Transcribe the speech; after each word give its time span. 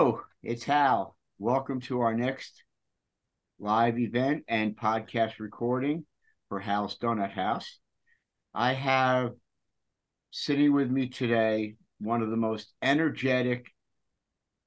Hello, 0.00 0.22
it's 0.42 0.64
Hal. 0.64 1.14
Welcome 1.38 1.82
to 1.82 2.00
our 2.00 2.14
next 2.14 2.64
live 3.58 3.98
event 3.98 4.44
and 4.48 4.74
podcast 4.74 5.32
recording 5.38 6.06
for 6.48 6.58
Hal's 6.58 6.96
Donut 6.96 7.32
House. 7.32 7.78
I 8.54 8.72
have 8.72 9.32
sitting 10.30 10.72
with 10.72 10.90
me 10.90 11.10
today 11.10 11.74
one 11.98 12.22
of 12.22 12.30
the 12.30 12.38
most 12.38 12.72
energetic, 12.80 13.66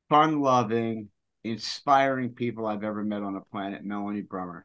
fun 0.08 0.40
loving, 0.40 1.10
inspiring 1.44 2.36
people 2.36 2.68
I've 2.68 2.84
ever 2.84 3.04
met 3.04 3.24
on 3.24 3.34
the 3.34 3.42
planet, 3.52 3.84
Melanie 3.84 4.22
Brummer. 4.22 4.62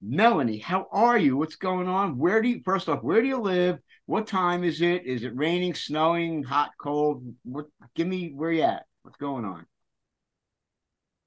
Melanie, 0.00 0.58
how 0.58 0.86
are 0.92 1.18
you? 1.18 1.36
What's 1.36 1.56
going 1.56 1.88
on? 1.88 2.18
Where 2.18 2.40
do 2.40 2.48
you 2.48 2.60
first 2.64 2.88
off, 2.88 3.02
where 3.02 3.20
do 3.20 3.26
you 3.26 3.40
live? 3.40 3.80
What 4.04 4.28
time 4.28 4.62
is 4.62 4.80
it? 4.80 5.06
Is 5.06 5.24
it 5.24 5.34
raining, 5.34 5.74
snowing, 5.74 6.44
hot, 6.44 6.70
cold? 6.80 7.24
What 7.42 7.66
give 7.96 8.06
me 8.06 8.30
where 8.32 8.52
you 8.52 8.62
at? 8.62 8.84
What's 9.06 9.18
going 9.18 9.44
on? 9.44 9.64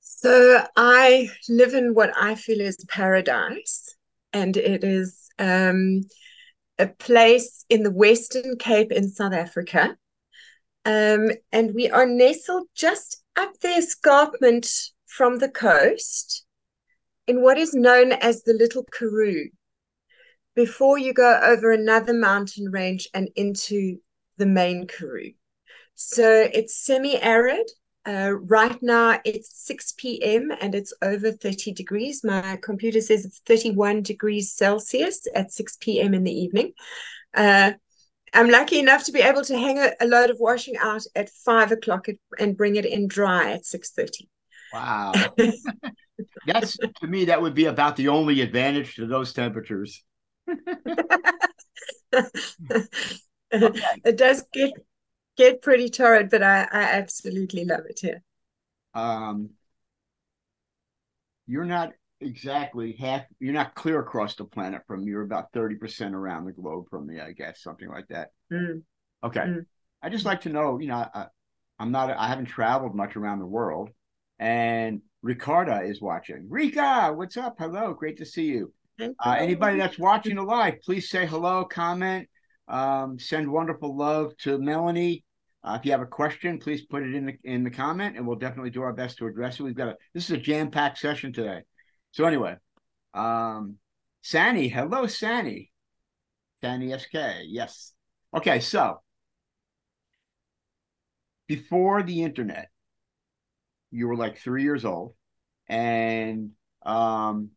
So 0.02 0.62
I 0.76 1.30
live 1.48 1.74
in 1.74 1.94
what 1.94 2.12
I 2.14 2.36
feel 2.36 2.60
is 2.60 2.76
paradise, 2.90 3.96
and 4.34 4.58
it 4.58 4.84
is 4.84 5.30
um, 5.40 6.02
a 6.78 6.88
place 6.88 7.64
in 7.70 7.84
the 7.84 7.92
Western 7.92 8.58
Cape 8.58 8.92
in 8.92 9.08
South 9.10 9.32
Africa. 9.32 9.96
Um, 10.84 11.30
and 11.54 11.74
we 11.74 11.90
are 11.90 12.06
nestled 12.06 12.68
just 12.76 13.24
up 13.38 13.58
the 13.62 13.78
escarpment 13.78 14.68
from 15.06 15.38
the 15.38 15.50
coast 15.50 16.46
in 17.28 17.42
what 17.42 17.58
is 17.58 17.74
known 17.74 18.12
as 18.12 18.44
the 18.44 18.56
Little 18.56 18.84
Karoo 18.92 19.52
before 20.54 20.98
you 20.98 21.14
go 21.14 21.40
over 21.42 21.72
another 21.72 22.14
mountain 22.14 22.72
range 22.72 23.08
and 23.14 23.30
into 23.38 24.00
the 24.36 24.46
main 24.46 24.86
Karoo. 24.86 25.32
So 26.02 26.48
it's 26.54 26.78
semi 26.78 27.22
arid. 27.22 27.70
Uh, 28.06 28.32
right 28.32 28.82
now 28.82 29.20
it's 29.26 29.68
6 29.68 29.96
p.m. 29.98 30.50
and 30.62 30.74
it's 30.74 30.94
over 31.02 31.34
30 31.34 31.74
degrees. 31.74 32.24
My 32.24 32.58
computer 32.64 33.02
says 33.02 33.26
it's 33.26 33.40
31 33.40 34.04
degrees 34.04 34.54
Celsius 34.54 35.28
at 35.36 35.52
6 35.52 35.78
p.m. 35.82 36.14
in 36.14 36.24
the 36.24 36.32
evening. 36.32 36.72
Uh, 37.34 37.74
I'm 38.34 38.50
lucky 38.50 38.80
enough 38.80 39.04
to 39.06 39.12
be 39.12 39.20
able 39.20 39.44
to 39.44 39.58
hang 39.58 39.78
a, 39.78 39.92
a 40.00 40.08
load 40.08 40.30
of 40.30 40.38
washing 40.40 40.78
out 40.78 41.04
at 41.18 41.30
five 41.30 41.74
o'clock 41.74 42.08
and 42.40 42.56
bring 42.56 42.78
it 42.78 42.86
in 42.86 43.10
dry 43.10 43.52
at 43.52 43.66
6:30. 43.66 44.30
Wow. 44.72 45.12
That's 46.46 46.78
to 46.78 47.08
me, 47.08 47.26
that 47.26 47.42
would 47.42 47.56
be 47.56 47.66
about 47.66 47.98
the 47.98 48.08
only 48.08 48.40
advantage 48.40 48.96
to 48.96 49.06
those 49.06 49.34
temperatures. 49.34 50.02
okay. 50.48 51.04
It 54.06 54.16
does 54.16 54.46
get 54.54 54.74
get 55.40 55.62
pretty 55.62 55.90
torrid, 55.90 56.30
but 56.30 56.44
I, 56.44 56.68
I 56.72 56.82
absolutely 57.00 57.66
love 57.66 57.86
it 57.90 58.00
here. 58.00 58.22
Um, 58.94 59.52
you're 61.48 61.66
not 61.66 61.94
exactly 62.20 62.92
half. 63.00 63.24
You're 63.40 63.54
not 63.54 63.74
clear 63.74 64.00
across 64.00 64.36
the 64.36 64.46
planet 64.46 64.82
from 64.86 65.06
me. 65.06 65.12
You're 65.12 65.24
about 65.24 65.52
thirty 65.54 65.76
percent 65.76 66.14
around 66.14 66.46
the 66.46 66.52
globe 66.52 66.86
from 66.90 67.08
me, 67.08 67.20
I 67.20 67.32
guess, 67.32 67.64
something 67.64 67.88
like 67.88 68.08
that. 68.10 68.30
Mm. 68.52 68.84
Okay. 69.24 69.40
Mm. 69.40 69.66
I 70.04 70.10
just 70.10 70.26
like 70.26 70.42
to 70.42 70.50
know. 70.50 70.80
You 70.80 70.88
know, 70.90 71.08
I, 71.14 71.28
I'm 71.80 71.92
not. 71.92 72.12
I 72.12 72.28
haven't 72.28 72.46
traveled 72.46 72.94
much 72.94 73.16
around 73.16 73.40
the 73.40 73.46
world, 73.46 73.90
and 74.38 75.02
Ricarda 75.22 75.82
is 75.84 76.02
watching. 76.02 76.48
Rika, 76.50 77.14
what's 77.16 77.38
up? 77.38 77.56
Hello, 77.58 77.94
great 77.94 78.18
to 78.18 78.26
see 78.26 78.46
you. 78.46 78.74
Uh, 79.02 79.38
anybody 79.40 79.78
that's 79.78 79.98
watching 79.98 80.36
the 80.36 80.42
live, 80.42 80.82
please 80.82 81.10
say 81.10 81.26
hello, 81.26 81.64
comment, 81.64 82.28
um, 82.68 83.18
send 83.18 83.50
wonderful 83.50 83.96
love 83.96 84.36
to 84.36 84.60
Melanie. 84.60 85.24
Uh, 85.64 85.78
if 85.78 85.86
you 85.86 85.92
have 85.92 86.02
a 86.02 86.06
question, 86.06 86.58
please 86.58 86.86
put 86.86 87.04
it 87.04 87.14
in 87.14 87.26
the 87.26 87.38
in 87.44 87.64
the 87.64 87.70
comment, 87.70 88.16
and 88.16 88.26
we'll 88.26 88.38
definitely 88.38 88.70
do 88.70 88.82
our 88.82 88.94
best 88.94 89.18
to 89.18 89.28
address 89.28 89.60
it. 89.60 89.64
We've 89.64 89.76
got 89.76 89.90
a 89.90 89.98
this 90.14 90.26
is 90.26 90.32
a 90.32 90.38
jam 90.38 90.72
packed 90.72 90.98
session 90.98 91.34
today. 91.34 91.64
So 92.12 92.24
anyway, 92.26 92.56
um, 93.14 93.76
Sani, 94.22 94.70
hello, 94.70 95.06
Sani, 95.08 95.72
Sani 96.62 96.98
SK, 96.98 97.16
yes. 97.48 97.94
Okay, 98.34 98.62
so 98.62 99.02
before 101.48 102.04
the 102.04 102.24
internet, 102.24 102.70
you 103.92 104.08
were 104.08 104.16
like 104.16 104.38
three 104.38 104.64
years 104.64 104.86
old, 104.86 105.16
and 105.68 106.52
um, 106.86 107.50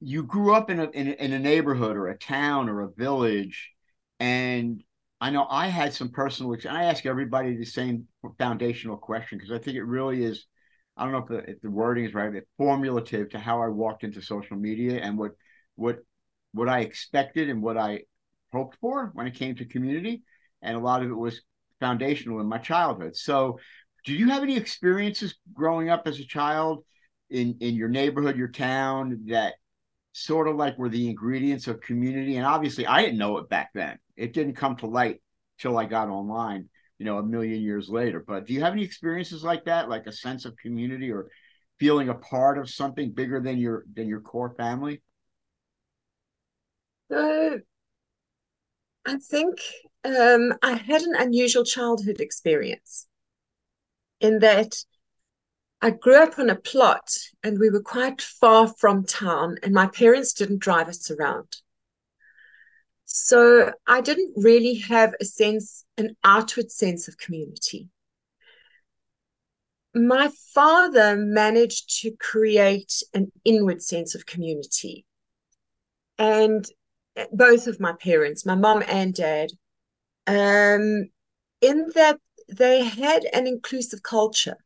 you 0.00 0.24
grew 0.24 0.54
up 0.54 0.70
in 0.70 0.80
a, 0.80 0.90
in 0.90 1.08
a 1.08 1.12
in 1.12 1.32
a 1.32 1.38
neighborhood 1.38 1.96
or 1.96 2.08
a 2.08 2.18
town 2.18 2.68
or 2.68 2.80
a 2.80 2.90
village, 2.90 3.70
and 4.18 4.82
I 5.24 5.30
know 5.30 5.46
I 5.48 5.68
had 5.68 5.94
some 5.94 6.10
personal. 6.10 6.54
I 6.68 6.84
ask 6.84 7.06
everybody 7.06 7.56
the 7.56 7.64
same 7.64 8.06
foundational 8.36 8.98
question 8.98 9.38
because 9.38 9.52
I 9.52 9.58
think 9.58 9.78
it 9.78 9.84
really 9.84 10.22
is. 10.22 10.44
I 10.98 11.04
don't 11.04 11.12
know 11.12 11.18
if 11.20 11.28
the, 11.28 11.50
if 11.50 11.60
the 11.62 11.70
wording 11.70 12.04
is 12.04 12.12
right, 12.12 12.30
but 12.30 12.42
formulative 12.58 13.30
to 13.30 13.38
how 13.38 13.62
I 13.62 13.68
walked 13.68 14.04
into 14.04 14.20
social 14.20 14.58
media 14.58 15.00
and 15.00 15.16
what 15.16 15.30
what 15.76 16.00
what 16.52 16.68
I 16.68 16.80
expected 16.80 17.48
and 17.48 17.62
what 17.62 17.78
I 17.78 18.00
hoped 18.52 18.76
for 18.82 19.12
when 19.14 19.26
it 19.26 19.34
came 19.34 19.54
to 19.54 19.64
community, 19.64 20.24
and 20.60 20.76
a 20.76 20.80
lot 20.80 21.02
of 21.02 21.08
it 21.08 21.14
was 21.14 21.40
foundational 21.80 22.40
in 22.40 22.46
my 22.46 22.58
childhood. 22.58 23.16
So, 23.16 23.58
do 24.04 24.12
you 24.12 24.28
have 24.28 24.42
any 24.42 24.58
experiences 24.58 25.36
growing 25.54 25.88
up 25.88 26.06
as 26.06 26.18
a 26.18 26.26
child 26.26 26.84
in 27.30 27.56
in 27.60 27.76
your 27.76 27.88
neighborhood, 27.88 28.36
your 28.36 28.48
town 28.48 29.22
that 29.28 29.54
sort 30.14 30.48
of 30.48 30.56
like 30.56 30.78
were 30.78 30.88
the 30.88 31.08
ingredients 31.08 31.68
of 31.68 31.80
community? 31.80 32.36
And 32.36 32.46
obviously, 32.46 32.86
I 32.86 33.02
didn't 33.02 33.18
know 33.18 33.38
it 33.38 33.48
back 33.48 33.70
then 33.74 33.98
it 34.16 34.32
didn't 34.32 34.54
come 34.54 34.76
to 34.76 34.86
light 34.86 35.20
till 35.58 35.76
I 35.78 35.84
got 35.84 36.08
online, 36.08 36.68
you 36.98 37.06
know, 37.06 37.18
a 37.18 37.22
million 37.22 37.60
years 37.60 37.88
later. 37.88 38.22
But 38.26 38.46
do 38.46 38.52
you 38.52 38.60
have 38.62 38.72
any 38.72 38.82
experiences 38.82 39.44
like 39.44 39.64
that, 39.64 39.88
like 39.88 40.06
a 40.06 40.12
sense 40.12 40.44
of 40.44 40.56
community 40.56 41.10
or 41.10 41.30
feeling 41.78 42.08
a 42.08 42.14
part 42.14 42.58
of 42.58 42.70
something 42.70 43.12
bigger 43.12 43.40
than 43.40 43.58
your 43.58 43.84
than 43.92 44.08
your 44.08 44.20
core 44.20 44.54
family? 44.56 45.02
So 47.10 47.60
I 49.06 49.16
think 49.16 49.58
um, 50.04 50.54
I 50.62 50.76
had 50.76 51.02
an 51.02 51.14
unusual 51.16 51.64
childhood 51.64 52.20
experience 52.20 53.06
in 54.20 54.38
that 54.38 54.76
I 55.80 55.90
grew 55.90 56.22
up 56.22 56.38
on 56.38 56.48
a 56.48 56.56
plot 56.56 57.10
and 57.42 57.58
we 57.58 57.68
were 57.68 57.82
quite 57.82 58.22
far 58.22 58.68
from 58.68 59.04
town, 59.04 59.58
and 59.62 59.74
my 59.74 59.86
parents 59.86 60.32
didn't 60.32 60.60
drive 60.60 60.88
us 60.88 61.10
around. 61.10 61.56
So 63.04 63.72
I 63.86 64.00
didn't 64.00 64.32
really 64.36 64.76
have 64.76 65.14
a 65.20 65.24
sense, 65.24 65.84
an 65.98 66.16
outward 66.24 66.70
sense 66.70 67.06
of 67.06 67.18
community. 67.18 67.88
My 69.94 70.30
father 70.54 71.16
managed 71.16 72.00
to 72.00 72.12
create 72.18 73.02
an 73.12 73.30
inward 73.44 73.82
sense 73.82 74.14
of 74.14 74.26
community. 74.26 75.04
And 76.18 76.66
both 77.32 77.66
of 77.66 77.78
my 77.78 77.92
parents, 77.92 78.46
my 78.46 78.54
mom 78.56 78.82
and 78.88 79.14
dad, 79.14 79.50
um, 80.26 81.10
in 81.60 81.90
that 81.94 82.18
they 82.48 82.84
had 82.84 83.24
an 83.32 83.46
inclusive 83.46 84.02
culture 84.02 84.56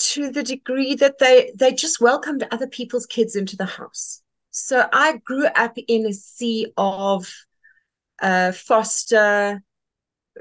to 0.00 0.30
the 0.30 0.42
degree 0.42 0.94
that 0.94 1.18
they 1.18 1.52
they 1.54 1.72
just 1.72 2.00
welcomed 2.00 2.46
other 2.50 2.66
people's 2.66 3.06
kids 3.06 3.36
into 3.36 3.56
the 3.56 3.66
house 3.66 4.22
so 4.50 4.88
I 4.92 5.18
grew 5.18 5.46
up 5.46 5.76
in 5.88 6.06
a 6.06 6.12
sea 6.12 6.72
of 6.76 7.32
uh, 8.20 8.52
foster 8.52 9.62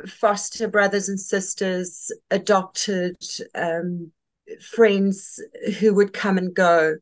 foster 0.07 0.67
brothers 0.67 1.09
and 1.09 1.19
sisters, 1.19 2.11
adopted 2.31 3.17
um, 3.55 4.11
friends 4.61 5.41
who 5.79 5.93
would 5.93 6.13
come 6.13 6.37
and 6.37 6.53
go. 6.53 6.95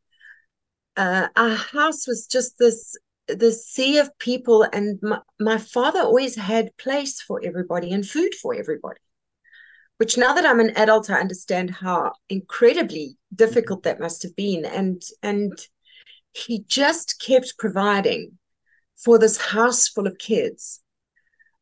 Uh, 0.95 1.27
our 1.35 1.55
house 1.55 2.07
was 2.07 2.27
just 2.27 2.57
this 2.57 2.97
the 3.27 3.51
sea 3.51 3.97
of 3.97 4.17
people, 4.19 4.63
and 4.63 4.99
my, 5.01 5.19
my 5.39 5.57
father 5.57 5.99
always 5.99 6.35
had 6.35 6.75
place 6.77 7.21
for 7.21 7.41
everybody 7.43 7.91
and 7.91 8.07
food 8.07 8.33
for 8.35 8.55
everybody. 8.55 8.99
Which 9.97 10.17
now 10.17 10.33
that 10.33 10.45
I'm 10.45 10.59
an 10.59 10.77
adult, 10.77 11.09
I 11.09 11.19
understand 11.19 11.71
how 11.71 12.13
incredibly 12.29 13.17
difficult 13.33 13.83
that 13.83 13.99
must 13.99 14.23
have 14.23 14.35
been, 14.35 14.63
and 14.65 15.01
and 15.23 15.53
he 16.33 16.63
just 16.67 17.21
kept 17.21 17.57
providing 17.57 18.37
for 18.95 19.17
this 19.17 19.37
house 19.37 19.87
full 19.87 20.07
of 20.07 20.17
kids. 20.17 20.81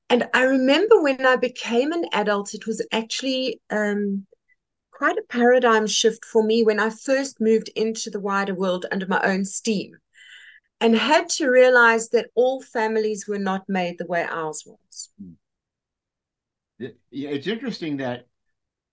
And 0.09 0.27
I 0.33 0.43
remember 0.43 1.01
when 1.01 1.25
I 1.25 1.35
became 1.35 1.91
an 1.91 2.05
adult, 2.11 2.53
it 2.53 2.67
was 2.67 2.85
actually 2.91 3.61
um, 3.69 4.27
quite 4.91 5.17
a 5.17 5.23
paradigm 5.27 5.87
shift 5.87 6.23
for 6.25 6.43
me 6.43 6.63
when 6.63 6.79
I 6.79 6.89
first 6.89 7.41
moved 7.41 7.69
into 7.75 8.09
the 8.09 8.19
wider 8.19 8.53
world 8.53 8.85
under 8.91 9.07
my 9.07 9.21
own 9.23 9.45
steam 9.45 9.97
and 10.79 10.95
had 10.95 11.29
to 11.29 11.49
realize 11.49 12.09
that 12.09 12.29
all 12.35 12.61
families 12.61 13.27
were 13.27 13.39
not 13.39 13.67
made 13.67 13.97
the 13.97 14.05
way 14.05 14.23
ours 14.23 14.63
was. 14.65 15.09
It's 16.79 17.47
interesting 17.47 17.97
that 17.97 18.25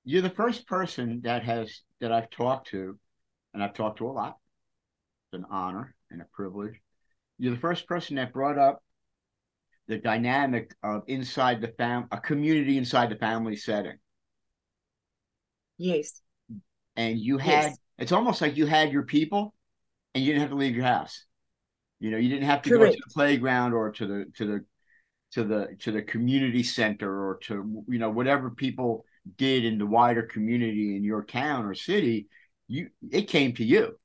you're 0.05 0.23
the 0.23 0.31
first 0.31 0.67
person 0.67 1.21
that 1.25 1.45
has 1.45 1.83
that 2.01 2.13
I've 2.13 2.31
talked 2.31 2.69
to, 2.69 2.99
and 3.55 3.63
I've 3.63 3.75
talked 3.75 3.99
to 3.99 4.07
a 4.07 4.13
lot, 4.13 4.39
It's 5.27 5.41
an 5.41 5.47
honor 5.51 5.95
and 6.11 6.21
a 6.21 6.27
privilege. 6.33 6.81
You're 7.39 7.55
the 7.55 7.61
first 7.61 7.87
person 7.87 8.17
that 8.17 8.33
brought 8.33 8.59
up 8.59 8.83
the 9.89 9.99
dynamic 9.99 10.75
of 10.83 11.03
inside 11.07 11.61
the 11.61 11.69
fam 11.69 12.07
a 12.13 12.19
community 12.19 12.79
inside 12.79 13.11
the 13.11 13.17
family 13.17 13.57
setting. 13.57 13.99
Yes. 15.79 16.23
And 16.97 17.19
you 17.19 17.39
had 17.39 17.65
Yes. 17.65 17.79
it's 17.99 18.13
almost 18.13 18.41
like 18.41 18.57
you 18.57 18.67
had 18.67 18.93
your 18.93 19.05
people 19.05 19.55
and 20.15 20.25
you 20.25 20.33
didn't 20.33 20.43
have 20.43 20.51
to 20.51 20.57
leave 20.57 20.77
your 20.77 20.85
house. 20.85 21.25
You 22.01 22.11
know, 22.11 22.17
you 22.17 22.29
didn't 22.29 22.45
have 22.45 22.63
to 22.63 22.71
go 22.71 22.79
to 22.85 22.91
the 22.91 23.15
playground 23.15 23.75
or 23.75 23.93
to 23.93 24.07
the 24.07 24.27
to 24.37 24.47
the 24.47 24.65
to 25.33 25.45
the 25.45 25.77
to 25.81 25.91
the 25.93 26.03
community 26.03 26.63
center 26.63 27.29
or 27.29 27.39
to 27.43 27.85
you 27.89 27.99
know 27.99 28.11
whatever 28.11 28.51
people 28.51 29.05
did 29.37 29.65
in 29.65 29.79
the 29.79 29.87
wider 29.87 30.23
community 30.23 30.97
in 30.97 31.05
your 31.05 31.25
town 31.25 31.65
or 31.65 31.75
city. 31.75 32.29
You 32.69 32.91
it 33.11 33.29
came 33.29 33.55
to 33.55 33.65
you. 33.65 33.99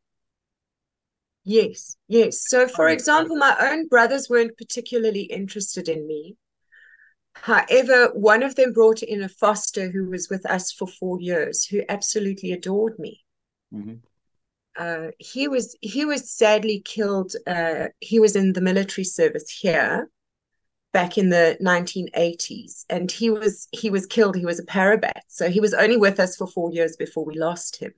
Yes, 1.43 1.95
yes. 2.07 2.41
So, 2.47 2.67
for 2.67 2.89
example, 2.89 3.37
my 3.37 3.55
own 3.59 3.87
brothers 3.87 4.29
weren't 4.29 4.57
particularly 4.57 5.21
interested 5.21 5.87
in 5.87 6.05
me. 6.05 6.35
However, 7.35 8.11
one 8.13 8.43
of 8.43 8.55
them 8.55 8.73
brought 8.73 9.01
in 9.01 9.23
a 9.23 9.29
foster 9.29 9.89
who 9.89 10.09
was 10.09 10.29
with 10.29 10.45
us 10.45 10.71
for 10.71 10.87
four 10.87 11.21
years, 11.21 11.65
who 11.65 11.83
absolutely 11.87 12.51
adored 12.51 12.99
me. 12.99 13.23
Mhm. 13.71 14.01
Uh, 14.77 15.11
he 15.19 15.47
was 15.47 15.75
he 15.81 16.05
was 16.05 16.29
sadly 16.29 16.81
killed. 16.81 17.33
Uh, 17.45 17.87
he 17.99 18.19
was 18.19 18.35
in 18.35 18.53
the 18.53 18.61
military 18.61 19.05
service 19.05 19.49
here 19.49 20.09
back 20.97 21.15
in 21.15 21.29
the 21.29 21.55
1980s, 21.61 22.83
and 22.89 23.11
he 23.11 23.29
was 23.29 23.67
he 23.71 23.91
was 23.91 24.07
killed. 24.07 24.35
He 24.35 24.47
was 24.47 24.59
a 24.59 24.65
parabat, 24.65 25.21
so 25.27 25.47
he 25.47 25.59
was 25.59 25.75
only 25.75 25.95
with 25.95 26.19
us 26.19 26.35
for 26.35 26.47
four 26.47 26.71
years 26.71 26.95
before 26.95 27.23
we 27.23 27.37
lost 27.37 27.75
him. 27.75 27.93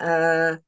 Uh, 0.00 0.58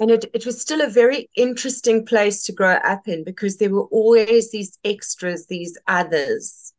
and 0.00 0.10
it, 0.10 0.24
it 0.32 0.46
was 0.46 0.58
still 0.58 0.80
a 0.80 0.88
very 0.88 1.28
interesting 1.36 2.06
place 2.06 2.44
to 2.44 2.52
grow 2.52 2.76
up 2.76 3.08
in 3.08 3.24
because 3.24 3.58
there 3.58 3.68
were 3.68 3.88
always 3.98 4.50
these 4.50 4.78
extras, 4.84 5.48
these 5.48 5.76
others 5.86 6.72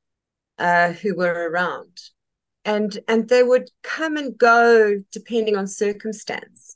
uh, 0.58 0.94
who 0.94 1.16
were 1.16 1.48
around. 1.52 1.96
And 2.66 2.98
and 3.08 3.30
they 3.30 3.44
would 3.44 3.70
come 3.84 4.18
and 4.18 4.36
go 4.36 5.00
depending 5.12 5.56
on 5.56 5.68
circumstance. 5.68 6.76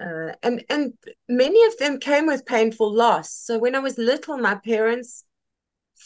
Uh, 0.00 0.34
and 0.44 0.64
and 0.70 0.92
many 1.28 1.64
of 1.66 1.76
them 1.78 1.98
came 1.98 2.26
with 2.26 2.46
painful 2.46 2.94
loss. 2.94 3.32
So 3.32 3.58
when 3.58 3.74
I 3.74 3.80
was 3.80 3.98
little, 3.98 4.38
my 4.38 4.54
parents 4.54 5.24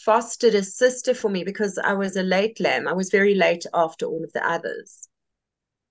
fostered 0.03 0.55
a 0.55 0.63
sister 0.63 1.13
for 1.13 1.29
me 1.29 1.43
because 1.43 1.79
I 1.83 1.93
was 1.93 2.15
a 2.15 2.23
late 2.23 2.59
lamb. 2.59 2.87
I 2.87 2.93
was 2.93 3.09
very 3.09 3.35
late 3.35 3.65
after 3.73 4.05
all 4.05 4.23
of 4.23 4.33
the 4.33 4.47
others. 4.47 5.07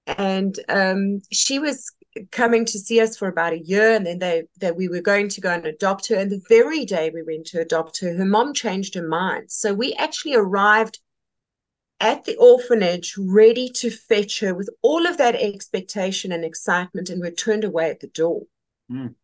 And 0.07 0.59
um, 0.69 1.23
she 1.33 1.59
was 1.59 1.91
coming 2.31 2.65
to 2.67 2.79
see 2.79 3.01
us 3.01 3.17
for 3.17 3.29
about 3.29 3.53
a 3.53 3.59
year 3.59 3.95
and 3.95 4.07
then 4.07 4.19
they 4.19 4.45
that 4.61 4.77
we 4.77 4.89
were 4.89 5.01
going 5.01 5.29
to 5.29 5.41
go 5.41 5.51
and 5.51 5.67
adopt 5.67 6.09
her 6.09 6.17
and 6.17 6.31
the 6.31 6.43
very 6.49 6.85
day 6.85 7.11
we 7.13 7.23
went 7.23 7.47
to 7.47 7.61
adopt 7.61 8.01
her 8.01 8.15
her 8.15 8.25
mom 8.25 8.55
changed 8.55 8.95
her 8.95 9.07
mind 9.07 9.51
so 9.51 9.75
we 9.75 9.93
actually 9.95 10.35
arrived 10.35 11.01
at 12.01 12.25
the 12.25 12.37
orphanage 12.37 13.17
ready 13.19 13.69
to 13.69 13.91
fetch 13.91 14.41
her 14.41 14.55
with 14.55 14.71
all 14.83 15.07
of 15.07 15.17
that 15.17 15.35
expectation 15.35 16.31
and 16.31 16.45
excitement 16.45 17.11
and 17.11 17.21
were 17.21 17.31
turned 17.31 17.65
away 17.65 17.91
at 17.91 18.01
the 18.01 18.09
door 18.09 18.43
Mm. 18.91 19.15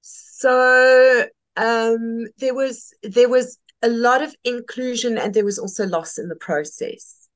so 0.00 1.26
um 1.56 2.26
there 2.38 2.54
was 2.54 2.94
there 3.02 3.28
was 3.28 3.58
a 3.82 3.88
lot 3.88 4.22
of 4.22 4.34
inclusion 4.44 5.18
and 5.18 5.34
there 5.34 5.44
was 5.44 5.58
also 5.58 5.86
loss 5.86 6.18
in 6.18 6.28
the 6.28 6.36
process 6.36 7.28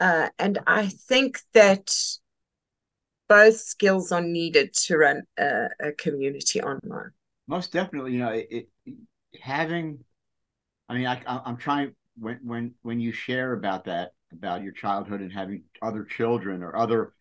uh, 0.00 0.28
and 0.38 0.58
i 0.66 0.86
think 0.86 1.38
that 1.52 1.92
both 3.32 3.56
skills 3.56 4.12
are 4.12 4.20
needed 4.20 4.74
to 4.74 4.98
run 4.98 5.22
a, 5.38 5.68
a 5.82 5.92
community 5.92 6.60
online. 6.60 7.12
Most 7.46 7.72
definitely, 7.72 8.12
you 8.12 8.18
know, 8.18 8.28
it, 8.28 8.68
it 8.84 8.94
having. 9.40 10.04
I 10.86 10.94
mean, 10.94 11.06
I, 11.06 11.22
I'm 11.26 11.56
trying 11.56 11.94
when 12.18 12.40
when 12.42 12.74
when 12.82 13.00
you 13.00 13.10
share 13.10 13.54
about 13.54 13.86
that 13.86 14.12
about 14.32 14.62
your 14.62 14.72
childhood 14.72 15.22
and 15.22 15.32
having 15.32 15.62
other 15.80 16.04
children 16.04 16.62
or 16.62 16.76
other, 16.76 17.14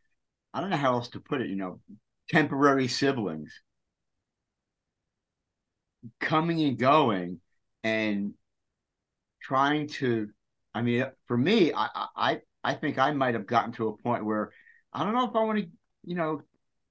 I 0.53 0.59
don't 0.59 0.69
know 0.69 0.75
how 0.75 0.95
else 0.95 1.07
to 1.09 1.21
put 1.21 1.39
it. 1.39 1.47
You 1.47 1.55
know, 1.55 1.79
temporary 2.29 2.89
siblings 2.89 3.61
coming 6.19 6.62
and 6.63 6.77
going 6.77 7.39
and 7.83 8.33
trying 9.42 9.88
to. 9.88 10.30
I 10.74 10.81
mean, 10.81 11.06
for 11.27 11.38
me, 11.38 11.74
I 11.74 12.07
I 12.15 12.42
I 12.63 12.74
think 12.75 12.98
I 12.98 13.12
might 13.12 13.33
have 13.33 13.45
gotten 13.45 13.74
to 13.74 13.89
a 13.89 13.98
point 13.98 14.25
where 14.25 14.51
I 14.94 15.03
don't 15.03 15.13
know 15.13 15.30
if 15.30 15.36
I 15.36 15.44
want 15.44 15.59
to, 15.59 15.68
you 16.03 16.15
know, 16.15 16.42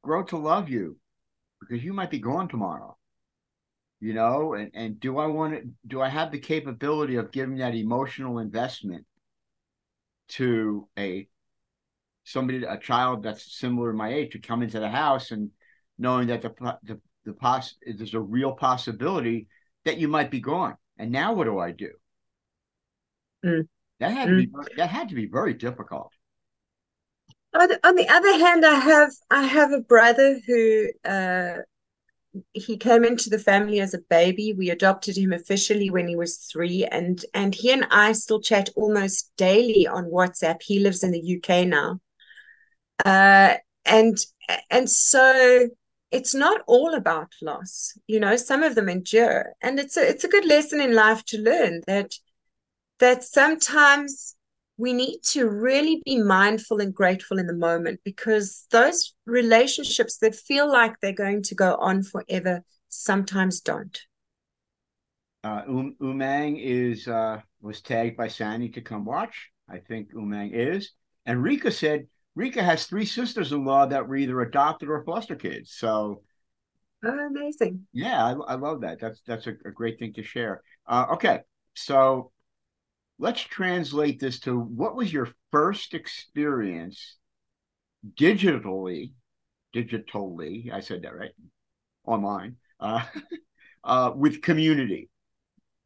grow 0.03 0.23
to 0.25 0.37
love 0.37 0.69
you 0.69 0.97
because 1.61 1.85
you 1.85 1.93
might 1.93 2.11
be 2.11 2.19
gone 2.19 2.49
tomorrow 2.49 2.97
you 4.01 4.15
know 4.15 4.55
and 4.55 4.71
and 4.75 4.99
do 4.99 5.19
i 5.19 5.27
want 5.27 5.55
to 5.55 5.63
do 5.87 6.01
i 6.01 6.09
have 6.09 6.33
the 6.33 6.39
capability 6.39 7.17
of 7.17 7.31
giving 7.31 7.56
that 7.56 7.75
emotional 7.75 8.39
investment 8.39 9.05
to 10.29 10.89
a 10.99 11.29
somebody 12.25 12.65
a 12.65 12.79
child 12.79 13.23
that's 13.23 13.59
similar 13.59 13.93
to 13.93 13.97
my 13.99 14.13
age 14.13 14.33
to 14.33 14.39
come 14.39 14.63
into 14.63 14.81
the 14.81 14.89
house 14.89 15.31
and 15.31 15.51
knowing 15.99 16.29
that 16.29 16.41
the 16.43 16.79
the, 16.83 17.01
the 17.25 17.32
poss 17.32 17.75
there's 17.87 18.14
a 18.14 18.20
real 18.20 18.52
possibility 18.52 19.49
that 19.84 19.99
you 19.99 20.08
might 20.08 20.31
be 20.31 20.40
gone 20.40 20.76
and 20.99 21.11
now 21.11 21.32
what 21.32 21.44
do 21.44 21.58
i 21.58 21.70
do 21.70 21.90
Mm. 23.43 23.67
that 24.00 24.12
had 24.12 24.28
mm. 24.28 24.43
to 24.43 24.46
be 24.46 24.76
that 24.76 24.90
had 24.90 25.08
to 25.08 25.14
be 25.14 25.25
very 25.25 25.55
difficult 25.55 26.12
on 27.58 27.69
the, 27.69 27.88
on 27.88 27.94
the 27.94 28.06
other 28.06 28.32
hand 28.37 28.67
i 28.67 28.75
have 28.75 29.11
i 29.31 29.44
have 29.44 29.72
a 29.72 29.81
brother 29.81 30.38
who 30.46 30.90
uh 31.06 31.56
he 32.52 32.76
came 32.76 33.05
into 33.05 33.28
the 33.28 33.38
family 33.38 33.81
as 33.81 33.94
a 33.94 34.00
baby. 34.08 34.52
We 34.52 34.70
adopted 34.70 35.17
him 35.17 35.32
officially 35.32 35.90
when 35.90 36.06
he 36.06 36.17
was 36.17 36.38
three, 36.38 36.84
and 36.84 37.22
and 37.34 37.55
he 37.55 37.72
and 37.72 37.87
I 37.90 38.12
still 38.12 38.40
chat 38.40 38.69
almost 38.76 39.32
daily 39.37 39.87
on 39.87 40.05
WhatsApp. 40.05 40.62
He 40.62 40.78
lives 40.78 41.02
in 41.02 41.11
the 41.11 41.37
UK 41.37 41.67
now, 41.67 42.00
uh, 43.05 43.55
and 43.84 44.17
and 44.70 44.88
so 44.88 45.69
it's 46.11 46.35
not 46.35 46.62
all 46.67 46.95
about 46.95 47.33
loss. 47.41 47.97
You 48.07 48.21
know, 48.21 48.37
some 48.37 48.62
of 48.62 48.75
them 48.75 48.89
endure, 48.89 49.53
and 49.62 49.79
it's 49.79 49.97
a 49.97 50.09
it's 50.09 50.25
a 50.25 50.29
good 50.29 50.45
lesson 50.45 50.81
in 50.81 50.95
life 50.95 51.25
to 51.27 51.39
learn 51.39 51.83
that 51.87 52.12
that 52.99 53.25
sometimes 53.25 54.37
we 54.77 54.93
need 54.93 55.19
to 55.23 55.49
really 55.49 56.01
be 56.05 56.23
mindful 56.23 56.81
and 56.81 56.95
grateful 56.95 57.39
in 57.39 57.47
the 57.47 57.55
moment 57.55 58.01
because 58.05 58.67
those 58.71 59.15
relationships 59.27 60.17
that 60.19 60.35
feel 60.35 60.71
like 60.71 60.95
they're 61.01 61.12
going 61.12 61.43
to 61.43 61.55
go 61.55 61.75
on 61.77 62.03
forever 62.03 62.63
sometimes 62.89 63.61
don't. 63.61 64.01
Uh, 65.44 65.63
um, 65.69 65.96
Umang 66.01 66.58
is 66.61 67.08
uh, 67.08 67.41
was 67.61 67.81
tagged 67.81 68.17
by 68.17 68.29
sandy 68.29 68.70
to 68.70 68.81
come 68.81 69.05
watch. 69.05 69.51
I 69.69 69.79
think 69.79 70.13
Umang 70.13 70.51
is, 70.53 70.93
and 71.25 71.43
Rika 71.43 71.70
said 71.70 72.06
Rika 72.34 72.63
has 72.63 72.87
three 72.87 73.06
sisters-in-law 73.06 73.87
that 73.87 74.08
were 74.08 74.17
either 74.17 74.41
adopted 74.41 74.89
or 74.89 75.03
foster 75.05 75.37
kids. 75.37 75.72
So, 75.72 76.22
oh, 77.05 77.27
amazing! 77.27 77.87
Yeah, 77.93 78.25
I, 78.25 78.53
I 78.53 78.55
love 78.55 78.82
that. 78.82 79.01
That's 79.01 79.20
that's 79.27 79.46
a, 79.46 79.55
a 79.65 79.70
great 79.70 79.99
thing 79.99 80.13
to 80.15 80.22
share. 80.22 80.63
Uh, 80.87 81.06
okay, 81.13 81.41
so 81.75 82.31
let's 83.20 83.43
translate 83.43 84.19
this 84.19 84.41
to 84.41 84.58
what 84.58 84.96
was 84.96 85.13
your 85.13 85.29
first 85.53 85.94
experience 85.94 87.17
digitally 88.19 89.13
digitally 89.77 90.72
i 90.72 90.81
said 90.81 91.03
that 91.03 91.15
right 91.15 91.32
online 92.05 92.56
uh, 92.81 93.05
uh, 93.84 94.10
with 94.17 94.41
community 94.41 95.10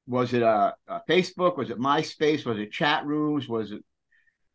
was 0.07 0.33
it 0.33 0.43
a, 0.43 0.75
uh, 0.89 1.01
facebook 1.09 1.59
was 1.59 1.71
it 1.71 1.79
myspace 1.79 2.47
was 2.47 2.59
it 2.59 2.71
chat 2.71 3.05
rooms 3.05 3.49
was 3.49 3.73
it 3.73 3.85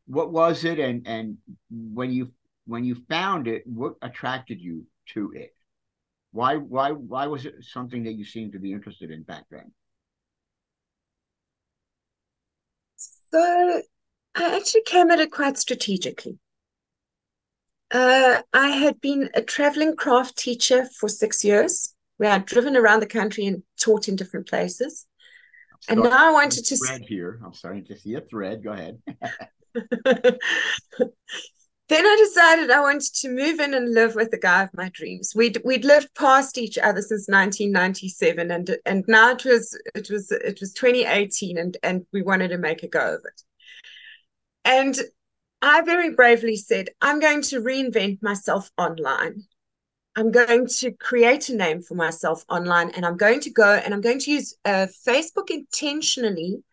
what 0.09 0.31
was 0.31 0.65
it 0.65 0.79
and 0.79 1.07
and 1.07 1.37
when 1.69 2.11
you 2.11 2.31
when 2.65 2.83
you 2.83 2.95
found 3.07 3.47
it 3.47 3.63
what 3.65 3.93
attracted 4.01 4.59
you 4.59 4.85
to 5.05 5.31
it 5.35 5.55
why 6.31 6.55
why 6.55 6.91
why 6.91 7.27
was 7.27 7.45
it 7.45 7.53
something 7.61 8.03
that 8.03 8.13
you 8.13 8.25
seemed 8.25 8.51
to 8.51 8.59
be 8.59 8.73
interested 8.73 9.11
in 9.11 9.23
back 9.23 9.45
then 9.51 9.71
So 13.31 13.81
I 14.35 14.55
actually 14.57 14.83
came 14.83 15.11
at 15.11 15.19
it 15.19 15.31
quite 15.31 15.57
strategically. 15.57 16.39
Uh, 17.91 18.41
I 18.53 18.69
had 18.69 18.99
been 19.01 19.29
a 19.33 19.41
traveling 19.41 19.95
craft 19.95 20.37
teacher 20.37 20.87
for 20.99 21.09
six 21.09 21.43
years, 21.43 21.93
where 22.17 22.31
I'd 22.31 22.45
driven 22.45 22.75
around 22.75 23.01
the 23.01 23.07
country 23.07 23.45
and 23.45 23.63
taught 23.79 24.07
in 24.07 24.15
different 24.15 24.47
places. 24.47 25.05
And 25.87 26.01
now 26.01 26.29
I 26.29 26.31
wanted 26.31 26.65
to 26.65 26.77
thread 26.77 27.01
here. 27.07 27.39
I'm 27.43 27.53
starting 27.53 27.85
to 27.85 27.97
see 27.97 28.15
a 28.15 28.21
thread. 28.21 28.63
Go 28.63 28.71
ahead. 28.71 28.99
then 31.89 32.05
I 32.05 32.15
decided 32.17 32.71
I 32.71 32.81
wanted 32.81 33.13
to 33.15 33.29
move 33.29 33.59
in 33.59 33.73
and 33.73 33.93
live 33.93 34.15
with 34.15 34.31
the 34.31 34.39
guy 34.39 34.63
of 34.63 34.69
my 34.73 34.89
dreams. 34.89 35.33
We'd 35.35 35.61
we'd 35.65 35.85
lived 35.85 36.13
past 36.15 36.57
each 36.57 36.77
other 36.77 37.01
since 37.01 37.27
1997, 37.27 38.51
and 38.51 38.77
and 38.85 39.03
now 39.07 39.31
it 39.31 39.45
was 39.45 39.79
it 39.95 40.09
was 40.09 40.31
it 40.31 40.59
was 40.59 40.73
2018, 40.73 41.57
and 41.57 41.77
and 41.83 42.05
we 42.13 42.21
wanted 42.21 42.49
to 42.49 42.57
make 42.57 42.83
a 42.83 42.87
go 42.87 43.15
of 43.15 43.21
it. 43.25 43.41
And 44.65 44.97
I 45.61 45.81
very 45.81 46.11
bravely 46.11 46.55
said, 46.55 46.89
I'm 47.01 47.19
going 47.19 47.41
to 47.43 47.61
reinvent 47.61 48.21
myself 48.21 48.71
online. 48.77 49.43
I'm 50.15 50.31
going 50.31 50.67
to 50.79 50.91
create 50.91 51.49
a 51.49 51.55
name 51.55 51.81
for 51.81 51.95
myself 51.95 52.43
online, 52.49 52.91
and 52.91 53.05
I'm 53.05 53.17
going 53.17 53.39
to 53.41 53.49
go 53.49 53.73
and 53.73 53.93
I'm 53.93 54.01
going 54.01 54.19
to 54.19 54.31
use 54.31 54.55
uh, 54.65 54.87
Facebook 55.07 55.49
intentionally 55.49 56.63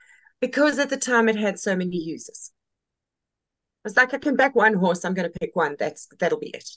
because 0.41 0.79
at 0.79 0.91
the 0.91 0.97
time 0.97 1.29
it 1.29 1.37
had 1.37 1.59
so 1.59 1.77
many 1.77 1.97
users. 1.97 2.53
Was 3.87 3.97
like, 3.97 4.13
I 4.13 4.19
can 4.19 4.35
back 4.35 4.57
one 4.57 4.75
horse. 4.75 5.05
I'm 5.05 5.15
going 5.15 5.31
to 5.31 5.39
pick 5.39 5.55
one. 5.55 5.77
That's 5.79 6.09
that'll 6.19 6.41
be 6.41 6.51
it. 6.51 6.69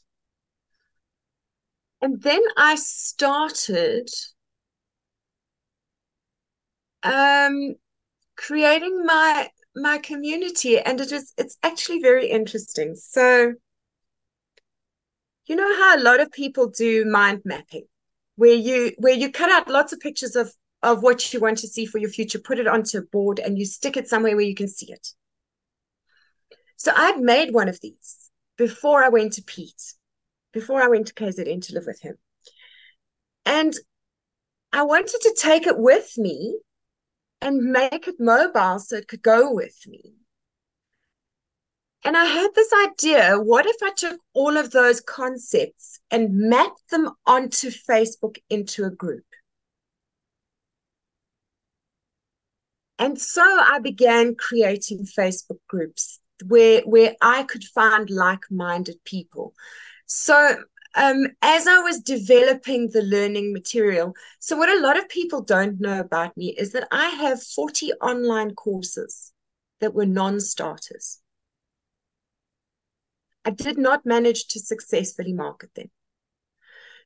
And 2.02 2.22
then 2.22 2.42
I 2.56 2.76
started 2.76 4.08
um, 7.02 7.74
creating 8.38 9.06
my 9.06 9.50
my 9.76 9.98
community, 9.98 10.78
and 10.78 11.02
it 11.02 11.12
is 11.12 11.34
it's 11.36 11.58
actually 11.64 12.00
very 12.00 12.30
interesting. 12.30 12.94
So, 12.94 13.54
you 15.48 15.56
know 15.56 15.76
how 15.78 15.98
a 15.98 16.04
lot 16.04 16.20
of 16.20 16.32
people 16.32 16.70
do 16.70 17.06
mind 17.06 17.42
mapping, 17.44 17.88
where 18.36 18.54
you 18.54 18.92
where 19.00 19.16
you 19.16 19.32
cut 19.32 19.50
out 19.50 19.68
lots 19.68 19.94
of 19.94 20.00
pictures 20.00 20.36
of 20.36 20.54
of 20.84 21.02
what 21.02 21.34
you 21.34 21.40
want 21.40 21.58
to 21.58 21.68
see 21.68 21.88
for 21.88 21.98
your 21.98 22.12
future, 22.12 22.38
put 22.38 22.60
it 22.60 22.68
onto 22.68 23.00
a 23.00 23.02
board, 23.02 23.40
and 23.40 23.58
you 23.58 23.66
stick 23.66 23.98
it 23.98 24.08
somewhere 24.08 24.36
where 24.36 24.46
you 24.46 24.56
can 24.56 24.68
see 24.68 24.92
it. 24.92 25.08
So 26.80 26.94
I'd 26.96 27.20
made 27.20 27.54
one 27.54 27.68
of 27.68 27.82
these 27.82 28.32
before 28.58 29.04
I 29.04 29.10
went 29.10 29.34
to 29.34 29.44
Pete, 29.44 29.96
before 30.54 30.82
I 30.82 30.88
went 30.88 31.08
to 31.08 31.14
KZN 31.14 31.62
to 31.68 31.74
live 31.74 31.84
with 31.86 32.02
him. 32.02 32.16
And 33.46 33.76
I 34.72 34.84
wanted 34.84 35.20
to 35.22 35.36
take 35.38 35.68
it 35.68 35.78
with 35.78 36.18
me 36.18 36.58
and 37.42 37.74
make 37.74 38.08
it 38.08 38.16
mobile 38.18 38.80
so 38.80 38.96
it 38.96 39.10
could 39.10 39.22
go 39.22 39.54
with 39.54 39.76
me. 39.88 40.14
And 42.06 42.16
I 42.16 42.24
had 42.24 42.52
this 42.56 42.72
idea 42.88 43.36
what 43.36 43.66
if 43.66 43.76
I 43.84 43.92
took 43.92 44.22
all 44.34 44.56
of 44.56 44.72
those 44.72 45.02
concepts 45.02 46.00
and 46.10 46.50
mapped 46.50 46.90
them 46.92 47.10
onto 47.26 47.72
Facebook 47.72 48.38
into 48.50 48.86
a 48.86 48.90
group? 48.90 49.26
And 52.98 53.20
so 53.20 53.44
I 53.44 53.80
began 53.80 54.36
creating 54.36 55.06
Facebook 55.06 55.60
groups 55.68 56.19
where 56.46 56.82
where 56.82 57.16
I 57.22 57.44
could 57.44 57.64
find 57.64 58.10
like-minded 58.10 59.04
people. 59.06 59.54
So 60.06 60.64
um, 60.96 61.28
as 61.42 61.68
I 61.68 61.80
was 61.80 62.00
developing 62.00 62.90
the 62.90 63.04
learning 63.04 63.54
material, 63.54 64.14
so 64.40 64.58
what 64.58 64.70
a 64.70 64.82
lot 64.82 64.98
of 64.98 65.08
people 65.10 65.42
don't 65.42 65.80
know 65.80 66.00
about 66.00 66.36
me 66.36 66.56
is 66.58 66.72
that 66.72 66.88
I 66.92 67.10
have 67.10 67.44
40 67.44 67.94
online 68.02 68.56
courses 68.56 69.32
that 69.82 69.94
were 69.94 70.06
non-starters. 70.06 71.20
I 73.46 73.52
did 73.52 73.78
not 73.78 74.06
manage 74.06 74.48
to 74.50 74.60
successfully 74.60 75.34
market 75.34 75.74
them. 75.76 75.90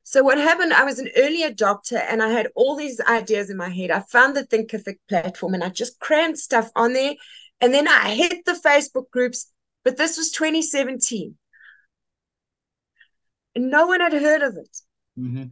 So 0.02 0.22
what 0.22 0.36
happened, 0.36 0.74
I 0.74 0.84
was 0.84 0.98
an 0.98 1.08
early 1.16 1.42
adopter 1.42 1.98
and 2.08 2.22
I 2.22 2.28
had 2.28 2.48
all 2.54 2.76
these 2.76 3.00
ideas 3.00 3.48
in 3.48 3.56
my 3.56 3.70
head. 3.70 3.90
I 3.90 4.00
found 4.00 4.36
the 4.36 4.46
Thinkific 4.46 4.96
platform 5.08 5.54
and 5.54 5.64
I 5.64 5.70
just 5.70 5.98
crammed 5.98 6.38
stuff 6.38 6.70
on 6.76 6.92
there. 6.92 7.14
And 7.64 7.72
then 7.72 7.88
I 7.88 8.14
hit 8.14 8.44
the 8.44 8.52
Facebook 8.52 9.08
groups, 9.10 9.50
but 9.84 9.96
this 9.96 10.18
was 10.18 10.30
2017. 10.32 11.34
And 13.54 13.70
no 13.70 13.86
one 13.86 14.02
had 14.02 14.12
heard 14.12 14.42
of 14.42 14.58
it. 14.58 14.76
Mm-hmm. 15.18 15.44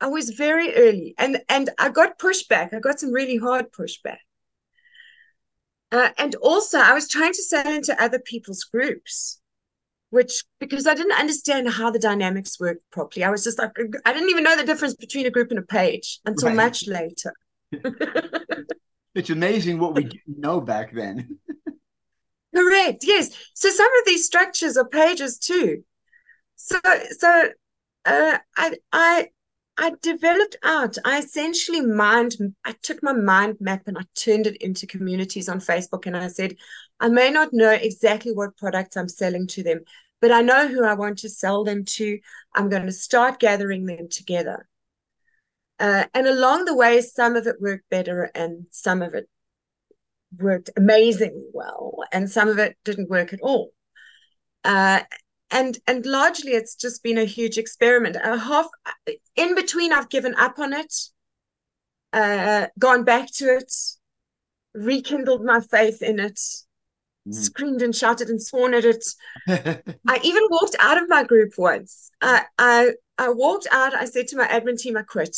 I 0.00 0.06
was 0.08 0.30
very 0.30 0.74
early 0.74 1.14
and, 1.16 1.40
and 1.48 1.70
I 1.78 1.90
got 1.90 2.18
pushback. 2.18 2.74
I 2.74 2.80
got 2.80 2.98
some 2.98 3.12
really 3.12 3.36
hard 3.36 3.70
pushback. 3.70 4.16
Uh, 5.92 6.08
and 6.18 6.34
also, 6.34 6.78
I 6.78 6.92
was 6.92 7.08
trying 7.08 7.34
to 7.34 7.42
sell 7.44 7.68
into 7.68 8.02
other 8.02 8.18
people's 8.18 8.64
groups 8.64 9.40
which 10.10 10.42
because 10.58 10.88
I 10.88 10.94
didn't 10.94 11.18
understand 11.18 11.70
how 11.70 11.92
the 11.92 12.00
dynamics 12.00 12.58
worked 12.58 12.82
properly. 12.90 13.22
I 13.24 13.30
was 13.30 13.44
just 13.44 13.60
like, 13.60 13.70
I 14.04 14.12
didn't 14.12 14.30
even 14.30 14.42
know 14.42 14.56
the 14.56 14.66
difference 14.66 14.94
between 14.94 15.24
a 15.24 15.30
group 15.30 15.50
and 15.50 15.58
a 15.60 15.62
page 15.62 16.18
until 16.26 16.48
right. 16.48 16.56
much 16.56 16.88
later. 16.88 17.32
it's 19.14 19.30
amazing 19.30 19.78
what 19.78 19.94
we 19.94 20.04
didn't 20.04 20.38
know 20.38 20.60
back 20.60 20.92
then. 20.92 21.38
Correct. 22.54 23.04
Yes. 23.04 23.30
So 23.54 23.70
some 23.70 23.90
of 23.98 24.06
these 24.06 24.26
structures 24.26 24.76
are 24.76 24.86
pages 24.86 25.38
too. 25.38 25.84
So 26.56 26.78
so 27.18 27.48
uh, 28.04 28.38
I 28.56 28.76
I 28.92 29.28
I 29.78 29.92
developed 30.02 30.56
out. 30.62 30.98
I 31.04 31.18
essentially 31.18 31.80
mind. 31.80 32.36
I 32.64 32.72
took 32.82 33.02
my 33.02 33.14
mind 33.14 33.56
map 33.60 33.82
and 33.86 33.96
I 33.96 34.02
turned 34.14 34.46
it 34.46 34.56
into 34.56 34.86
communities 34.86 35.48
on 35.48 35.60
Facebook. 35.60 36.06
And 36.06 36.16
I 36.16 36.28
said, 36.28 36.56
I 37.00 37.08
may 37.08 37.30
not 37.30 37.52
know 37.52 37.70
exactly 37.70 38.32
what 38.32 38.56
products 38.58 38.96
I'm 38.96 39.08
selling 39.08 39.46
to 39.48 39.62
them, 39.62 39.80
but 40.20 40.30
I 40.30 40.42
know 40.42 40.68
who 40.68 40.84
I 40.84 40.94
want 40.94 41.18
to 41.18 41.28
sell 41.30 41.64
them 41.64 41.84
to. 41.84 42.18
I'm 42.54 42.68
going 42.68 42.86
to 42.86 42.92
start 42.92 43.40
gathering 43.40 43.86
them 43.86 44.08
together. 44.10 44.68
Uh, 45.78 46.04
and 46.14 46.26
along 46.26 46.64
the 46.64 46.76
way, 46.76 47.00
some 47.00 47.36
of 47.36 47.46
it 47.46 47.56
worked 47.60 47.88
better 47.90 48.30
and 48.34 48.66
some 48.70 49.02
of 49.02 49.14
it 49.14 49.28
worked 50.38 50.70
amazingly 50.76 51.44
well, 51.52 51.98
and 52.12 52.30
some 52.30 52.48
of 52.48 52.58
it 52.58 52.76
didn't 52.84 53.10
work 53.10 53.32
at 53.32 53.40
all. 53.40 53.72
Uh, 54.64 55.00
and 55.50 55.78
and 55.86 56.06
largely, 56.06 56.52
it's 56.52 56.74
just 56.74 57.02
been 57.02 57.18
a 57.18 57.24
huge 57.24 57.58
experiment. 57.58 58.16
A 58.16 58.38
half 58.38 58.68
in 59.36 59.54
between, 59.54 59.92
I've 59.92 60.08
given 60.08 60.34
up 60.36 60.58
on 60.58 60.72
it, 60.72 60.94
uh, 62.12 62.68
gone 62.78 63.04
back 63.04 63.30
to 63.34 63.56
it, 63.56 63.72
rekindled 64.74 65.44
my 65.44 65.60
faith 65.60 66.02
in 66.02 66.18
it, 66.18 66.40
mm. 67.28 67.34
screamed 67.34 67.82
and 67.82 67.94
shouted 67.94 68.28
and 68.28 68.42
sworn 68.42 68.74
at 68.74 68.84
it. 68.84 69.04
I 69.48 70.20
even 70.22 70.42
walked 70.50 70.76
out 70.80 71.02
of 71.02 71.08
my 71.08 71.24
group 71.24 71.52
once. 71.58 72.10
I, 72.20 72.44
I 72.58 72.92
I 73.18 73.28
walked 73.30 73.66
out. 73.70 73.94
I 73.94 74.06
said 74.06 74.28
to 74.28 74.36
my 74.36 74.46
admin 74.46 74.78
team, 74.78 74.96
I 74.96 75.02
quit. 75.02 75.36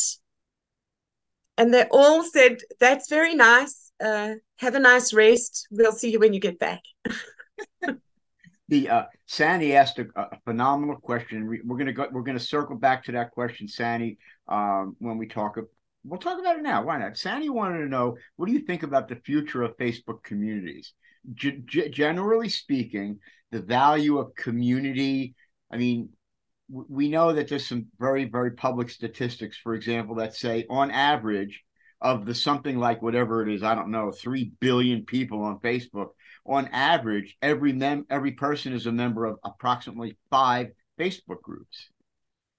And 1.57 1.73
they 1.73 1.85
all 1.91 2.23
said, 2.23 2.57
"That's 2.79 3.09
very 3.09 3.35
nice. 3.35 3.91
Uh, 4.03 4.35
have 4.57 4.75
a 4.75 4.79
nice 4.79 5.13
rest. 5.13 5.67
We'll 5.71 5.91
see 5.91 6.11
you 6.11 6.19
when 6.19 6.33
you 6.33 6.39
get 6.39 6.59
back." 6.59 6.81
the 8.67 8.89
uh, 8.89 9.03
Sandy 9.25 9.75
asked 9.75 9.99
a, 9.99 10.07
a, 10.15 10.37
phenomenal 10.45 10.97
question. 10.97 11.47
We're 11.63 11.77
gonna 11.77 11.93
go. 11.93 12.07
We're 12.11 12.23
gonna 12.23 12.39
circle 12.39 12.77
back 12.77 13.03
to 13.05 13.11
that 13.13 13.31
question, 13.31 13.67
Sandy, 13.67 14.17
um, 14.47 14.95
when 14.99 15.17
we 15.17 15.27
talk. 15.27 15.57
We'll 16.03 16.19
talk 16.19 16.39
about 16.39 16.57
it 16.57 16.61
now. 16.61 16.83
Why 16.83 16.99
not? 16.99 17.17
Sandy 17.17 17.49
wanted 17.49 17.79
to 17.79 17.87
know 17.87 18.17
what 18.35 18.45
do 18.45 18.51
you 18.51 18.59
think 18.59 18.83
about 18.83 19.07
the 19.07 19.15
future 19.15 19.63
of 19.63 19.75
Facebook 19.77 20.21
communities? 20.23 20.93
G- 21.33 21.63
generally 21.89 22.49
speaking, 22.49 23.19
the 23.51 23.61
value 23.61 24.19
of 24.19 24.35
community. 24.35 25.33
I 25.71 25.77
mean, 25.77 26.09
we 26.69 27.09
know 27.09 27.33
that 27.33 27.47
there's 27.47 27.67
some 27.67 27.87
very, 27.99 28.25
very 28.25 28.51
public 28.51 28.89
statistics, 28.89 29.57
for 29.57 29.73
example, 29.73 30.15
that 30.15 30.35
say 30.35 30.65
on 30.69 30.91
average 30.91 31.63
of 32.01 32.25
the 32.25 32.35
something 32.35 32.77
like 32.77 33.01
whatever 33.01 33.41
it 33.41 33.53
is, 33.53 33.63
I 33.63 33.75
don't 33.75 33.91
know, 33.91 34.11
three 34.11 34.51
billion 34.59 35.05
people 35.05 35.41
on 35.43 35.59
Facebook. 35.59 36.09
On 36.45 36.67
average, 36.67 37.35
every 37.41 37.73
mem- 37.73 38.05
every 38.09 38.31
person 38.31 38.73
is 38.73 38.85
a 38.85 38.91
member 38.91 39.25
of 39.25 39.39
approximately 39.43 40.17
five 40.29 40.67
Facebook 40.99 41.41
groups. 41.41 41.89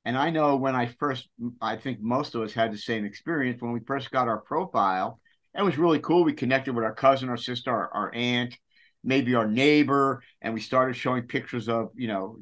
And 0.04 0.16
I 0.16 0.30
know 0.30 0.56
when 0.56 0.74
I 0.74 0.86
first, 0.86 1.28
I 1.60 1.76
think 1.76 2.00
most 2.00 2.34
of 2.34 2.42
us 2.42 2.52
had 2.52 2.72
the 2.72 2.78
same 2.78 3.04
experience 3.04 3.60
when 3.60 3.72
we 3.72 3.80
first 3.80 4.10
got 4.10 4.28
our 4.28 4.40
profile 4.40 5.20
it 5.56 5.64
was 5.64 5.78
really 5.78 5.98
cool. 6.00 6.24
We 6.24 6.32
connected 6.32 6.74
with 6.74 6.84
our 6.84 6.94
cousin, 6.94 7.28
our 7.28 7.36
sister, 7.36 7.70
our, 7.70 7.88
our 7.92 8.14
aunt, 8.14 8.56
maybe 9.02 9.34
our 9.34 9.46
neighbor, 9.46 10.22
and 10.42 10.52
we 10.52 10.60
started 10.60 10.94
showing 10.94 11.22
pictures 11.22 11.68
of 11.68 11.90
you 11.96 12.08
know 12.08 12.38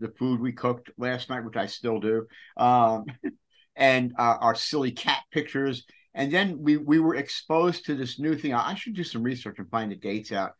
the, 0.00 0.12
food 0.18 0.40
we 0.40 0.52
cooked 0.52 0.90
last 0.98 1.30
night, 1.30 1.44
which 1.44 1.56
I 1.56 1.66
still 1.66 2.00
do, 2.00 2.26
um, 2.56 3.04
and 3.76 4.14
uh, 4.18 4.36
our 4.40 4.54
silly 4.54 4.92
cat 4.92 5.22
pictures. 5.30 5.84
And 6.14 6.32
then 6.32 6.62
we 6.62 6.76
we 6.76 6.98
were 6.98 7.14
exposed 7.14 7.86
to 7.86 7.94
this 7.94 8.18
new 8.18 8.34
thing. 8.36 8.54
I 8.54 8.74
should 8.74 8.94
do 8.94 9.04
some 9.04 9.22
research 9.22 9.58
and 9.58 9.70
find 9.70 9.92
the 9.92 9.96
dates 9.96 10.32
out. 10.32 10.52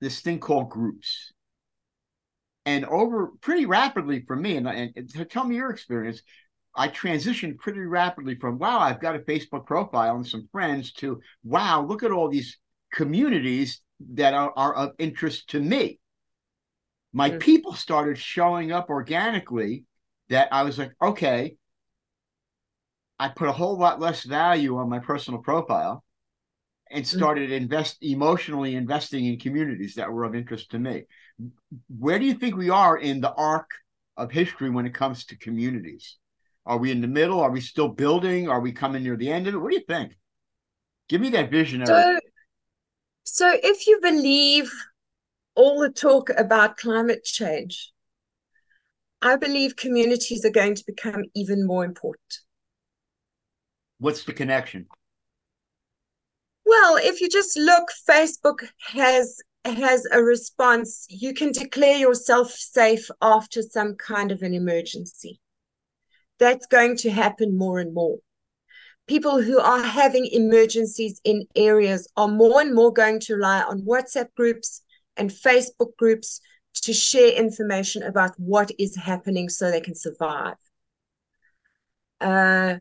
This 0.00 0.20
thing 0.20 0.38
called 0.38 0.70
groups. 0.70 1.32
And 2.66 2.86
over 2.86 3.32
pretty 3.42 3.66
rapidly 3.66 4.24
for 4.26 4.36
me, 4.36 4.56
and, 4.56 4.66
and 4.66 5.30
tell 5.30 5.44
me 5.44 5.56
your 5.56 5.70
experience, 5.70 6.22
I 6.74 6.88
transitioned 6.88 7.58
pretty 7.58 7.80
rapidly 7.80 8.36
from 8.36 8.58
wow, 8.58 8.78
I've 8.78 9.00
got 9.00 9.16
a 9.16 9.20
Facebook 9.20 9.66
profile 9.66 10.16
and 10.16 10.26
some 10.26 10.48
friends 10.50 10.92
to 10.94 11.20
wow, 11.44 11.84
look 11.86 12.02
at 12.02 12.10
all 12.10 12.28
these 12.28 12.58
communities 12.92 13.80
that 14.14 14.34
are, 14.34 14.52
are 14.56 14.74
of 14.74 14.92
interest 14.98 15.50
to 15.50 15.60
me. 15.60 15.98
My 17.14 17.30
mm-hmm. 17.30 17.38
people 17.38 17.74
started 17.74 18.18
showing 18.18 18.72
up 18.72 18.90
organically 18.90 19.84
that 20.30 20.48
I 20.50 20.64
was 20.64 20.78
like, 20.78 20.92
okay, 21.00 21.56
I 23.20 23.28
put 23.28 23.48
a 23.48 23.52
whole 23.52 23.78
lot 23.78 24.00
less 24.00 24.24
value 24.24 24.76
on 24.76 24.90
my 24.90 24.98
personal 24.98 25.40
profile 25.40 26.04
and 26.90 27.04
mm. 27.04 27.06
started 27.06 27.50
mm-hmm. 27.50 27.62
invest 27.62 27.98
emotionally 28.02 28.74
investing 28.74 29.26
in 29.26 29.38
communities 29.38 29.94
that 29.94 30.10
were 30.10 30.24
of 30.24 30.34
interest 30.34 30.72
to 30.72 30.78
me. 30.80 31.04
Where 31.96 32.18
do 32.18 32.26
you 32.26 32.34
think 32.34 32.56
we 32.56 32.70
are 32.70 32.98
in 32.98 33.20
the 33.20 33.32
arc 33.32 33.70
of 34.16 34.32
history 34.32 34.68
when 34.70 34.84
it 34.84 34.94
comes 34.94 35.24
to 35.26 35.38
communities? 35.38 36.16
Are 36.66 36.78
we 36.78 36.90
in 36.90 37.00
the 37.00 37.06
middle? 37.06 37.40
Are 37.40 37.50
we 37.50 37.60
still 37.60 37.88
building? 37.88 38.48
Are 38.48 38.60
we 38.60 38.72
coming 38.72 39.04
near 39.04 39.16
the 39.16 39.30
end 39.30 39.46
of 39.46 39.54
it? 39.54 39.58
What 39.58 39.70
do 39.70 39.76
you 39.76 39.84
think? 39.86 40.16
Give 41.08 41.20
me 41.20 41.30
that 41.30 41.50
vision. 41.50 41.86
So, 41.86 42.18
so 43.22 43.52
if 43.62 43.86
you 43.86 44.00
believe 44.00 44.72
all 45.54 45.80
the 45.80 45.90
talk 45.90 46.30
about 46.36 46.76
climate 46.76 47.24
change, 47.24 47.92
I 49.22 49.36
believe 49.36 49.76
communities 49.76 50.44
are 50.44 50.50
going 50.50 50.74
to 50.74 50.84
become 50.86 51.24
even 51.34 51.66
more 51.66 51.84
important. 51.84 52.40
What's 53.98 54.24
the 54.24 54.32
connection? 54.32 54.86
Well, 56.66 56.96
if 56.96 57.20
you 57.20 57.28
just 57.28 57.56
look, 57.56 57.88
Facebook 58.08 58.66
has 58.80 59.40
has 59.64 60.06
a 60.12 60.22
response, 60.22 61.06
you 61.08 61.32
can 61.32 61.52
declare 61.52 61.96
yourself 61.96 62.50
safe 62.50 63.08
after 63.22 63.62
some 63.62 63.94
kind 63.94 64.30
of 64.30 64.42
an 64.42 64.52
emergency. 64.52 65.40
That's 66.38 66.66
going 66.66 66.96
to 66.98 67.10
happen 67.10 67.56
more 67.56 67.78
and 67.78 67.94
more. 67.94 68.18
People 69.06 69.40
who 69.40 69.58
are 69.58 69.82
having 69.82 70.26
emergencies 70.26 71.20
in 71.24 71.46
areas 71.56 72.08
are 72.16 72.28
more 72.28 72.60
and 72.60 72.74
more 72.74 72.92
going 72.92 73.20
to 73.20 73.36
rely 73.36 73.62
on 73.62 73.82
WhatsApp 73.82 74.28
groups 74.34 74.82
and 75.16 75.30
Facebook 75.30 75.96
groups 75.98 76.40
to 76.82 76.92
share 76.92 77.32
information 77.32 78.02
about 78.02 78.32
what 78.38 78.70
is 78.78 78.96
happening 78.96 79.48
so 79.48 79.70
they 79.70 79.80
can 79.80 79.94
survive. 79.94 80.56
Uh, 82.20 82.76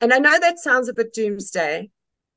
and 0.00 0.12
I 0.12 0.18
know 0.18 0.38
that 0.38 0.58
sounds 0.58 0.88
a 0.88 0.94
bit 0.94 1.12
doomsday, 1.12 1.90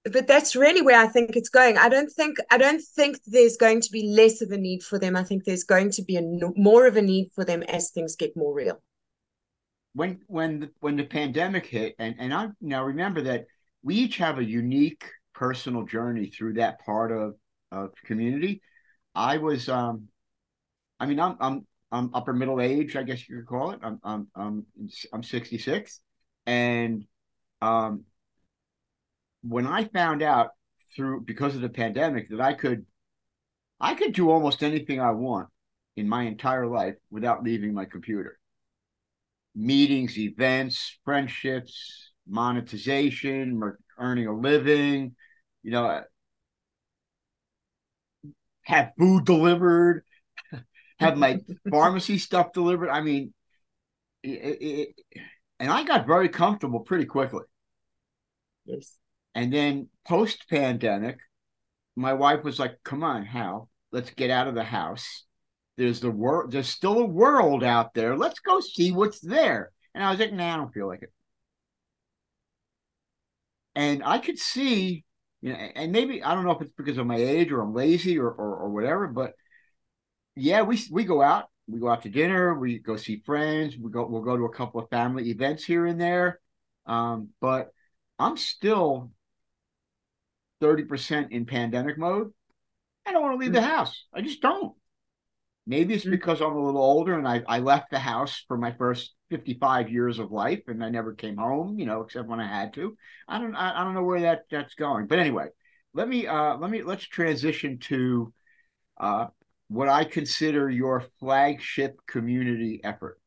but 0.03 0.27
that's 0.27 0.55
really 0.55 0.81
where 0.81 0.99
I 0.99 1.07
think 1.07 1.35
it's 1.35 1.49
going. 1.49 1.77
I 1.77 1.89
don't 1.89 2.11
think 2.11 2.37
I 2.51 2.57
don't 2.57 2.81
think 2.81 3.17
there's 3.25 3.57
going 3.57 3.81
to 3.81 3.91
be 3.91 4.07
less 4.07 4.41
of 4.41 4.51
a 4.51 4.57
need 4.57 4.83
for 4.83 4.99
them. 4.99 5.15
I 5.15 5.23
think 5.23 5.43
there's 5.43 5.63
going 5.63 5.91
to 5.91 6.03
be 6.03 6.17
a 6.17 6.21
more 6.55 6.85
of 6.85 6.95
a 6.95 7.01
need 7.01 7.31
for 7.33 7.43
them 7.43 7.63
as 7.63 7.89
things 7.89 8.15
get 8.15 8.37
more 8.37 8.53
real. 8.53 8.81
When 9.93 10.19
when 10.27 10.59
the, 10.59 10.69
when 10.79 10.95
the 10.95 11.05
pandemic 11.05 11.65
hit, 11.65 11.95
and 11.97 12.15
and 12.19 12.33
I 12.33 12.49
now 12.61 12.83
remember 12.83 13.21
that 13.23 13.45
we 13.81 13.95
each 13.95 14.17
have 14.17 14.37
a 14.37 14.43
unique 14.43 15.05
personal 15.33 15.83
journey 15.83 16.27
through 16.27 16.53
that 16.53 16.85
part 16.85 17.11
of 17.11 17.35
of 17.75 17.91
community. 18.05 18.61
I 19.13 19.37
was, 19.37 19.69
um, 19.69 20.07
I 20.99 21.05
mean, 21.05 21.19
I'm 21.19 21.37
I'm 21.39 21.67
I'm 21.91 22.13
upper 22.13 22.33
middle 22.33 22.61
age, 22.61 22.95
I 22.95 23.03
guess 23.03 23.27
you 23.29 23.37
could 23.37 23.47
call 23.47 23.71
it. 23.71 23.79
I'm 23.83 23.99
I'm 24.03 24.27
I'm 24.35 24.65
I'm 25.13 25.23
66, 25.23 25.99
and 26.45 27.05
um, 27.61 28.05
when 29.43 29.67
I 29.67 29.85
found 29.85 30.21
out 30.23 30.51
through 30.95 31.21
because 31.21 31.55
of 31.55 31.61
the 31.61 31.69
pandemic 31.69 32.29
that 32.29 32.41
I 32.41 32.53
could 32.53 32.85
I 33.79 33.93
could 33.93 34.13
do 34.13 34.31
almost 34.31 34.63
anything 34.63 34.99
I 34.99 35.11
want 35.11 35.49
in 35.95 36.07
my 36.07 36.23
entire 36.23 36.67
life 36.67 36.95
without 37.11 37.43
leaving 37.43 37.73
my 37.73 37.85
computer. 37.85 38.39
Meetings, 39.53 40.17
events, 40.17 40.97
friendships, 41.05 42.11
monetization, 42.27 43.61
earning 43.97 44.27
a 44.27 44.33
living, 44.33 45.15
you 45.63 45.71
know, 45.71 46.03
have 48.65 48.91
food 48.97 49.25
delivered, 49.25 50.03
have 50.99 51.17
my 51.17 51.39
pharmacy 51.71 52.17
stuff 52.17 52.51
delivered. 52.51 52.89
I 52.89 53.01
mean, 53.01 53.33
it, 54.23 54.57
it, 54.61 55.21
and 55.59 55.71
I 55.71 55.83
got 55.83 56.07
very 56.07 56.29
comfortable 56.29 56.81
pretty 56.81 57.05
quickly. 57.05 57.43
Yes. 58.65 58.97
And 59.33 59.53
then 59.53 59.89
post 60.07 60.45
pandemic, 60.49 61.19
my 61.95 62.13
wife 62.13 62.43
was 62.43 62.59
like, 62.59 62.77
"Come 62.83 63.03
on, 63.03 63.23
Hal, 63.23 63.69
let's 63.91 64.09
get 64.11 64.29
out 64.29 64.47
of 64.47 64.55
the 64.55 64.63
house. 64.63 65.23
There's 65.77 65.99
the 65.99 66.11
world. 66.11 66.51
There's 66.51 66.69
still 66.69 66.99
a 66.99 67.05
world 67.05 67.63
out 67.63 67.93
there. 67.93 68.17
Let's 68.17 68.39
go 68.39 68.59
see 68.59 68.91
what's 68.91 69.19
there." 69.19 69.71
And 69.93 70.03
I 70.03 70.09
was 70.09 70.19
like, 70.19 70.33
"Nah, 70.33 70.53
I 70.53 70.57
don't 70.57 70.73
feel 70.73 70.87
like 70.87 71.03
it." 71.03 71.13
And 73.75 74.03
I 74.03 74.19
could 74.19 74.39
see, 74.39 75.03
you 75.45 75.53
know, 75.53 75.59
and 75.59 75.91
maybe 75.91 76.23
I 76.23 76.33
don't 76.33 76.43
know 76.43 76.51
if 76.51 76.61
it's 76.61 76.73
because 76.75 76.97
of 76.97 77.07
my 77.07 77.17
age 77.17 77.51
or 77.51 77.61
I'm 77.61 77.73
lazy 77.73 78.17
or 78.17 78.29
or, 78.29 78.55
or 78.55 78.69
whatever, 78.69 79.07
but 79.07 79.33
yeah, 80.35 80.63
we 80.63 80.81
we 80.91 81.03
go 81.03 81.21
out. 81.21 81.45
We 81.67 81.79
go 81.79 81.89
out 81.89 82.03
to 82.03 82.09
dinner. 82.09 82.57
We 82.57 82.79
go 82.79 82.95
see 82.95 83.21
friends. 83.25 83.77
We 83.77 83.91
go. 83.91 84.05
We'll 84.05 84.21
go 84.21 84.37
to 84.37 84.45
a 84.45 84.53
couple 84.53 84.81
of 84.81 84.89
family 84.89 85.29
events 85.29 85.63
here 85.63 85.85
and 85.85 85.99
there. 85.99 86.39
Um, 86.85 87.29
but 87.41 87.71
I'm 88.19 88.37
still 88.37 89.11
30% 90.61 91.31
in 91.31 91.45
pandemic 91.45 91.97
mode, 91.97 92.31
I 93.05 93.11
don't 93.11 93.21
want 93.21 93.39
to 93.39 93.43
leave 93.43 93.53
the 93.53 93.59
mm. 93.59 93.63
house. 93.63 94.05
I 94.13 94.21
just 94.21 94.41
don't. 94.41 94.73
Maybe 95.67 95.95
it's 95.95 96.05
because 96.05 96.41
I'm 96.41 96.55
a 96.55 96.65
little 96.65 96.81
older 96.81 97.17
and 97.17 97.27
I, 97.27 97.41
I 97.47 97.59
left 97.59 97.89
the 97.89 97.99
house 97.99 98.43
for 98.47 98.57
my 98.57 98.71
first 98.71 99.15
55 99.31 99.89
years 99.89 100.19
of 100.19 100.31
life 100.31 100.61
and 100.67 100.83
I 100.83 100.89
never 100.89 101.13
came 101.13 101.37
home, 101.37 101.79
you 101.79 101.85
know, 101.85 102.01
except 102.01 102.27
when 102.27 102.39
I 102.39 102.47
had 102.47 102.73
to. 102.75 102.95
I 103.27 103.39
don't 103.39 103.55
I, 103.55 103.81
I 103.81 103.83
don't 103.83 103.95
know 103.95 104.03
where 104.03 104.21
that 104.21 104.43
that's 104.51 104.75
going. 104.75 105.07
But 105.07 105.19
anyway, 105.19 105.47
let 105.93 106.07
me 106.07 106.27
uh 106.27 106.57
let 106.57 106.69
me 106.69 106.83
let's 106.83 107.05
transition 107.05 107.79
to 107.79 108.31
uh 108.99 109.27
what 109.67 109.89
I 109.89 110.03
consider 110.03 110.69
your 110.69 111.03
flagship 111.19 111.97
community 112.07 112.81
effort. 112.83 113.19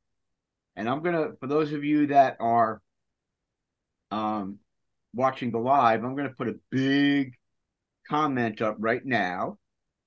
And 0.77 0.89
I'm 0.89 1.03
gonna 1.03 1.31
for 1.41 1.49
those 1.49 1.73
of 1.73 1.83
you 1.83 2.07
that 2.09 2.37
are 2.39 2.81
um 4.13 4.59
watching 5.13 5.51
the 5.51 5.59
live, 5.59 6.05
I'm 6.05 6.17
to 6.17 6.29
put 6.31 6.49
a 6.49 6.55
big 6.71 7.35
comment 8.09 8.61
up 8.63 8.77
right 8.79 9.05
now, 9.05 9.59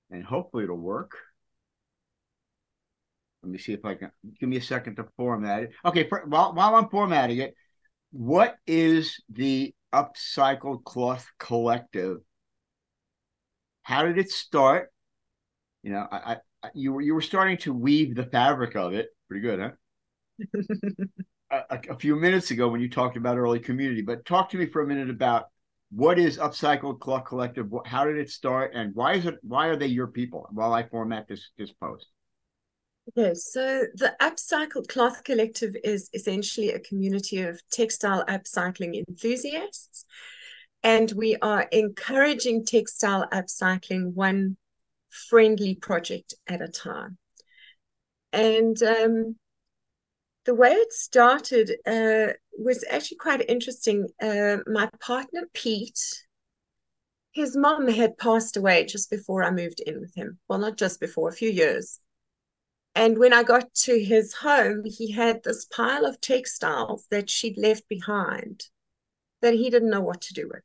and 0.10 0.24
hopefully 0.24 0.64
it'll 0.64 0.78
work. 0.78 1.12
Let 3.44 3.52
me 3.52 3.58
see 3.58 3.74
if 3.74 3.84
I 3.84 3.96
can. 3.96 4.12
Give 4.40 4.50
me 4.50 4.58
a 4.58 4.62
second 4.62 4.96
to 4.98 5.06
format 5.18 5.64
it. 5.64 5.72
Okay, 5.84 6.08
for, 6.08 6.24
while 6.28 6.54
while 6.54 6.76
I'm 6.76 6.90
formatting 6.90 7.40
it, 7.40 7.56
what 8.12 8.58
is 8.68 9.22
the 9.30 9.74
Upcycled 9.94 10.84
Cloth 10.84 11.28
Collective? 11.40 12.18
How 13.84 14.04
did 14.04 14.18
it 14.18 14.30
start? 14.30 14.92
You 15.84 15.94
know, 15.94 16.08
I, 16.12 16.38
I 16.64 16.70
you 16.76 16.94
were 16.94 17.02
you 17.02 17.16
were 17.16 17.22
starting 17.22 17.58
to 17.60 17.74
weave 17.74 18.16
the 18.16 18.26
fabric 18.26 18.76
of 18.76 18.94
it. 18.94 19.10
Pretty 19.28 19.42
good, 19.42 19.60
huh? 19.60 19.72
a, 21.70 21.80
a, 21.90 21.98
few 21.98 22.16
minutes 22.16 22.52
ago 22.52 22.68
when 22.68 22.82
you 22.82 22.90
talked 22.90 23.18
about 23.18 23.38
early 23.38 23.60
community, 23.60 24.02
but 24.02 24.26
talk 24.26 24.50
to 24.52 24.58
me 24.58 24.66
for 24.66 24.82
a 24.82 24.88
minute 24.88 25.10
about 25.10 25.46
what 25.92 26.18
is 26.18 26.38
Upcycled 26.38 27.00
Cloth 27.00 27.26
Collective? 27.26 27.68
How 27.86 28.06
did 28.06 28.18
it 28.18 28.30
start, 28.30 28.72
and 28.74 28.96
why 28.96 29.14
is 29.14 29.26
it? 29.26 29.36
Why 29.42 29.68
are 29.68 29.76
they 29.76 29.88
your 29.88 30.08
people? 30.08 30.48
While 30.52 30.74
I 30.74 30.88
format 30.88 31.28
this 31.28 31.50
this 31.58 31.72
post. 31.72 32.08
Okay, 33.10 33.34
so 33.34 33.86
the 33.96 34.16
Upcycled 34.22 34.88
Cloth 34.88 35.24
Collective 35.24 35.76
is 35.84 36.10
essentially 36.14 36.70
a 36.70 36.80
community 36.80 37.42
of 37.42 37.62
textile 37.70 38.24
upcycling 38.26 39.04
enthusiasts, 39.08 40.06
and 40.84 41.12
we 41.12 41.36
are 41.42 41.68
encouraging 41.72 42.64
textile 42.64 43.28
upcycling 43.30 44.14
one 44.14 44.56
friendly 45.10 45.76
project 45.76 46.36
at 46.48 46.62
a 46.62 46.68
time. 46.68 47.18
And 48.32 48.82
um, 48.82 49.36
the 50.46 50.56
way 50.56 50.72
it 50.72 50.94
started 50.94 51.72
uh, 51.86 52.34
was 52.58 52.86
actually 52.90 53.18
quite 53.18 53.50
interesting. 53.50 54.08
Uh, 54.22 54.58
my 54.68 54.90
partner, 55.00 55.50
Pete, 55.54 56.24
his 57.32 57.58
mom 57.58 57.88
had 57.88 58.18
passed 58.18 58.58
away 58.58 58.86
just 58.86 59.10
before 59.10 59.44
I 59.44 59.52
moved 59.52 59.82
in 59.82 60.00
with 60.00 60.14
him. 60.16 60.40
Well, 60.48 60.60
not 60.60 60.78
just 60.78 61.00
before, 61.00 61.30
a 61.30 61.34
few 61.34 61.50
years. 61.50 62.00
And 62.94 63.18
when 63.18 63.34
I 63.34 63.44
got 63.44 63.74
to 63.86 64.04
his 64.04 64.34
home, 64.34 64.84
he 64.86 65.12
had 65.12 65.44
this 65.44 65.66
pile 65.66 66.06
of 66.06 66.20
textiles 66.20 67.08
that 67.10 67.30
she'd 67.30 67.58
left 67.58 67.88
behind 67.88 68.66
that 69.42 69.54
he 69.54 69.70
didn't 69.70 69.90
know 69.90 70.02
what 70.02 70.22
to 70.22 70.34
do 70.34 70.48
with. 70.48 70.64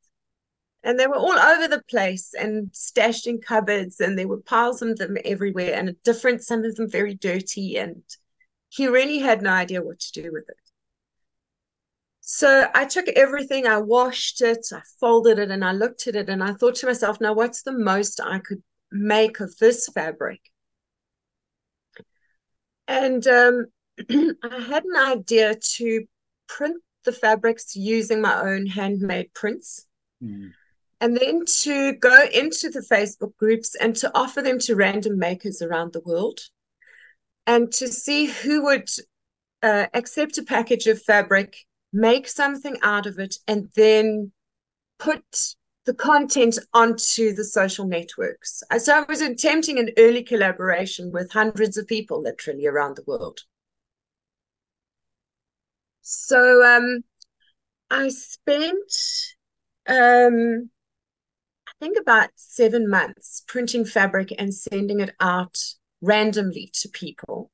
And 0.83 0.99
they 0.99 1.07
were 1.07 1.15
all 1.15 1.37
over 1.37 1.67
the 1.67 1.83
place 1.89 2.33
and 2.37 2.69
stashed 2.73 3.27
in 3.27 3.39
cupboards, 3.39 3.99
and 3.99 4.17
there 4.17 4.27
were 4.27 4.41
piles 4.41 4.81
of 4.81 4.97
them 4.97 5.17
everywhere, 5.25 5.73
and 5.73 5.95
different, 6.03 6.43
some 6.43 6.63
of 6.63 6.75
them 6.75 6.89
very 6.89 7.13
dirty 7.13 7.77
and 7.77 8.03
he 8.69 8.87
really 8.87 9.19
had 9.19 9.41
no 9.41 9.51
idea 9.51 9.81
what 9.81 9.99
to 9.99 10.21
do 10.21 10.31
with 10.31 10.49
it. 10.49 10.57
So 12.21 12.69
I 12.73 12.85
took 12.85 13.07
everything, 13.07 13.65
I 13.65 13.77
washed 13.77 14.41
it, 14.41 14.67
I 14.73 14.81
folded 14.99 15.39
it, 15.39 15.49
and 15.49 15.63
I 15.63 15.71
looked 15.71 16.07
at 16.07 16.15
it, 16.15 16.29
and 16.29 16.43
I 16.43 16.53
thought 16.53 16.75
to 16.75 16.85
myself, 16.85 17.21
now 17.21 17.33
what's 17.33 17.63
the 17.63 17.71
most 17.71 18.19
I 18.21 18.39
could 18.39 18.61
make 18.91 19.39
of 19.39 19.57
this 19.57 19.87
fabric? 19.87 20.41
And 22.87 23.25
um, 23.27 23.65
I 24.09 24.59
had 24.61 24.85
an 24.85 24.95
idea 24.95 25.55
to 25.55 26.05
print 26.47 26.81
the 27.03 27.11
fabrics 27.11 27.75
using 27.75 28.21
my 28.21 28.41
own 28.41 28.65
handmade 28.67 29.33
prints. 29.33 29.85
Mm. 30.23 30.51
And 30.99 31.15
then 31.15 31.45
to 31.61 31.93
go 31.93 32.25
into 32.33 32.69
the 32.69 32.85
Facebook 32.91 33.35
groups 33.37 33.75
and 33.75 33.95
to 33.97 34.11
offer 34.15 34.41
them 34.41 34.59
to 34.59 34.75
random 34.75 35.19
makers 35.19 35.61
around 35.61 35.93
the 35.93 36.01
world 36.01 36.39
and 37.45 37.71
to 37.73 37.87
see 37.87 38.25
who 38.25 38.63
would 38.63 38.89
uh, 39.63 39.85
accept 39.93 40.37
a 40.37 40.43
package 40.43 40.87
of 40.87 41.01
fabric, 41.01 41.55
make 41.93 42.27
something 42.27 42.77
out 42.81 43.05
of 43.05 43.19
it, 43.19 43.35
and 43.47 43.69
then 43.75 44.31
put 44.99 45.55
the 45.87 45.93
content 45.93 46.59
onto 46.73 47.33
the 47.33 47.45
social 47.45 47.87
networks. 47.87 48.61
So 48.77 48.93
I 48.93 49.05
was 49.07 49.21
attempting 49.21 49.79
an 49.79 49.91
early 49.97 50.21
collaboration 50.21 51.11
with 51.13 51.31
hundreds 51.31 51.77
of 51.77 51.87
people 51.87 52.21
literally 52.21 52.67
around 52.67 52.97
the 52.97 53.05
world. 53.07 53.39
So 56.01 56.61
um, 56.65 57.05
I 57.89 58.09
spent, 58.09 58.91
um, 59.87 60.69
I 61.69 61.71
think, 61.79 61.97
about 61.97 62.31
seven 62.35 62.89
months 62.89 63.43
printing 63.47 63.85
fabric 63.85 64.33
and 64.37 64.53
sending 64.53 64.99
it 64.99 65.15
out 65.21 65.57
randomly 66.01 66.69
to 66.81 66.89
people. 66.89 67.49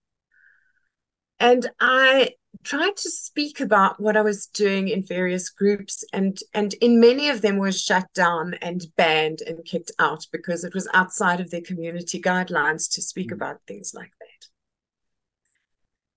And 1.39 1.69
I 1.79 2.31
tried 2.63 2.95
to 2.97 3.09
speak 3.09 3.59
about 3.59 3.99
what 3.99 4.15
I 4.15 4.21
was 4.21 4.45
doing 4.47 4.87
in 4.87 5.03
various 5.03 5.49
groups, 5.49 6.03
and 6.13 6.37
and 6.53 6.73
in 6.75 6.99
many 6.99 7.29
of 7.29 7.41
them 7.41 7.57
was 7.57 7.81
shut 7.81 8.05
down 8.13 8.53
and 8.55 8.85
banned 8.95 9.41
and 9.41 9.65
kicked 9.65 9.91
out 9.99 10.25
because 10.31 10.63
it 10.63 10.73
was 10.73 10.87
outside 10.93 11.39
of 11.39 11.49
their 11.49 11.61
community 11.61 12.21
guidelines 12.21 12.91
to 12.93 13.01
speak 13.01 13.29
mm. 13.29 13.33
about 13.33 13.61
things 13.67 13.93
like 13.93 14.11
that. 14.19 14.47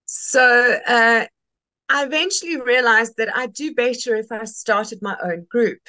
So 0.04 0.78
uh, 0.86 1.26
I 1.88 2.04
eventually 2.04 2.60
realized 2.60 3.14
that 3.16 3.36
I'd 3.36 3.52
do 3.52 3.74
better 3.74 4.14
if 4.16 4.30
I 4.30 4.44
started 4.44 5.00
my 5.02 5.16
own 5.22 5.46
group. 5.48 5.80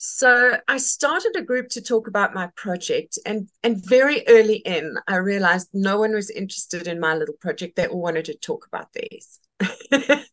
So 0.00 0.56
I 0.68 0.76
started 0.76 1.34
a 1.36 1.42
group 1.42 1.68
to 1.70 1.82
talk 1.82 2.06
about 2.06 2.32
my 2.32 2.46
project, 2.54 3.18
and 3.26 3.48
and 3.64 3.84
very 3.84 4.22
early 4.28 4.58
in, 4.58 4.96
I 5.08 5.16
realized 5.16 5.70
no 5.74 5.98
one 5.98 6.14
was 6.14 6.30
interested 6.30 6.86
in 6.86 7.00
my 7.00 7.16
little 7.16 7.34
project. 7.34 7.74
They 7.74 7.88
all 7.88 8.00
wanted 8.00 8.26
to 8.26 8.38
talk 8.38 8.64
about 8.68 8.92
these. 8.92 9.40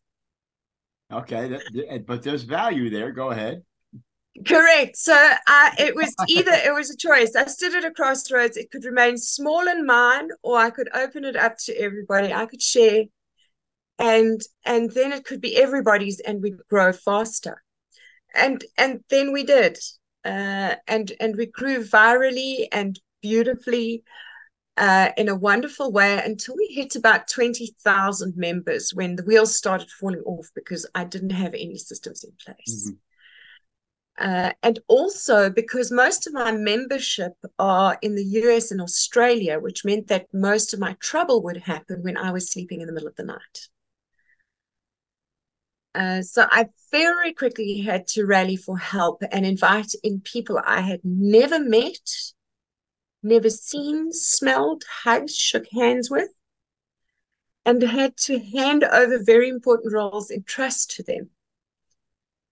okay, 1.12 1.58
but 2.06 2.22
there's 2.22 2.44
value 2.44 2.90
there. 2.90 3.10
Go 3.10 3.32
ahead. 3.32 3.64
Correct. 4.46 4.96
So 4.96 5.14
uh, 5.14 5.70
it 5.80 5.96
was 5.96 6.14
either 6.28 6.52
it 6.52 6.72
was 6.72 6.90
a 6.90 6.96
choice. 6.96 7.34
I 7.34 7.46
stood 7.46 7.74
at 7.74 7.84
a 7.84 7.90
crossroads. 7.90 8.56
It 8.56 8.70
could 8.70 8.84
remain 8.84 9.16
small 9.16 9.66
in 9.66 9.84
mine, 9.84 10.28
or 10.44 10.58
I 10.58 10.70
could 10.70 10.88
open 10.94 11.24
it 11.24 11.34
up 11.34 11.56
to 11.64 11.74
everybody. 11.76 12.32
I 12.32 12.46
could 12.46 12.62
share, 12.62 13.02
and 13.98 14.40
and 14.64 14.92
then 14.92 15.12
it 15.12 15.24
could 15.24 15.40
be 15.40 15.56
everybody's, 15.56 16.20
and 16.20 16.40
we'd 16.40 16.58
grow 16.68 16.92
faster 16.92 17.64
and 18.36 18.64
and 18.76 19.00
then 19.10 19.32
we 19.32 19.44
did 19.44 19.78
uh, 20.24 20.74
and 20.86 21.12
and 21.20 21.36
we 21.36 21.46
grew 21.46 21.84
virally 21.84 22.66
and 22.72 23.00
beautifully 23.22 24.02
uh, 24.76 25.10
in 25.16 25.28
a 25.28 25.34
wonderful 25.34 25.90
way 25.90 26.20
until 26.24 26.54
we 26.56 26.66
hit 26.66 26.96
about 26.96 27.28
20,000 27.28 28.36
members 28.36 28.92
when 28.92 29.16
the 29.16 29.24
wheels 29.24 29.56
started 29.56 29.90
falling 29.90 30.20
off 30.26 30.48
because 30.54 30.86
I 30.94 31.04
didn't 31.04 31.30
have 31.30 31.54
any 31.54 31.78
systems 31.78 32.24
in 32.24 32.32
place. 32.44 32.90
Mm-hmm. 32.90 32.96
Uh, 34.18 34.52
and 34.62 34.78
also 34.88 35.50
because 35.50 35.90
most 35.90 36.26
of 36.26 36.32
my 36.32 36.50
membership 36.50 37.32
are 37.58 37.98
in 38.02 38.14
the 38.14 38.24
US 38.24 38.70
and 38.70 38.80
Australia, 38.80 39.58
which 39.58 39.84
meant 39.84 40.08
that 40.08 40.26
most 40.32 40.74
of 40.74 40.80
my 40.80 40.94
trouble 41.00 41.42
would 41.42 41.58
happen 41.58 42.02
when 42.02 42.16
I 42.16 42.30
was 42.30 42.50
sleeping 42.50 42.80
in 42.80 42.86
the 42.86 42.92
middle 42.92 43.08
of 43.08 43.16
the 43.16 43.24
night. 43.24 43.68
Uh, 45.96 46.20
so 46.20 46.46
I 46.50 46.66
very 46.92 47.32
quickly 47.32 47.80
had 47.80 48.06
to 48.08 48.26
rally 48.26 48.56
for 48.56 48.76
help 48.76 49.22
and 49.32 49.46
invite 49.46 49.94
in 50.02 50.20
people 50.20 50.60
I 50.62 50.82
had 50.82 51.00
never 51.02 51.58
met, 51.58 52.10
never 53.22 53.48
seen, 53.48 54.12
smelled, 54.12 54.84
hugged, 55.04 55.30
shook 55.30 55.64
hands 55.72 56.10
with, 56.10 56.28
and 57.64 57.82
had 57.82 58.14
to 58.18 58.38
hand 58.38 58.84
over 58.84 59.18
very 59.24 59.48
important 59.48 59.94
roles 59.94 60.30
in 60.30 60.42
trust 60.42 60.90
to 60.96 61.02
them. 61.02 61.30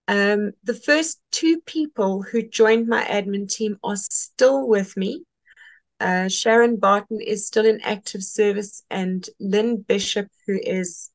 Um, 0.09 0.52
the 0.62 0.74
first 0.74 1.20
two 1.30 1.61
people 1.66 2.22
who 2.22 2.48
joined 2.48 2.88
my 2.88 3.04
admin 3.04 3.46
team 3.46 3.76
are 3.85 3.96
still 3.96 4.66
with 4.66 4.96
me. 4.96 5.22
Uh, 6.00 6.28
Sharon 6.28 6.78
Barton 6.78 7.20
is 7.20 7.46
still 7.46 7.66
in 7.66 7.83
active 7.83 8.22
service, 8.24 8.83
and 8.90 9.28
Lynn 9.38 9.83
Bishop, 9.83 10.28
who 10.46 10.59
is 10.62 11.11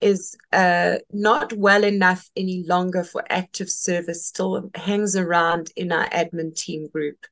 is 0.00 0.36
uh, 0.52 0.96
not 1.12 1.52
well 1.52 1.84
enough 1.84 2.28
any 2.36 2.64
longer 2.66 3.04
for 3.04 3.24
active 3.28 3.70
service, 3.70 4.26
still 4.26 4.70
hangs 4.74 5.16
around 5.16 5.70
in 5.76 5.92
our 5.92 6.08
admin 6.10 6.54
team 6.56 6.88
group 6.88 7.26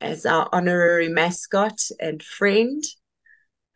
as 0.00 0.24
our 0.24 0.48
honorary 0.52 1.08
mascot 1.08 1.80
and 2.00 2.22
friend. 2.22 2.84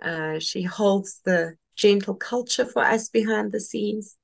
Uh, 0.01 0.39
she 0.39 0.63
holds 0.63 1.21
the 1.25 1.55
gentle 1.77 2.15
culture 2.15 2.65
for 2.65 2.83
us 2.83 3.09
behind 3.09 3.53
the 3.53 3.61
scenes. 3.61 4.17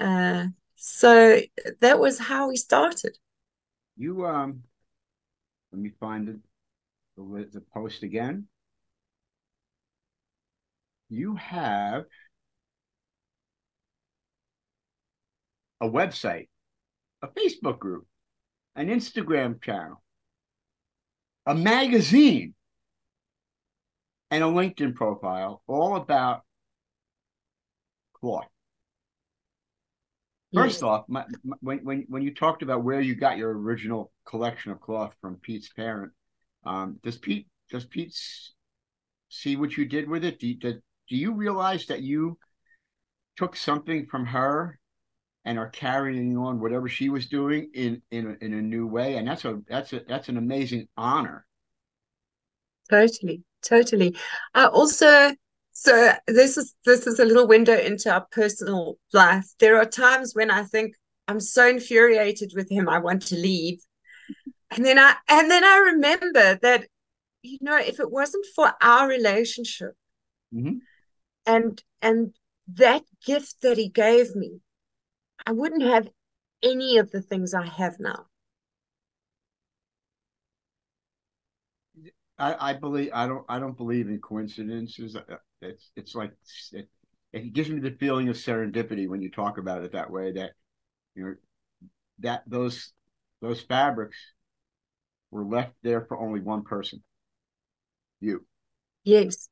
Uh, 0.00 0.46
so 0.74 1.40
that 1.80 1.98
was 1.98 2.18
how 2.18 2.48
we 2.48 2.56
started. 2.56 3.16
You 3.96 4.26
um, 4.26 4.62
let 5.72 5.80
me 5.80 5.90
find 6.00 6.28
it, 6.28 6.36
the, 7.16 7.48
the 7.52 7.60
post 7.72 8.02
again. 8.02 8.46
You 11.08 11.36
have 11.36 12.06
a 15.80 15.88
website, 15.88 16.48
a 17.22 17.28
Facebook 17.28 17.78
group, 17.78 18.06
an 18.74 18.88
Instagram 18.88 19.62
channel, 19.62 20.02
a 21.44 21.54
magazine, 21.54 22.54
and 24.30 24.42
a 24.42 24.46
LinkedIn 24.46 24.94
profile 24.94 25.62
all 25.66 25.96
about 25.96 26.42
cloth. 28.20 28.48
First 30.54 30.76
yes. 30.76 30.82
off, 30.82 31.04
my, 31.08 31.24
my, 31.44 31.56
when 31.60 31.78
when 31.78 32.04
when 32.08 32.22
you 32.22 32.32
talked 32.34 32.62
about 32.62 32.82
where 32.82 33.00
you 33.00 33.14
got 33.14 33.36
your 33.36 33.52
original 33.52 34.10
collection 34.26 34.72
of 34.72 34.80
cloth 34.80 35.14
from 35.20 35.36
Pete's 35.36 35.68
parent, 35.68 36.12
um, 36.64 36.98
does 37.02 37.18
Pete 37.18 37.46
does 37.70 37.84
Pete 37.84 38.16
see 39.28 39.56
what 39.56 39.76
you 39.76 39.84
did 39.84 40.08
with 40.08 40.24
it? 40.24 40.38
Do 40.38 40.54
do, 40.54 40.80
do 41.08 41.16
you 41.16 41.34
realize 41.34 41.86
that 41.86 42.02
you 42.02 42.38
took 43.36 43.54
something 43.54 44.06
from 44.06 44.26
her 44.26 44.78
and 45.46 45.58
are 45.58 45.70
carrying 45.70 46.36
on 46.36 46.60
whatever 46.60 46.88
she 46.88 47.08
was 47.08 47.26
doing 47.26 47.70
in 47.72 48.02
in 48.10 48.36
a, 48.40 48.44
in 48.44 48.52
a 48.52 48.60
new 48.60 48.86
way. 48.86 49.16
And 49.16 49.26
that's 49.26 49.44
a 49.44 49.62
that's 49.68 49.92
a 49.92 50.00
that's 50.06 50.28
an 50.28 50.36
amazing 50.36 50.88
honor. 50.96 51.46
Totally 52.90 53.42
totally. 53.62 54.16
I 54.54 54.66
also 54.66 55.32
so 55.72 56.12
this 56.26 56.56
is 56.56 56.74
this 56.84 57.06
is 57.06 57.20
a 57.20 57.24
little 57.24 57.46
window 57.46 57.76
into 57.78 58.12
our 58.12 58.26
personal 58.32 58.98
life. 59.12 59.46
There 59.60 59.78
are 59.78 59.86
times 59.86 60.34
when 60.34 60.50
i 60.50 60.64
think 60.64 60.94
i'm 61.28 61.40
so 61.40 61.68
infuriated 61.68 62.52
with 62.54 62.70
him 62.70 62.88
i 62.88 62.98
want 62.98 63.22
to 63.28 63.36
leave. 63.36 63.78
And 64.72 64.84
then 64.84 64.98
i 64.98 65.14
and 65.28 65.48
then 65.50 65.64
i 65.64 65.92
remember 65.92 66.58
that 66.62 66.88
you 67.42 67.58
know 67.60 67.78
if 67.78 68.00
it 68.00 68.10
wasn't 68.10 68.46
for 68.56 68.72
our 68.82 69.06
relationship 69.06 69.92
mm-hmm. 70.52 70.78
and 71.46 71.82
and 72.02 72.34
that 72.74 73.04
gift 73.24 73.62
that 73.62 73.78
he 73.78 73.88
gave 73.88 74.34
me 74.34 74.60
I 75.46 75.52
wouldn't 75.52 75.82
have 75.82 76.10
any 76.62 76.98
of 76.98 77.12
the 77.12 77.22
things 77.22 77.54
I 77.54 77.66
have 77.66 78.00
now. 78.00 78.26
I, 82.38 82.70
I 82.70 82.72
believe 82.74 83.10
I 83.14 83.26
don't 83.26 83.44
I 83.48 83.58
don't 83.58 83.76
believe 83.76 84.08
in 84.08 84.18
coincidences. 84.20 85.16
Uh, 85.16 85.36
it's 85.62 85.90
it's 85.96 86.14
like 86.14 86.32
it, 86.72 86.88
it 87.32 87.52
gives 87.52 87.70
me 87.70 87.80
the 87.80 87.92
feeling 87.92 88.28
of 88.28 88.36
serendipity 88.36 89.08
when 89.08 89.22
you 89.22 89.30
talk 89.30 89.58
about 89.58 89.82
it 89.84 89.92
that 89.92 90.10
way. 90.10 90.32
That 90.32 90.52
you 91.14 91.24
know 91.24 91.34
that 92.18 92.42
those 92.46 92.92
those 93.40 93.60
fabrics 93.60 94.16
were 95.30 95.44
left 95.44 95.74
there 95.82 96.02
for 96.02 96.18
only 96.18 96.40
one 96.40 96.62
person, 96.62 97.02
you. 98.20 98.44
Yes, 99.04 99.48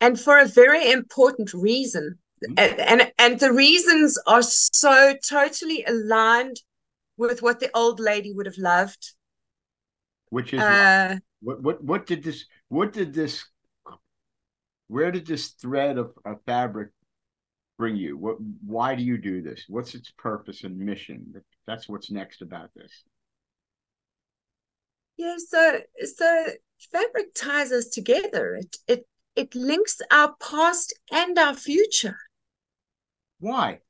and 0.00 0.20
for 0.20 0.38
a 0.38 0.46
very 0.46 0.90
important 0.90 1.54
reason. 1.54 2.18
Mm-hmm. 2.44 2.80
and 2.80 3.12
and 3.24 3.40
the 3.40 3.52
reasons 3.52 4.18
are 4.26 4.42
so 4.42 5.14
totally 5.26 5.82
aligned 5.86 6.60
with 7.16 7.40
what 7.40 7.58
the 7.58 7.70
old 7.74 7.98
lady 7.98 8.32
would 8.34 8.44
have 8.44 8.58
loved. 8.58 9.12
Which 10.28 10.52
is 10.52 10.60
uh, 10.60 11.16
what 11.40 11.62
what 11.62 11.82
what 11.82 12.06
did 12.06 12.22
this 12.22 12.44
what 12.68 12.92
did 12.92 13.14
this 13.14 13.44
where 14.88 15.10
did 15.10 15.26
this 15.26 15.48
thread 15.48 15.96
of, 15.96 16.12
of 16.26 16.42
fabric 16.44 16.90
bring 17.78 17.96
you? 17.96 18.18
What 18.18 18.36
why 18.66 18.94
do 18.94 19.02
you 19.02 19.16
do 19.16 19.40
this? 19.40 19.64
What's 19.68 19.94
its 19.94 20.10
purpose 20.10 20.64
and 20.64 20.76
mission? 20.76 21.34
That's 21.66 21.88
what's 21.88 22.10
next 22.10 22.42
about 22.42 22.70
this. 22.76 22.92
Yeah 25.16 25.36
so 25.38 25.80
so 26.04 26.46
fabric 26.92 27.32
ties 27.34 27.72
us 27.72 27.88
together. 27.88 28.56
It 28.56 28.76
it 28.86 29.06
it 29.34 29.54
links 29.54 30.00
our 30.10 30.34
past 30.40 30.92
and 31.10 31.38
our 31.38 31.54
future 31.54 32.18
why? 33.44 33.80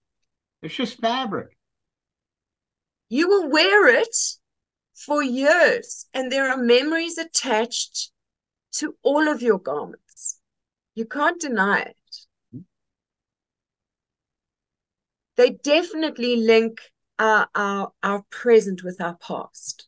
It's 0.62 0.74
just 0.74 1.00
fabric. 1.00 1.56
You 3.08 3.28
will 3.28 3.48
wear 3.48 3.88
it 3.88 4.16
for 4.94 5.22
years, 5.22 6.06
and 6.12 6.30
there 6.30 6.50
are 6.50 6.56
memories 6.56 7.18
attached 7.18 8.10
to 8.72 8.96
all 9.02 9.28
of 9.28 9.42
your 9.42 9.58
garments. 9.58 10.40
You 10.96 11.04
can't 11.06 11.40
deny 11.40 11.80
it. 11.82 11.96
Mm-hmm. 12.54 12.60
They 15.36 15.50
definitely 15.50 16.36
link 16.36 16.80
our, 17.18 17.48
our, 17.54 17.92
our 18.02 18.24
present 18.30 18.82
with 18.82 19.00
our 19.00 19.16
past. 19.16 19.86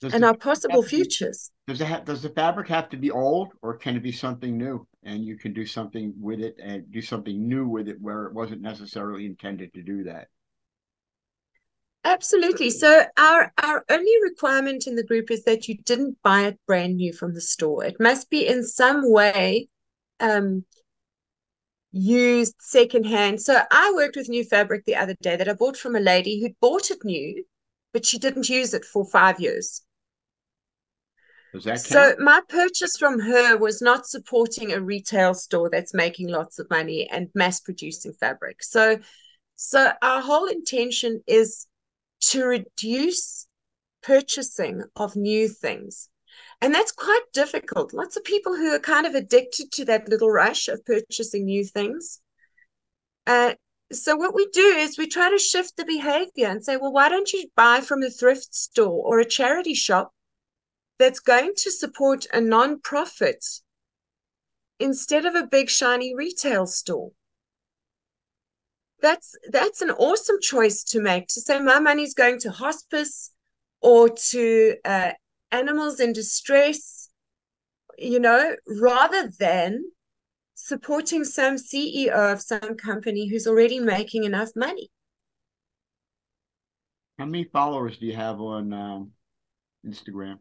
Does 0.00 0.14
and 0.14 0.24
our 0.24 0.36
possible 0.36 0.82
futures. 0.82 1.50
Does 1.66 1.80
it 1.80 2.04
does 2.04 2.22
the 2.22 2.28
fabric 2.28 2.68
have 2.68 2.88
to 2.90 2.96
be 2.96 3.10
old, 3.10 3.52
or 3.60 3.76
can 3.76 3.96
it 3.96 4.02
be 4.02 4.12
something 4.12 4.56
new, 4.56 4.86
and 5.02 5.24
you 5.24 5.36
can 5.36 5.52
do 5.52 5.66
something 5.66 6.14
with 6.20 6.40
it 6.40 6.56
and 6.62 6.90
do 6.92 7.02
something 7.02 7.48
new 7.48 7.66
with 7.66 7.88
it 7.88 8.00
where 8.00 8.26
it 8.26 8.34
wasn't 8.34 8.62
necessarily 8.62 9.26
intended 9.26 9.74
to 9.74 9.82
do 9.82 10.04
that? 10.04 10.28
Absolutely. 12.04 12.70
So 12.70 13.04
our 13.18 13.52
our 13.60 13.84
only 13.90 14.12
requirement 14.22 14.86
in 14.86 14.94
the 14.94 15.02
group 15.02 15.28
is 15.28 15.42
that 15.42 15.66
you 15.66 15.76
didn't 15.78 16.18
buy 16.22 16.42
it 16.42 16.60
brand 16.64 16.96
new 16.98 17.12
from 17.12 17.34
the 17.34 17.40
store. 17.40 17.84
It 17.84 17.96
must 17.98 18.30
be 18.30 18.46
in 18.46 18.62
some 18.62 19.10
way 19.10 19.68
um, 20.20 20.64
used 21.90 22.54
secondhand. 22.60 23.42
So 23.42 23.60
I 23.72 23.92
worked 23.96 24.14
with 24.14 24.28
new 24.28 24.44
fabric 24.44 24.84
the 24.84 24.94
other 24.94 25.16
day 25.20 25.34
that 25.34 25.48
I 25.48 25.54
bought 25.54 25.76
from 25.76 25.96
a 25.96 26.00
lady 26.00 26.40
who 26.40 26.54
bought 26.60 26.92
it 26.92 27.04
new, 27.04 27.44
but 27.92 28.06
she 28.06 28.18
didn't 28.18 28.48
use 28.48 28.72
it 28.72 28.84
for 28.84 29.04
five 29.04 29.40
years. 29.40 29.82
So 31.76 32.14
my 32.18 32.40
purchase 32.48 32.96
from 32.96 33.20
her 33.20 33.56
was 33.56 33.80
not 33.80 34.06
supporting 34.06 34.72
a 34.72 34.80
retail 34.80 35.34
store 35.34 35.70
that's 35.70 35.94
making 35.94 36.28
lots 36.28 36.58
of 36.58 36.68
money 36.70 37.08
and 37.10 37.28
mass 37.34 37.60
producing 37.60 38.12
fabric. 38.12 38.62
So 38.62 38.98
so 39.56 39.92
our 40.02 40.20
whole 40.20 40.46
intention 40.46 41.22
is 41.26 41.66
to 42.28 42.44
reduce 42.44 43.46
purchasing 44.02 44.82
of 44.94 45.16
new 45.16 45.48
things. 45.48 46.08
And 46.60 46.74
that's 46.74 46.92
quite 46.92 47.22
difficult. 47.32 47.92
Lots 47.92 48.16
of 48.16 48.24
people 48.24 48.54
who 48.54 48.72
are 48.72 48.78
kind 48.78 49.06
of 49.06 49.14
addicted 49.14 49.72
to 49.72 49.84
that 49.86 50.08
little 50.08 50.30
rush 50.30 50.68
of 50.68 50.84
purchasing 50.84 51.44
new 51.44 51.64
things. 51.64 52.20
Uh, 53.26 53.54
so 53.92 54.16
what 54.16 54.34
we 54.34 54.46
do 54.52 54.66
is 54.78 54.98
we 54.98 55.06
try 55.06 55.30
to 55.30 55.38
shift 55.38 55.76
the 55.76 55.84
behavior 55.84 56.48
and 56.48 56.64
say, 56.64 56.76
well, 56.76 56.92
why 56.92 57.08
don't 57.08 57.32
you 57.32 57.48
buy 57.56 57.80
from 57.80 58.02
a 58.02 58.10
thrift 58.10 58.54
store 58.54 59.02
or 59.04 59.20
a 59.20 59.24
charity 59.24 59.74
shop 59.74 60.12
that's 60.98 61.20
going 61.20 61.52
to 61.58 61.70
support 61.70 62.26
a 62.32 62.40
non-profit 62.40 63.44
instead 64.78 65.24
of 65.24 65.34
a 65.34 65.46
big 65.46 65.68
shiny 65.68 66.14
retail 66.14 66.66
store? 66.66 67.12
That's 69.02 69.36
that's 69.50 69.82
an 69.82 69.90
awesome 69.90 70.40
choice 70.40 70.82
to 70.84 71.00
make 71.00 71.28
to 71.28 71.40
say 71.40 71.58
my 71.58 71.78
money's 71.78 72.14
going 72.14 72.38
to 72.40 72.50
hospice 72.50 73.30
or 73.80 74.08
to 74.08 74.76
uh, 74.84 75.12
animals 75.52 76.00
in 76.00 76.12
distress, 76.12 77.10
you 77.98 78.18
know, 78.18 78.56
rather 78.66 79.30
than 79.38 79.84
supporting 80.54 81.24
some 81.24 81.56
CEO 81.56 82.32
of 82.32 82.40
some 82.40 82.76
company 82.76 83.28
who's 83.28 83.46
already 83.46 83.78
making 83.78 84.24
enough 84.24 84.50
money. 84.56 84.90
How 87.18 87.26
many 87.26 87.44
followers 87.44 87.98
do 87.98 88.06
you 88.06 88.14
have 88.14 88.40
on 88.40 88.72
um, 88.72 89.10
Instagram? 89.86 90.38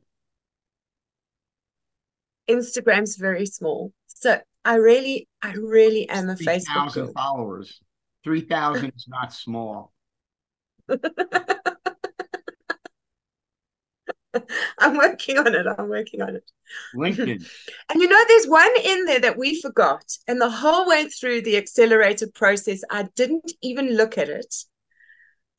Instagram's 2.49 3.15
very 3.15 3.45
small. 3.45 3.91
So 4.07 4.39
I 4.63 4.75
really, 4.75 5.27
I 5.41 5.53
really 5.53 6.09
am 6.09 6.29
a 6.29 6.35
Facebook 6.35 6.91
3,000 6.91 7.13
followers. 7.13 7.81
3,000 8.23 8.93
is 8.95 9.07
not 9.07 9.33
small. 9.33 9.93
I'm 14.79 14.97
working 14.97 15.37
on 15.37 15.53
it. 15.53 15.65
I'm 15.65 15.89
working 15.89 16.21
on 16.21 16.35
it. 16.35 16.51
LinkedIn. 16.95 17.47
And 17.89 18.01
you 18.01 18.09
know, 18.09 18.23
there's 18.27 18.47
one 18.47 18.71
in 18.83 19.05
there 19.05 19.19
that 19.19 19.37
we 19.37 19.61
forgot. 19.61 20.03
And 20.27 20.41
the 20.41 20.49
whole 20.49 20.87
way 20.87 21.07
through 21.07 21.41
the 21.41 21.57
accelerated 21.57 22.33
process, 22.33 22.81
I 22.89 23.07
didn't 23.15 23.51
even 23.61 23.95
look 23.95 24.17
at 24.17 24.29
it 24.29 24.53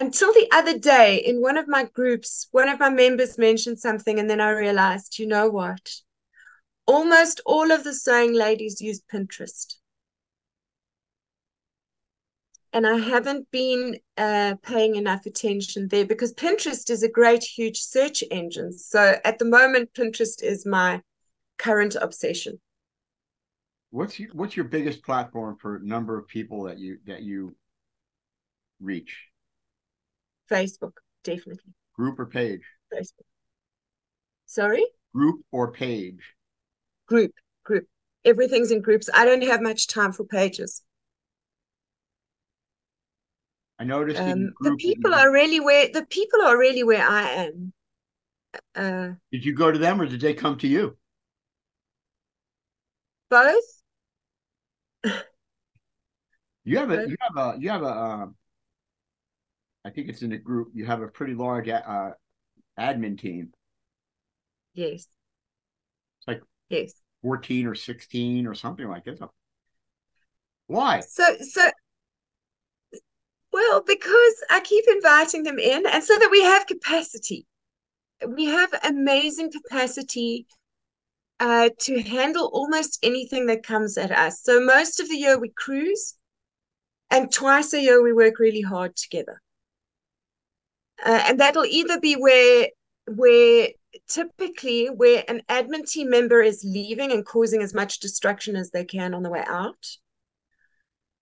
until 0.01 0.33
the 0.33 0.49
other 0.53 0.79
day 0.79 1.17
in 1.17 1.41
one 1.41 1.57
of 1.57 1.69
my 1.69 1.85
groups. 1.85 2.49
One 2.51 2.69
of 2.69 2.81
my 2.81 2.91
members 2.91 3.39
mentioned 3.39 3.79
something, 3.79 4.19
and 4.19 4.29
then 4.29 4.41
I 4.41 4.51
realized, 4.51 5.19
you 5.19 5.27
know 5.27 5.49
what? 5.49 5.91
Almost 6.87 7.41
all 7.45 7.73
of 7.73 7.85
the 7.85 7.93
sewing 7.93 8.33
ladies 8.33 8.81
use 8.81 9.03
Pinterest. 9.13 9.75
And 12.73 12.87
I 12.87 12.99
haven't 12.99 13.51
been 13.51 13.99
uh, 14.19 14.57
paying 14.63 14.97
enough 14.97 15.25
attention 15.25 15.89
there 15.89 16.05
because 16.05 16.35
Pinterest 16.35 16.91
is 16.91 17.03
a 17.03 17.11
great, 17.11 17.43
huge 17.43 17.79
search 17.79 18.23
engine. 18.31 18.73
So 18.73 19.17
at 19.25 19.39
the 19.39 19.47
moment, 19.47 19.95
Pinterest 19.95 20.43
is 20.43 20.67
my 20.67 21.01
current 21.59 21.97
obsession. 22.01 22.61
What's 23.91 24.21
your, 24.21 24.29
what's 24.35 24.57
your 24.57 24.67
biggest 24.67 25.03
platform 25.03 25.57
for 25.61 25.79
number 25.79 26.19
of 26.19 26.29
people 26.29 26.65
that 26.65 26.79
you 26.79 26.99
that 27.07 27.23
you 27.23 27.57
reach? 28.79 29.25
Facebook, 30.51 30.93
definitely. 31.25 31.73
Group 31.95 32.19
or 32.19 32.27
page? 32.27 32.63
Facebook. 32.93 33.25
Sorry? 34.45 34.85
Group 35.15 35.41
or 35.51 35.73
page? 35.73 36.36
Group, 37.07 37.33
group. 37.65 37.87
Everything's 38.25 38.71
in 38.71 38.83
groups. 38.83 39.09
I 39.15 39.25
don't 39.25 39.43
have 39.45 39.63
much 39.63 39.87
time 39.87 40.13
for 40.13 40.25
pages. 40.25 40.83
I 43.79 43.85
noticed 43.85 44.21
Um, 44.21 44.27
the 44.47 44.51
group. 44.53 44.79
that 44.79 44.85
you- 44.87 44.95
people 44.95 45.15
are 45.15 45.31
really 45.31 45.61
where 45.61 45.89
the 45.93 46.05
people 46.07 46.41
are 46.43 46.59
really 46.59 46.83
where 46.83 47.07
I 47.07 47.23
am. 47.29 47.73
Uh, 48.75 49.13
Did 49.31 49.45
you 49.45 49.55
go 49.55 49.71
to 49.71 49.79
them 49.79 50.01
or 50.01 50.07
did 50.07 50.21
they 50.21 50.35
come 50.35 50.59
to 50.59 50.67
you? 50.67 50.97
both. 53.29 53.83
You 56.65 56.79
have 56.79 56.91
a 56.91 57.09
you 57.09 57.17
have 57.21 57.37
a 57.37 57.59
you 57.61 57.69
have 57.71 57.83
a 57.83 57.87
um, 57.87 58.37
I 59.85 59.91
think 59.91 60.09
it's 60.09 60.23
in 60.23 60.31
the 60.31 60.39
group. 60.39 60.71
You 60.75 60.85
have 60.87 61.01
a 61.03 61.07
pretty 61.09 61.35
large 61.35 61.69
uh, 61.69 62.13
admin 62.79 63.19
team. 63.19 63.53
Yes. 64.75 65.07
It's 66.19 66.27
like 66.29 66.43
Yes. 66.69 66.95
14 67.23 67.67
or 67.67 67.75
16 67.75 68.47
or 68.47 68.55
something 68.55 68.89
like 68.89 69.05
this. 69.05 69.19
Why? 70.67 71.01
So 71.01 71.37
so 71.41 71.71
well, 73.53 73.83
because 73.87 74.35
I 74.51 74.61
keep 74.61 74.85
inviting 74.89 75.43
them 75.43 75.59
in 75.59 75.87
and 75.87 76.05
so 76.05 76.19
that 76.19 76.31
we 76.31 76.43
have 76.43 76.67
capacity. 76.67 77.47
We 78.27 78.47
have 78.47 78.71
amazing 78.85 79.51
capacity 79.53 80.47
uh, 81.41 81.71
to 81.81 82.03
handle 82.03 82.51
almost 82.53 82.99
anything 83.03 83.47
that 83.47 83.63
comes 83.63 83.99
at 83.99 84.11
us. 84.11 84.43
So 84.43 84.61
most 84.61 85.01
of 85.01 85.09
the 85.09 85.17
year 85.17 85.39
we 85.39 85.51
cruise, 85.51 86.15
and 87.11 87.33
twice 87.33 87.73
a 87.73 87.81
year 87.81 88.03
we 88.03 88.13
work 88.13 88.39
really 88.39 88.63
hard 88.63 88.97
together. 88.97 89.41
Uh, 91.05 91.25
and 91.29 91.41
that'll 91.41 91.67
either 91.67 92.01
be 92.01 92.15
where 92.15 92.69
where 93.07 93.69
typically 94.09 94.87
where 94.87 95.25
an 95.29 95.43
admin 95.49 95.89
team 95.89 96.11
member 96.11 96.43
is 96.43 96.65
leaving 96.65 97.13
and 97.13 97.25
causing 97.25 97.63
as 97.63 97.75
much 97.75 98.01
destruction 98.01 98.57
as 98.57 98.71
they 98.71 98.85
can 98.85 99.15
on 99.15 99.23
the 99.23 99.31
way 99.31 99.45
out. 99.47 99.87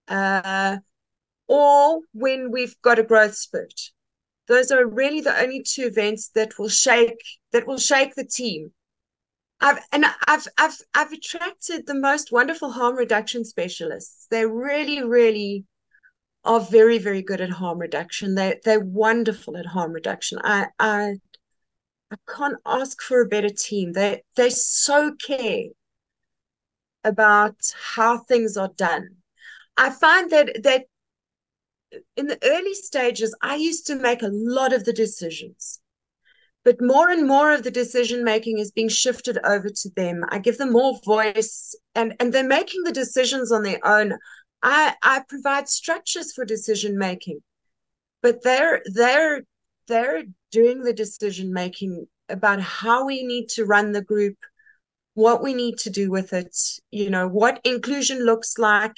Uh, 0.09 0.79
or 1.47 2.01
when 2.13 2.51
we've 2.51 2.81
got 2.83 2.99
a 2.99 3.03
growth 3.03 3.35
spurt. 3.35 3.91
Those 4.47 4.71
are 4.71 4.87
really 4.87 5.21
the 5.21 5.39
only 5.41 5.63
two 5.63 5.87
events 5.87 6.29
that 6.35 6.59
will 6.59 6.69
shake 6.69 7.23
that 7.53 7.67
will 7.67 7.79
shake 7.79 8.15
the 8.15 8.25
team. 8.25 8.73
I've 9.61 9.79
and 9.93 10.05
I've 10.27 10.47
I've 10.59 10.77
I've 10.95 11.13
attracted 11.13 11.87
the 11.87 11.95
most 11.95 12.31
wonderful 12.31 12.71
harm 12.71 12.97
reduction 12.97 13.45
specialists. 13.45 14.27
They 14.31 14.45
really, 14.45 15.03
really 15.03 15.65
are 16.45 16.61
very, 16.61 16.99
very 16.99 17.23
good 17.23 17.41
at 17.41 17.51
harm 17.51 17.79
reduction. 17.79 18.35
They 18.35 18.61
they're 18.65 18.81
wonderful 18.81 19.57
at 19.57 19.67
harm 19.67 19.93
reduction. 19.93 20.39
I 20.45 20.67
I 20.79 21.15
I 22.15 22.33
can't 22.33 22.59
ask 22.65 23.03
for 23.03 23.21
a 23.21 23.27
better 23.27 23.51
team. 23.51 23.93
They 23.93 24.23
they 24.37 24.51
so 24.51 25.15
care 25.15 25.71
about 27.03 27.57
how 27.95 28.19
things 28.19 28.57
are 28.57 28.71
done. 28.77 29.17
I 29.77 29.91
find 29.91 30.31
that 30.31 30.63
that 30.63 30.85
in 32.17 32.29
the 32.29 32.39
early 32.45 32.75
stages, 32.75 33.35
I 33.43 33.57
used 33.57 33.87
to 33.89 33.97
make 33.97 34.23
a 34.23 34.31
lot 34.31 34.73
of 34.73 34.85
the 34.85 34.93
decisions, 34.93 35.81
but 36.65 36.81
more 36.81 37.11
and 37.11 37.27
more 37.27 37.53
of 37.53 37.65
the 37.65 37.71
decision 37.71 38.23
making 38.23 38.59
is 38.59 38.71
being 38.71 38.89
shifted 38.89 39.39
over 39.45 39.69
to 39.69 39.91
them. 39.97 40.25
I 40.29 40.39
give 40.39 40.59
them 40.59 40.71
more 40.71 41.01
voice, 41.05 41.75
and 41.97 42.15
and 42.21 42.33
they're 42.33 42.45
making 42.45 42.85
the 42.85 42.93
decisions 42.93 43.51
on 43.51 43.65
their 43.65 43.85
own. 43.85 44.17
I 44.63 44.95
I 45.03 45.25
provide 45.29 45.69
structures 45.69 46.33
for 46.33 46.45
decision 46.45 46.97
making, 46.97 47.41
but 48.23 48.45
they're 48.45 48.83
they're 48.87 49.43
they're 49.87 50.25
doing 50.51 50.83
the 50.83 50.93
decision 50.93 51.53
making 51.53 52.07
about 52.29 52.61
how 52.61 53.07
we 53.07 53.25
need 53.25 53.49
to 53.51 53.65
run 53.65 53.93
the 53.93 54.03
group, 54.03 54.37
what 55.15 55.43
we 55.43 55.55
need 55.55 55.79
to 55.79 55.91
do 55.91 56.11
with 56.11 56.33
it, 56.33 56.57
you 56.91 57.11
know, 57.11 57.29
what 57.29 57.61
inclusion 57.65 58.25
looks 58.25 58.59
like, 58.59 58.95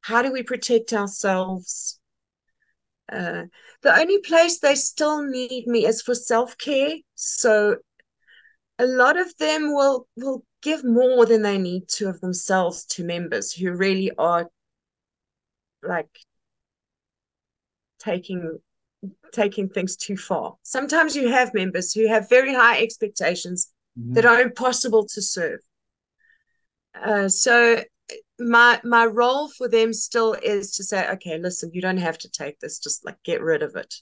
how 0.00 0.22
do 0.22 0.32
we 0.32 0.42
protect 0.42 0.92
ourselves. 0.92 2.00
Uh, 3.10 3.44
the 3.82 3.98
only 3.98 4.18
place 4.18 4.58
they 4.58 4.74
still 4.74 5.22
need 5.22 5.66
me 5.66 5.86
is 5.86 6.02
for 6.02 6.14
self-care. 6.14 6.96
So 7.14 7.76
a 8.78 8.86
lot 8.86 9.18
of 9.18 9.34
them 9.38 9.74
will 9.74 10.06
will 10.16 10.44
give 10.62 10.84
more 10.84 11.24
than 11.24 11.42
they 11.42 11.58
need 11.58 11.88
to 11.88 12.08
of 12.08 12.20
themselves 12.20 12.84
to 12.84 13.04
members 13.04 13.52
who 13.52 13.72
really 13.72 14.10
are 14.18 14.48
like 15.82 16.18
taking 17.98 18.58
taking 19.32 19.68
things 19.68 19.96
too 19.96 20.16
far. 20.16 20.56
Sometimes 20.62 21.14
you 21.14 21.28
have 21.28 21.54
members 21.54 21.92
who 21.92 22.08
have 22.08 22.28
very 22.28 22.54
high 22.54 22.80
expectations 22.80 23.72
Mhm. 23.98 24.14
that 24.14 24.24
are 24.24 24.40
impossible 24.40 25.06
to 25.06 25.22
serve. 25.22 25.60
Uh, 26.94 27.28
so 27.28 27.82
my 28.38 28.80
my 28.84 29.04
role 29.04 29.48
for 29.48 29.68
them 29.68 29.92
still 29.92 30.32
is 30.32 30.72
to 30.76 30.84
say, 30.84 31.08
okay, 31.10 31.38
listen, 31.38 31.70
you 31.72 31.80
don't 31.80 31.98
have 31.98 32.18
to 32.18 32.30
take 32.30 32.58
this, 32.58 32.78
just 32.78 33.04
like 33.04 33.22
get 33.22 33.42
rid 33.42 33.62
of 33.62 33.76
it. 33.76 33.94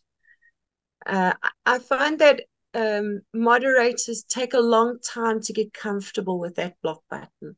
Uh, 1.05 1.35
I 1.65 1.79
find 1.79 2.19
that 2.19 2.43
um, 2.75 3.21
moderators 3.33 4.25
take 4.25 4.55
a 4.55 4.61
long 4.61 4.99
time 5.01 5.41
to 5.43 5.53
get 5.53 5.73
comfortable 5.73 6.39
with 6.39 6.57
that 6.57 6.81
block 6.83 7.03
button. 7.09 7.57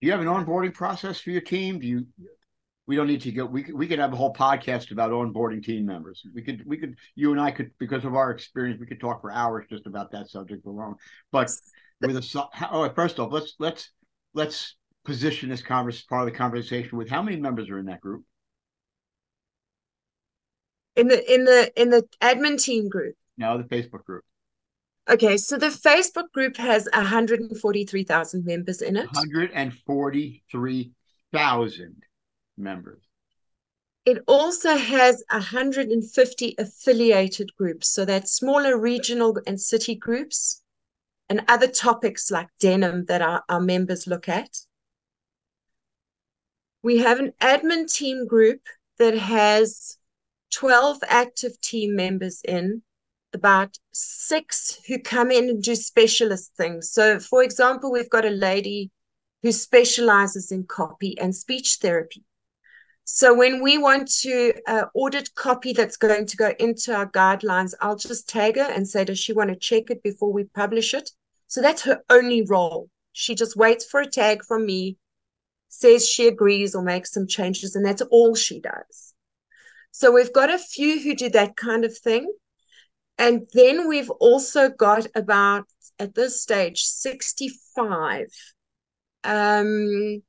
Do 0.00 0.06
you 0.06 0.12
have 0.12 0.20
an 0.20 0.28
onboarding 0.28 0.72
process 0.72 1.20
for 1.20 1.30
your 1.30 1.42
team? 1.42 1.78
Do 1.78 1.86
you? 1.86 2.06
We 2.90 2.96
don't 2.96 3.06
need 3.06 3.20
to 3.20 3.30
go. 3.30 3.46
We 3.46 3.62
could, 3.62 3.76
we 3.76 3.86
could 3.86 4.00
have 4.00 4.12
a 4.12 4.16
whole 4.16 4.34
podcast 4.34 4.90
about 4.90 5.12
onboarding 5.12 5.62
team 5.62 5.86
members. 5.86 6.24
We 6.34 6.42
could 6.42 6.66
we 6.66 6.76
could 6.76 6.96
you 7.14 7.30
and 7.30 7.40
I 7.40 7.52
could 7.52 7.70
because 7.78 8.04
of 8.04 8.16
our 8.16 8.32
experience 8.32 8.80
we 8.80 8.86
could 8.86 8.98
talk 8.98 9.20
for 9.20 9.30
hours 9.30 9.66
just 9.70 9.86
about 9.86 10.10
that 10.10 10.28
subject 10.28 10.66
alone. 10.66 10.96
But 11.30 11.52
with 12.00 12.16
a 12.16 12.48
oh, 12.72 12.92
first 12.92 13.20
off, 13.20 13.30
let's 13.30 13.54
let's 13.60 13.92
let's 14.34 14.74
position 15.04 15.50
this 15.50 15.62
converse 15.62 16.02
part 16.02 16.26
of 16.26 16.32
the 16.32 16.36
conversation 16.36 16.98
with 16.98 17.08
how 17.08 17.22
many 17.22 17.36
members 17.36 17.70
are 17.70 17.78
in 17.78 17.86
that 17.86 18.00
group? 18.00 18.24
In 20.96 21.06
the 21.06 21.32
in 21.32 21.44
the 21.44 21.70
in 21.80 21.90
the 21.90 22.08
admin 22.20 22.60
team 22.60 22.88
group. 22.88 23.14
No, 23.38 23.56
the 23.56 23.62
Facebook 23.62 24.02
group. 24.02 24.24
Okay, 25.08 25.36
so 25.36 25.56
the 25.56 25.68
Facebook 25.68 26.32
group 26.32 26.56
has 26.56 26.88
143,000 26.92 28.44
members 28.44 28.82
in 28.82 28.96
it. 28.96 29.06
143,000 29.12 32.02
members. 32.60 33.02
It 34.06 34.22
also 34.26 34.76
has 34.76 35.22
150 35.30 36.54
affiliated 36.58 37.50
groups. 37.56 37.88
So 37.88 38.04
that's 38.04 38.32
smaller 38.32 38.78
regional 38.78 39.36
and 39.46 39.60
city 39.60 39.94
groups 39.94 40.62
and 41.28 41.42
other 41.48 41.68
topics 41.68 42.30
like 42.30 42.48
denim 42.58 43.04
that 43.06 43.22
our, 43.22 43.44
our 43.48 43.60
members 43.60 44.06
look 44.06 44.28
at. 44.28 44.58
We 46.82 46.98
have 46.98 47.20
an 47.20 47.32
admin 47.40 47.92
team 47.92 48.26
group 48.26 48.62
that 48.98 49.16
has 49.16 49.98
12 50.52 50.98
active 51.06 51.60
team 51.60 51.94
members 51.94 52.40
in 52.46 52.82
about 53.32 53.78
six 53.92 54.80
who 54.88 54.98
come 54.98 55.30
in 55.30 55.48
and 55.48 55.62
do 55.62 55.74
specialist 55.74 56.52
things. 56.56 56.90
So, 56.90 57.20
for 57.20 57.42
example, 57.42 57.92
we've 57.92 58.10
got 58.10 58.24
a 58.24 58.30
lady 58.30 58.90
who 59.42 59.52
specializes 59.52 60.50
in 60.50 60.64
copy 60.64 61.18
and 61.18 61.34
speech 61.34 61.78
therapy. 61.80 62.24
So, 63.12 63.34
when 63.34 63.60
we 63.60 63.76
want 63.76 64.08
to 64.20 64.52
uh, 64.68 64.84
audit 64.94 65.34
copy 65.34 65.72
that's 65.72 65.96
going 65.96 66.26
to 66.26 66.36
go 66.36 66.52
into 66.60 66.94
our 66.94 67.10
guidelines, 67.10 67.74
I'll 67.80 67.96
just 67.96 68.28
tag 68.28 68.54
her 68.54 68.62
and 68.62 68.86
say, 68.86 69.04
Does 69.04 69.18
she 69.18 69.32
want 69.32 69.50
to 69.50 69.56
check 69.56 69.90
it 69.90 70.00
before 70.04 70.32
we 70.32 70.44
publish 70.44 70.94
it? 70.94 71.10
So, 71.48 71.60
that's 71.60 71.82
her 71.82 72.02
only 72.08 72.42
role. 72.42 72.88
She 73.10 73.34
just 73.34 73.56
waits 73.56 73.84
for 73.84 74.00
a 74.00 74.06
tag 74.06 74.44
from 74.44 74.64
me, 74.64 74.96
says 75.68 76.08
she 76.08 76.28
agrees 76.28 76.72
or 76.76 76.82
makes 76.82 77.12
some 77.12 77.26
changes, 77.26 77.74
and 77.74 77.84
that's 77.84 78.00
all 78.12 78.36
she 78.36 78.60
does. 78.60 79.12
So, 79.90 80.12
we've 80.12 80.32
got 80.32 80.48
a 80.48 80.56
few 80.56 81.00
who 81.00 81.16
do 81.16 81.30
that 81.30 81.56
kind 81.56 81.84
of 81.84 81.98
thing. 81.98 82.32
And 83.18 83.48
then 83.52 83.88
we've 83.88 84.10
also 84.10 84.68
got 84.68 85.08
about, 85.16 85.64
at 85.98 86.14
this 86.14 86.40
stage, 86.40 86.84
65 86.84 88.28
um, 89.24 90.22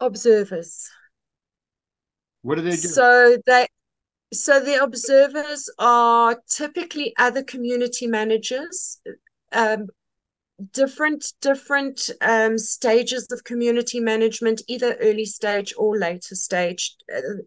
observers. 0.00 0.90
What 2.42 2.56
do 2.56 2.62
they 2.62 2.70
do? 2.70 2.76
So 2.76 3.38
they 3.46 3.66
so 4.32 4.60
the 4.60 4.82
observers 4.82 5.70
are 5.78 6.38
typically 6.48 7.14
other 7.18 7.42
community 7.42 8.06
managers, 8.06 9.00
um, 9.52 9.86
different 10.72 11.32
different 11.40 12.10
um, 12.20 12.58
stages 12.58 13.26
of 13.30 13.44
community 13.44 14.00
management, 14.00 14.62
either 14.68 14.94
early 15.00 15.24
stage 15.24 15.72
or 15.78 15.96
later 15.96 16.34
stage. 16.34 16.96
Uh, 17.14 17.42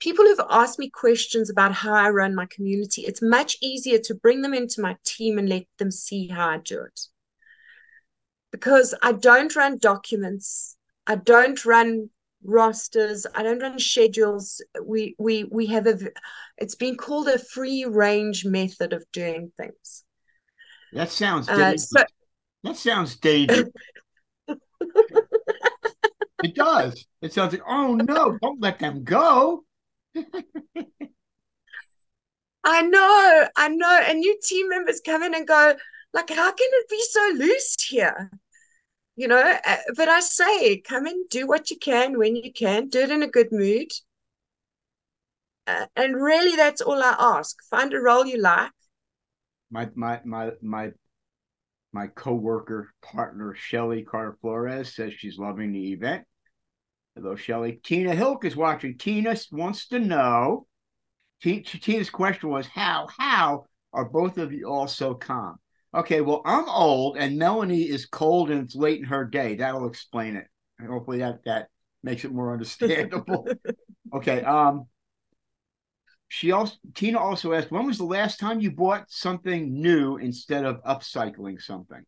people 0.00 0.24
who've 0.24 0.40
asked 0.50 0.78
me 0.78 0.90
questions 0.90 1.50
about 1.50 1.72
how 1.72 1.92
I 1.94 2.10
run 2.10 2.34
my 2.34 2.46
community, 2.46 3.02
it's 3.02 3.22
much 3.22 3.56
easier 3.60 3.98
to 3.98 4.14
bring 4.14 4.42
them 4.42 4.54
into 4.54 4.80
my 4.80 4.96
team 5.04 5.38
and 5.38 5.48
let 5.48 5.66
them 5.78 5.90
see 5.90 6.26
how 6.26 6.48
I 6.48 6.58
do 6.58 6.82
it. 6.82 7.00
Because 8.50 8.94
I 9.00 9.12
don't 9.12 9.54
run 9.54 9.78
documents, 9.78 10.76
I 11.06 11.16
don't 11.16 11.64
run 11.64 12.10
rosters, 12.44 13.26
I 13.34 13.42
don't 13.42 13.60
run 13.60 13.78
schedules. 13.78 14.62
We 14.82 15.14
we 15.18 15.44
we 15.44 15.66
have 15.66 15.86
a 15.86 15.98
it's 16.58 16.74
been 16.74 16.96
called 16.96 17.28
a 17.28 17.38
free 17.38 17.84
range 17.84 18.44
method 18.44 18.92
of 18.92 19.04
doing 19.12 19.52
things. 19.56 20.04
That 20.92 21.10
sounds 21.10 21.48
uh, 21.48 21.76
so, 21.76 22.02
that 22.64 22.76
sounds 22.76 23.16
dangerous. 23.16 23.70
it 26.42 26.54
does. 26.54 27.06
It 27.22 27.32
sounds 27.32 27.52
like, 27.52 27.62
oh 27.66 27.94
no, 27.94 28.38
don't 28.42 28.60
let 28.60 28.78
them 28.78 29.04
go. 29.04 29.64
I 32.64 32.82
know, 32.82 33.48
I 33.56 33.68
know. 33.68 34.00
And 34.06 34.18
new 34.20 34.38
team 34.42 34.68
members 34.68 35.00
come 35.04 35.22
in 35.22 35.34
and 35.34 35.46
go, 35.46 35.74
like, 36.12 36.30
how 36.30 36.52
can 36.52 36.68
it 36.70 36.88
be 36.88 37.02
so 37.10 37.30
loose 37.36 37.76
here? 37.88 38.30
You 39.20 39.28
know, 39.28 39.54
uh, 39.66 39.76
but 39.98 40.08
I 40.08 40.20
say, 40.20 40.78
come 40.78 41.04
and 41.04 41.28
do 41.28 41.46
what 41.46 41.70
you 41.70 41.76
can 41.76 42.16
when 42.16 42.36
you 42.36 42.50
can, 42.50 42.88
do 42.88 43.00
it 43.00 43.10
in 43.10 43.22
a 43.22 43.28
good 43.28 43.52
mood. 43.52 43.88
Uh, 45.66 45.84
and 45.94 46.16
really, 46.16 46.56
that's 46.56 46.80
all 46.80 47.02
I 47.02 47.16
ask. 47.18 47.54
Find 47.68 47.92
a 47.92 47.98
role 47.98 48.24
you 48.24 48.38
like. 48.40 48.72
My 49.70 49.90
my 49.94 50.22
my 50.24 50.52
my 50.62 50.92
my 51.92 52.06
co-worker 52.06 52.94
partner 53.02 53.54
Shelly 53.54 54.04
Carter 54.04 54.38
Flores 54.40 54.94
says 54.94 55.12
she's 55.12 55.36
loving 55.36 55.74
the 55.74 55.92
event. 55.92 56.24
Hello, 57.14 57.36
Shelly. 57.36 57.78
Tina 57.84 58.14
Hilk 58.14 58.46
is 58.46 58.56
watching. 58.56 58.96
Tina 58.96 59.36
wants 59.52 59.88
to 59.88 59.98
know. 59.98 60.66
Tina's 61.42 62.08
question 62.08 62.48
was, 62.48 62.66
"How? 62.68 63.06
How 63.18 63.66
are 63.92 64.06
both 64.06 64.38
of 64.38 64.50
you 64.50 64.64
all 64.64 64.88
so 64.88 65.12
calm?" 65.12 65.58
Okay, 65.92 66.20
well, 66.20 66.42
I'm 66.44 66.68
old, 66.68 67.16
and 67.16 67.36
Melanie 67.36 67.82
is 67.82 68.06
cold, 68.06 68.50
and 68.50 68.62
it's 68.62 68.76
late 68.76 69.00
in 69.00 69.06
her 69.06 69.24
day. 69.24 69.56
That'll 69.56 69.88
explain 69.88 70.36
it. 70.36 70.46
hopefully, 70.84 71.18
that 71.18 71.44
that 71.44 71.68
makes 72.02 72.24
it 72.24 72.32
more 72.32 72.52
understandable. 72.52 73.48
okay. 74.14 74.42
Um. 74.42 74.86
She 76.28 76.52
also 76.52 76.76
Tina 76.94 77.18
also 77.18 77.52
asked, 77.52 77.72
"When 77.72 77.86
was 77.86 77.98
the 77.98 78.04
last 78.04 78.38
time 78.38 78.60
you 78.60 78.70
bought 78.70 79.10
something 79.10 79.80
new 79.80 80.16
instead 80.16 80.64
of 80.64 80.82
upcycling 80.84 81.60
something?" 81.60 82.04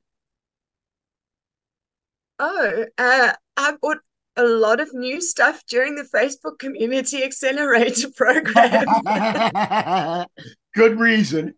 Oh, 2.38 2.86
uh, 2.98 3.32
I 3.56 3.74
bought 3.80 3.98
a 4.36 4.44
lot 4.44 4.80
of 4.80 4.88
new 4.94 5.20
stuff 5.20 5.62
during 5.68 5.94
the 5.96 6.08
Facebook 6.14 6.58
Community 6.58 7.22
Accelerator 7.24 8.08
program. 8.16 8.86
Good 10.74 10.98
reason. 10.98 11.54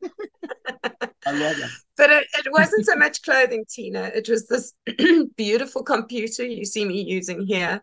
I 1.27 1.33
love 1.33 1.59
it. 1.59 1.71
But 1.97 2.11
it, 2.11 2.27
it 2.35 2.53
wasn't 2.53 2.87
so 2.87 2.97
much 2.97 3.23
clothing, 3.23 3.65
Tina. 3.69 4.11
It 4.15 4.29
was 4.29 4.47
this 4.47 4.73
beautiful 5.37 5.83
computer 5.83 6.45
you 6.45 6.65
see 6.65 6.85
me 6.85 7.03
using 7.03 7.47
here 7.47 7.83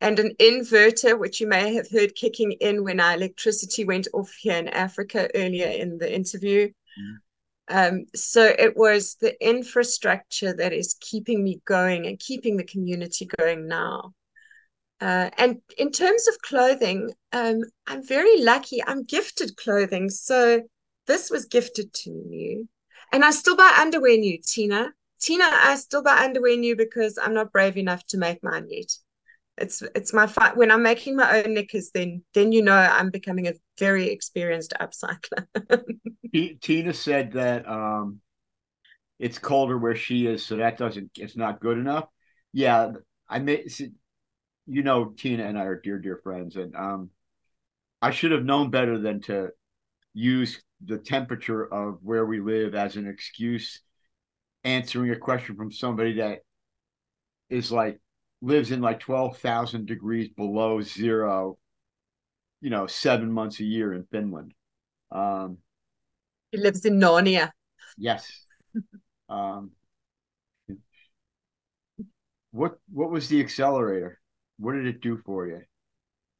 and 0.00 0.18
an 0.18 0.34
inverter, 0.40 1.18
which 1.18 1.40
you 1.40 1.46
may 1.46 1.74
have 1.74 1.90
heard 1.90 2.14
kicking 2.14 2.52
in 2.52 2.84
when 2.84 3.00
our 3.00 3.14
electricity 3.14 3.84
went 3.84 4.08
off 4.12 4.30
here 4.40 4.56
in 4.56 4.68
Africa 4.68 5.28
earlier 5.34 5.68
in 5.68 5.98
the 5.98 6.12
interview. 6.12 6.68
Mm. 6.98 7.16
Um, 7.68 8.04
so 8.14 8.44
it 8.44 8.76
was 8.76 9.16
the 9.20 9.34
infrastructure 9.46 10.54
that 10.54 10.72
is 10.72 10.96
keeping 11.00 11.42
me 11.42 11.60
going 11.64 12.06
and 12.06 12.18
keeping 12.18 12.56
the 12.56 12.64
community 12.64 13.26
going 13.38 13.66
now. 13.66 14.12
Uh, 15.00 15.30
and 15.38 15.60
in 15.78 15.90
terms 15.90 16.28
of 16.28 16.38
clothing, 16.42 17.10
um, 17.32 17.60
I'm 17.86 18.06
very 18.06 18.42
lucky. 18.42 18.82
I'm 18.86 19.04
gifted 19.04 19.56
clothing. 19.56 20.10
So 20.10 20.62
this 21.06 21.30
was 21.30 21.46
gifted 21.46 21.92
to 21.92 22.10
new. 22.10 22.68
And 23.12 23.24
I 23.24 23.30
still 23.30 23.56
buy 23.56 23.76
underwear 23.78 24.16
new, 24.16 24.38
Tina. 24.42 24.92
Tina, 25.20 25.44
I 25.44 25.76
still 25.76 26.02
buy 26.02 26.24
underwear 26.24 26.56
new 26.56 26.76
because 26.76 27.18
I'm 27.20 27.34
not 27.34 27.52
brave 27.52 27.76
enough 27.76 28.04
to 28.08 28.18
make 28.18 28.42
mine 28.42 28.66
yet. 28.68 28.92
It's 29.56 29.82
it's 29.94 30.12
my 30.12 30.26
fight 30.26 30.56
when 30.56 30.72
I'm 30.72 30.82
making 30.82 31.16
my 31.16 31.42
own 31.42 31.54
knickers. 31.54 31.90
Then 31.94 32.24
then 32.34 32.50
you 32.50 32.62
know 32.62 32.74
I'm 32.74 33.10
becoming 33.10 33.46
a 33.46 33.54
very 33.78 34.08
experienced 34.08 34.74
upcycler. 34.80 35.46
Tina 36.60 36.92
said 36.92 37.32
that 37.32 37.68
um, 37.68 38.20
it's 39.20 39.38
colder 39.38 39.78
where 39.78 39.94
she 39.94 40.26
is, 40.26 40.44
so 40.44 40.56
that 40.56 40.76
doesn't 40.76 41.12
it's 41.16 41.36
not 41.36 41.60
good 41.60 41.78
enough. 41.78 42.08
Yeah, 42.52 42.92
I 43.28 43.38
made 43.38 43.72
you 44.66 44.82
know 44.82 45.14
Tina 45.16 45.44
and 45.44 45.56
I 45.56 45.64
are 45.64 45.80
dear 45.80 46.00
dear 46.00 46.20
friends, 46.24 46.56
and 46.56 46.74
um, 46.74 47.10
I 48.02 48.10
should 48.10 48.32
have 48.32 48.44
known 48.44 48.70
better 48.70 48.98
than 48.98 49.20
to 49.22 49.50
use 50.14 50.60
the 50.86 50.98
temperature 50.98 51.64
of 51.72 51.98
where 52.02 52.26
we 52.26 52.40
live 52.40 52.74
as 52.74 52.96
an 52.96 53.06
excuse 53.06 53.80
answering 54.64 55.10
a 55.10 55.16
question 55.16 55.56
from 55.56 55.70
somebody 55.70 56.14
that 56.14 56.40
is 57.50 57.70
like 57.70 58.00
lives 58.40 58.70
in 58.70 58.80
like 58.80 59.00
12,000 59.00 59.86
degrees 59.86 60.28
below 60.28 60.80
zero, 60.80 61.58
you 62.60 62.70
know, 62.70 62.86
seven 62.86 63.30
months 63.30 63.60
a 63.60 63.64
year 63.64 63.92
in 63.92 64.04
Finland. 64.10 64.52
Um, 65.10 65.58
he 66.50 66.58
lives 66.58 66.84
in 66.84 66.98
Narnia. 66.98 67.50
Yes. 67.96 68.46
um, 69.28 69.70
what 72.50 72.78
what 72.92 73.10
was 73.10 73.28
the 73.28 73.40
accelerator? 73.40 74.20
What 74.58 74.74
did 74.74 74.86
it 74.86 75.00
do 75.00 75.20
for 75.26 75.46
you? 75.46 75.62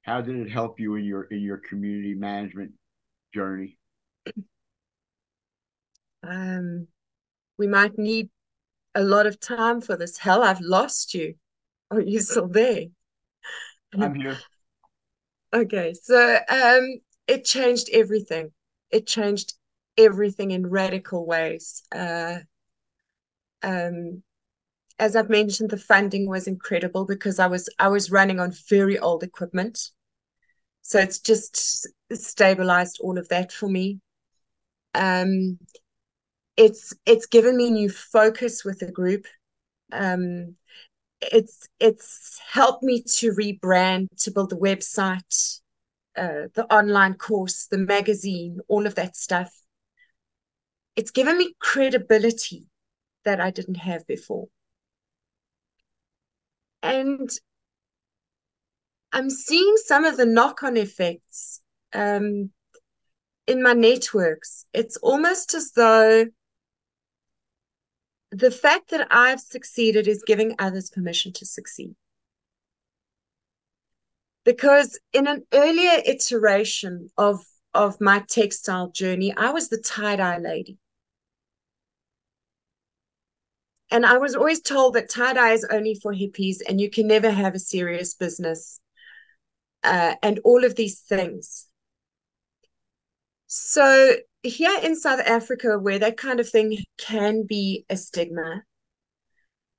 How 0.02 0.20
did 0.20 0.36
it 0.36 0.50
help 0.50 0.78
you 0.78 0.94
in 0.94 1.04
your 1.04 1.24
in 1.24 1.40
your 1.40 1.58
community 1.58 2.14
management 2.14 2.72
journey? 3.32 3.78
Um, 6.22 6.88
we 7.58 7.66
might 7.66 7.98
need 7.98 8.30
a 8.94 9.02
lot 9.02 9.26
of 9.26 9.40
time 9.40 9.80
for 9.80 9.96
this. 9.96 10.18
Hell, 10.18 10.42
I've 10.42 10.60
lost 10.60 11.14
you. 11.14 11.34
Are 11.90 12.00
you 12.00 12.20
still 12.20 12.48
there? 12.48 12.86
I'm 13.94 14.14
here. 14.14 14.38
Okay, 15.52 15.94
so 15.94 16.38
um, 16.48 16.98
it 17.28 17.44
changed 17.44 17.88
everything. 17.92 18.50
It 18.90 19.06
changed 19.06 19.54
everything 19.96 20.50
in 20.50 20.66
radical 20.66 21.26
ways. 21.26 21.82
Uh, 21.94 22.38
um, 23.62 24.22
as 24.98 25.16
I've 25.16 25.30
mentioned, 25.30 25.70
the 25.70 25.76
funding 25.76 26.28
was 26.28 26.46
incredible 26.46 27.04
because 27.04 27.38
I 27.38 27.46
was 27.46 27.68
I 27.78 27.88
was 27.88 28.10
running 28.10 28.40
on 28.40 28.52
very 28.68 28.98
old 28.98 29.22
equipment, 29.22 29.90
so 30.82 30.98
it's 30.98 31.18
just 31.18 31.86
stabilized 32.12 32.98
all 33.00 33.18
of 33.18 33.28
that 33.28 33.52
for 33.52 33.68
me. 33.68 34.00
Um, 34.94 35.58
it's 36.56 36.92
it's 37.04 37.26
given 37.26 37.56
me 37.56 37.70
new 37.70 37.90
focus 37.90 38.64
with 38.64 38.78
the 38.78 38.92
group. 38.92 39.26
Um, 39.92 40.56
it's 41.20 41.68
it's 41.80 42.40
helped 42.52 42.82
me 42.82 43.02
to 43.02 43.32
rebrand, 43.32 44.08
to 44.22 44.30
build 44.30 44.50
the 44.50 44.56
website, 44.56 45.60
uh, 46.16 46.48
the 46.54 46.66
online 46.70 47.14
course, 47.14 47.66
the 47.66 47.78
magazine, 47.78 48.60
all 48.68 48.86
of 48.86 48.94
that 48.96 49.16
stuff. 49.16 49.52
It's 50.96 51.10
given 51.10 51.38
me 51.38 51.54
credibility 51.58 52.66
that 53.24 53.40
I 53.40 53.50
didn't 53.50 53.76
have 53.76 54.06
before. 54.06 54.48
And 56.82 57.30
I'm 59.12 59.30
seeing 59.30 59.76
some 59.86 60.04
of 60.04 60.16
the 60.16 60.26
knock 60.26 60.62
on 60.62 60.76
effects 60.76 61.60
um, 61.92 62.50
in 63.46 63.62
my 63.62 63.72
networks. 63.72 64.66
It's 64.72 64.96
almost 64.98 65.54
as 65.54 65.72
though 65.72 66.26
the 68.30 68.50
fact 68.50 68.90
that 68.90 69.06
I've 69.10 69.40
succeeded 69.40 70.08
is 70.08 70.24
giving 70.26 70.56
others 70.58 70.90
permission 70.90 71.32
to 71.34 71.46
succeed. 71.46 71.94
Because 74.44 74.98
in 75.12 75.26
an 75.26 75.44
earlier 75.52 76.02
iteration 76.04 77.08
of, 77.16 77.44
of 77.72 78.00
my 78.00 78.24
textile 78.28 78.90
journey, 78.90 79.32
I 79.36 79.50
was 79.50 79.68
the 79.68 79.78
tie 79.78 80.16
dye 80.16 80.38
lady. 80.38 80.78
And 83.90 84.04
I 84.04 84.18
was 84.18 84.34
always 84.34 84.60
told 84.60 84.94
that 84.94 85.08
tie 85.08 85.34
dye 85.34 85.52
is 85.52 85.66
only 85.70 85.94
for 86.02 86.12
hippies 86.12 86.56
and 86.66 86.80
you 86.80 86.90
can 86.90 87.06
never 87.06 87.30
have 87.30 87.54
a 87.54 87.60
serious 87.60 88.14
business 88.14 88.80
uh, 89.84 90.16
and 90.22 90.40
all 90.44 90.64
of 90.64 90.74
these 90.74 91.00
things. 91.00 91.68
So, 93.56 94.16
here 94.42 94.80
in 94.82 94.96
South 94.96 95.20
Africa, 95.20 95.78
where 95.78 96.00
that 96.00 96.16
kind 96.16 96.40
of 96.40 96.48
thing 96.48 96.76
can 96.98 97.46
be 97.46 97.86
a 97.88 97.96
stigma, 97.96 98.64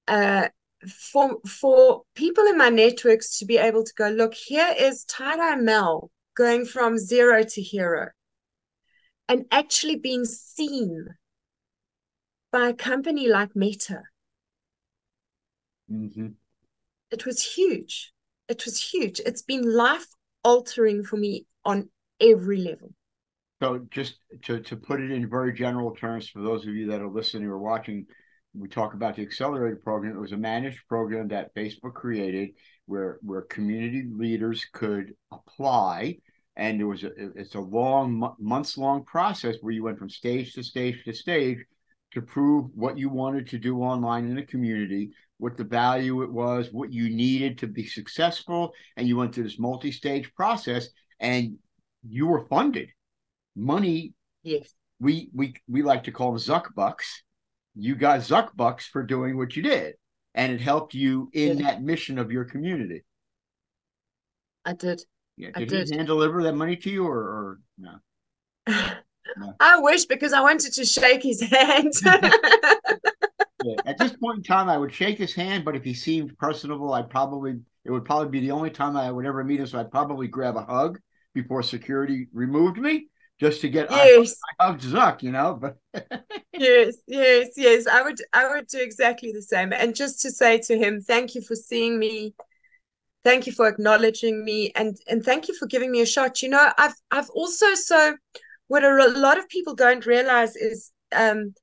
uh, 0.07 0.47
for 0.87 1.41
for 1.45 2.03
people 2.15 2.45
in 2.45 2.57
my 2.57 2.69
networks 2.69 3.37
to 3.39 3.45
be 3.45 3.57
able 3.57 3.83
to 3.83 3.93
go, 3.97 4.07
look, 4.07 4.33
here 4.33 4.73
is 4.79 5.03
tie 5.03 5.57
Mel 5.57 6.09
going 6.37 6.63
from 6.63 6.97
zero 6.97 7.43
to 7.43 7.61
hero, 7.61 8.11
and 9.27 9.43
actually 9.51 9.97
being 9.97 10.23
seen 10.23 11.07
by 12.53 12.69
a 12.69 12.73
company 12.73 13.27
like 13.27 13.57
Meta. 13.57 14.03
Mm-hmm. 15.91 16.29
It 17.11 17.25
was 17.25 17.43
huge. 17.43 18.13
It 18.47 18.63
was 18.63 18.81
huge. 18.81 19.19
It's 19.25 19.41
been 19.41 19.75
life 19.75 20.07
altering 20.45 21.03
for 21.03 21.17
me 21.17 21.45
on 21.65 21.89
every 22.21 22.59
level. 22.59 22.93
So, 23.61 23.85
just 23.89 24.17
to, 24.43 24.59
to 24.59 24.75
put 24.75 25.01
it 25.01 25.11
in 25.11 25.29
very 25.29 25.53
general 25.53 25.95
terms, 25.95 26.29
for 26.29 26.41
those 26.41 26.65
of 26.65 26.73
you 26.73 26.87
that 26.87 27.01
are 27.01 27.09
listening 27.09 27.47
or 27.47 27.57
watching, 27.57 28.05
we 28.53 28.67
talk 28.67 28.93
about 28.93 29.15
the 29.15 29.21
accelerator 29.21 29.77
program. 29.77 30.15
It 30.15 30.19
was 30.19 30.33
a 30.33 30.37
managed 30.37 30.79
program 30.87 31.29
that 31.29 31.55
Facebook 31.55 31.93
created 31.93 32.49
where 32.85 33.17
where 33.21 33.41
community 33.41 34.05
leaders 34.09 34.65
could 34.71 35.13
apply 35.31 36.17
and 36.55 36.79
there 36.79 36.87
was 36.87 37.03
a 37.03 37.11
it's 37.35 37.55
a 37.55 37.59
long 37.59 38.33
months 38.39 38.77
long 38.77 39.03
process 39.03 39.57
where 39.61 39.73
you 39.73 39.83
went 39.83 39.99
from 39.99 40.09
stage 40.09 40.53
to 40.53 40.63
stage 40.63 41.03
to 41.03 41.13
stage 41.13 41.59
to 42.11 42.21
prove 42.21 42.69
what 42.73 42.97
you 42.97 43.09
wanted 43.09 43.47
to 43.49 43.59
do 43.59 43.81
online 43.81 44.25
in 44.25 44.35
the 44.35 44.43
community, 44.43 45.11
what 45.37 45.57
the 45.57 45.65
value 45.65 46.23
it 46.23 46.31
was, 46.31 46.69
what 46.71 46.93
you 46.93 47.09
needed 47.09 47.57
to 47.57 47.67
be 47.67 47.85
successful. 47.85 48.71
And 48.95 49.05
you 49.05 49.17
went 49.17 49.35
through 49.35 49.43
this 49.43 49.59
multi 49.59 49.91
stage 49.91 50.33
process 50.33 50.87
and 51.19 51.57
you 52.07 52.27
were 52.27 52.47
funded. 52.47 52.89
Money, 53.55 54.13
yes. 54.43 54.73
we, 54.99 55.29
we, 55.33 55.55
we 55.67 55.81
like 55.81 56.05
to 56.05 56.11
call 56.11 56.31
them 56.31 56.39
Zuck 56.39 56.73
Bucks. 56.75 57.23
You 57.75 57.95
got 57.95 58.19
Zuck 58.21 58.55
Bucks 58.55 58.87
for 58.87 59.03
doing 59.03 59.37
what 59.37 59.55
you 59.55 59.63
did. 59.63 59.95
And 60.33 60.51
it 60.51 60.59
helped 60.59 60.93
you 60.93 61.29
in 61.33 61.61
that 61.63 61.81
mission 61.81 62.17
of 62.19 62.31
your 62.31 62.43
community. 62.43 63.03
I 64.65 64.73
did. 64.73 65.01
Yeah. 65.37 65.51
Did, 65.51 65.57
I 65.57 65.65
did. 65.65 65.89
he 65.89 65.95
hand 65.95 66.07
deliver 66.07 66.43
that 66.43 66.55
money 66.55 66.75
to 66.75 66.89
you 66.89 67.07
or, 67.07 67.19
or 67.19 67.59
no? 69.37 69.53
I 69.59 69.79
wish 69.79 70.05
because 70.05 70.33
I 70.33 70.41
wanted 70.41 70.73
to 70.73 70.85
shake 70.85 71.23
his 71.23 71.41
hand. 71.41 71.93
yeah. 72.03 73.75
At 73.85 73.97
this 73.97 74.13
point 74.13 74.37
in 74.37 74.43
time, 74.43 74.69
I 74.69 74.77
would 74.77 74.93
shake 74.93 75.17
his 75.17 75.33
hand, 75.33 75.65
but 75.65 75.75
if 75.75 75.83
he 75.83 75.93
seemed 75.93 76.37
personable, 76.37 76.93
I'd 76.93 77.09
probably 77.09 77.55
it 77.83 77.91
would 77.91 78.05
probably 78.05 78.29
be 78.29 78.39
the 78.39 78.51
only 78.51 78.69
time 78.69 78.97
I 78.97 79.11
would 79.11 79.25
ever 79.25 79.43
meet 79.43 79.59
him. 79.59 79.67
So 79.67 79.79
I'd 79.79 79.91
probably 79.91 80.27
grab 80.27 80.57
a 80.57 80.63
hug 80.63 80.99
before 81.33 81.63
security 81.63 82.27
removed 82.33 82.77
me, 82.77 83.07
just 83.39 83.61
to 83.61 83.69
get 83.69 83.91
yes. 83.91 84.37
I, 84.59 84.63
I 84.63 84.67
hugged 84.67 84.83
Zuck, 84.83 85.23
you 85.23 85.31
know. 85.31 85.59
But 85.59 85.77
yes, 86.53 86.95
yes, 87.07 87.49
yes, 87.57 87.87
I 87.87 88.01
would 88.01 88.19
I 88.33 88.49
would 88.49 88.67
do 88.67 88.79
exactly 88.79 89.31
the 89.31 89.41
same, 89.41 89.73
and 89.73 89.95
just 89.95 90.21
to 90.21 90.31
say 90.31 90.59
to 90.59 90.77
him, 90.77 91.01
thank 91.01 91.35
you 91.35 91.41
for 91.41 91.55
seeing 91.55 91.99
me. 91.99 92.33
Thank 93.23 93.47
you 93.47 93.53
for 93.53 93.67
acknowledging 93.67 94.45
me 94.45 94.71
and 94.75 94.95
and 95.07 95.23
thank 95.23 95.47
you 95.47 95.55
for 95.55 95.65
giving 95.65 95.91
me 95.91 96.01
a 96.01 96.05
shot. 96.05 96.41
You 96.41 96.49
know, 96.49 96.71
I've 96.77 96.95
I've 97.11 97.29
also 97.31 97.73
so 97.73 98.15
what 98.67 98.83
a 98.83 99.07
lot 99.09 99.37
of 99.37 99.49
people 99.49 99.75
don't 99.75 100.05
realize 100.05 100.55
is 100.55 100.91
um, 101.11 101.53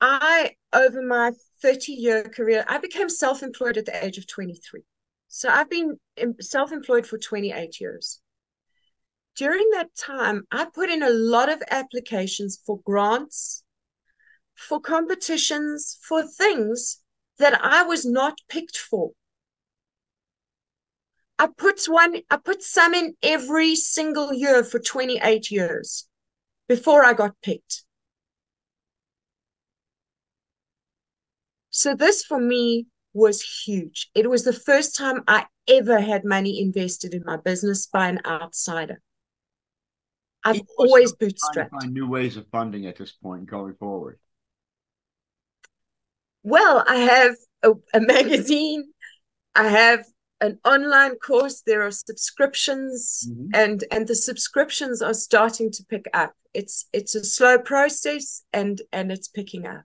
I, 0.00 0.52
over 0.72 1.02
my 1.02 1.32
30 1.62 1.92
year 1.92 2.24
career, 2.24 2.64
I 2.68 2.78
became 2.78 3.08
self 3.08 3.42
employed 3.42 3.76
at 3.76 3.86
the 3.86 4.04
age 4.04 4.18
of 4.18 4.26
23. 4.26 4.82
So 5.28 5.48
I've 5.48 5.70
been 5.70 5.98
self 6.40 6.72
employed 6.72 7.06
for 7.06 7.18
28 7.18 7.80
years. 7.80 8.20
During 9.36 9.70
that 9.70 9.94
time, 9.96 10.46
I 10.50 10.66
put 10.66 10.90
in 10.90 11.02
a 11.02 11.10
lot 11.10 11.48
of 11.48 11.62
applications 11.70 12.60
for 12.64 12.80
grants, 12.84 13.62
for 14.54 14.80
competitions, 14.80 15.98
for 16.02 16.22
things 16.22 16.98
that 17.38 17.58
I 17.64 17.82
was 17.82 18.04
not 18.04 18.38
picked 18.48 18.76
for. 18.76 19.12
I 21.38 21.46
put 21.56 21.86
one, 21.86 22.20
I 22.30 22.36
put 22.36 22.62
some 22.62 22.92
in 22.92 23.16
every 23.22 23.74
single 23.74 24.34
year 24.34 24.62
for 24.62 24.78
28 24.78 25.50
years 25.50 26.06
before 26.68 27.02
I 27.02 27.14
got 27.14 27.34
picked. 27.40 27.84
So 31.70 31.94
this 31.94 32.22
for 32.24 32.38
me 32.38 32.88
was 33.14 33.40
huge. 33.64 34.10
It 34.14 34.28
was 34.28 34.44
the 34.44 34.52
first 34.52 34.94
time 34.96 35.22
I 35.26 35.46
ever 35.66 36.00
had 36.00 36.24
money 36.24 36.60
invested 36.60 37.14
in 37.14 37.22
my 37.24 37.38
business 37.38 37.86
by 37.86 38.08
an 38.08 38.20
outsider. 38.26 39.00
I've 40.44 40.62
always 40.78 41.12
bootstrapped. 41.14 41.70
Find 41.70 41.92
new 41.92 42.08
ways 42.08 42.36
of 42.36 42.46
funding 42.48 42.86
at 42.86 42.96
this 42.96 43.12
point 43.12 43.46
going 43.46 43.74
forward. 43.74 44.18
Well, 46.42 46.82
I 46.88 46.96
have 46.96 47.34
a, 47.62 47.72
a 47.92 48.00
magazine. 48.00 48.92
I 49.54 49.68
have 49.68 50.04
an 50.40 50.58
online 50.64 51.16
course 51.16 51.62
there 51.66 51.82
are 51.82 51.90
subscriptions 51.90 53.28
mm-hmm. 53.30 53.48
and 53.54 53.84
and 53.90 54.06
the 54.06 54.14
subscriptions 54.14 55.02
are 55.02 55.14
starting 55.14 55.70
to 55.70 55.84
pick 55.84 56.06
up 56.14 56.34
it's 56.54 56.86
it's 56.92 57.14
a 57.14 57.24
slow 57.24 57.58
process 57.58 58.42
and 58.52 58.80
and 58.92 59.12
it's 59.12 59.28
picking 59.28 59.66
up 59.66 59.82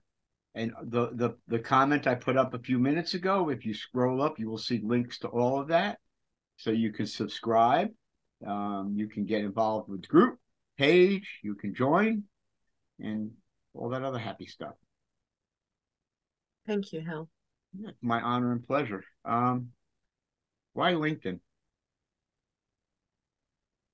and 0.54 0.72
the 0.84 1.10
the 1.12 1.30
the 1.48 1.58
comment 1.58 2.06
i 2.06 2.14
put 2.14 2.36
up 2.36 2.54
a 2.54 2.58
few 2.58 2.78
minutes 2.78 3.14
ago 3.14 3.50
if 3.50 3.64
you 3.64 3.74
scroll 3.74 4.22
up 4.22 4.38
you 4.38 4.48
will 4.48 4.58
see 4.58 4.80
links 4.82 5.18
to 5.18 5.28
all 5.28 5.60
of 5.60 5.68
that 5.68 5.98
so 6.56 6.70
you 6.70 6.92
can 6.92 7.06
subscribe 7.06 7.90
um, 8.46 8.92
you 8.96 9.08
can 9.08 9.24
get 9.24 9.42
involved 9.42 9.88
with 9.88 10.02
the 10.02 10.08
group 10.08 10.38
page 10.76 11.40
you 11.42 11.54
can 11.54 11.74
join 11.74 12.24
and 13.00 13.30
all 13.74 13.90
that 13.90 14.02
other 14.02 14.18
happy 14.18 14.46
stuff 14.46 14.74
thank 16.66 16.92
you 16.92 17.00
hal 17.00 17.28
my 18.02 18.20
honor 18.20 18.52
and 18.52 18.64
pleasure 18.64 19.04
um, 19.24 19.70
why 20.76 20.92
LinkedIn? 20.92 21.40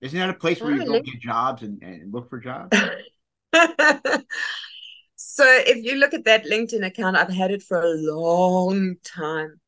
Isn't 0.00 0.18
that 0.18 0.30
a 0.30 0.34
place 0.34 0.60
where 0.60 0.74
you 0.74 0.84
go 0.84 1.00
get 1.00 1.20
jobs 1.20 1.62
and, 1.62 1.80
and 1.80 2.12
look 2.12 2.28
for 2.28 2.40
jobs? 2.40 2.76
so 5.14 5.44
if 5.46 5.84
you 5.84 5.94
look 5.94 6.12
at 6.12 6.24
that 6.24 6.44
LinkedIn 6.44 6.84
account, 6.84 7.16
I've 7.16 7.32
had 7.32 7.52
it 7.52 7.62
for 7.62 7.80
a 7.80 7.94
long 7.94 8.96
time. 9.04 9.60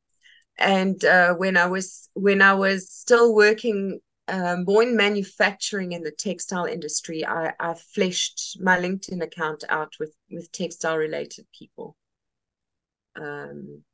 And 0.58 1.04
uh, 1.04 1.34
when 1.34 1.56
I 1.56 1.66
was 1.66 2.08
when 2.14 2.42
I 2.42 2.54
was 2.54 2.90
still 2.90 3.32
working 3.32 4.00
more 4.28 4.82
in 4.82 4.96
manufacturing 4.96 5.92
in 5.92 6.02
the 6.02 6.10
textile 6.10 6.64
industry. 6.64 7.24
I, 7.26 7.52
I 7.60 7.74
fleshed 7.74 8.58
my 8.60 8.78
LinkedIn 8.78 9.22
account 9.22 9.64
out 9.68 9.94
with 10.00 10.14
with 10.30 10.50
textile 10.52 10.96
related 10.96 11.46
people. 11.56 11.96
Um, 13.16 13.84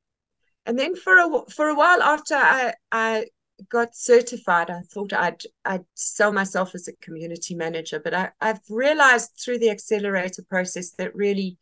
and 0.67 0.79
then 0.79 0.95
for 0.95 1.19
a 1.19 1.51
for 1.51 1.69
a 1.69 1.75
while 1.75 2.03
after 2.03 2.35
I 2.35 2.75
I 2.93 3.27
got 3.69 3.95
certified, 3.95 4.71
I 4.71 4.81
thought 4.93 5.13
I'd 5.13 5.43
I'd 5.65 5.85
sell 5.95 6.33
myself 6.33 6.75
as 6.75 6.89
a 6.89 6.97
community 6.97 7.55
manager, 7.55 8.01
but 8.01 8.15
I, 8.15 8.31
I've 8.41 8.61
realized 8.69 9.33
through 9.39 9.59
the 9.59 9.71
accelerator 9.71 10.43
process 10.49 10.93
that 10.93 11.15
really 11.15 11.59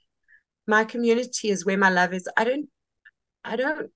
my 0.66 0.84
community 0.84 1.50
is 1.50 1.64
where 1.64 1.78
my 1.78 1.90
love 1.90 2.12
is. 2.12 2.28
I 2.36 2.44
don't 2.44 2.68
I 3.44 3.56
don't 3.56 3.90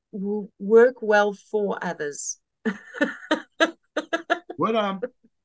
work 0.59 0.97
well 1.03 1.35
for 1.35 1.79
others. 1.83 2.39
what 4.63 4.77
um 4.77 5.01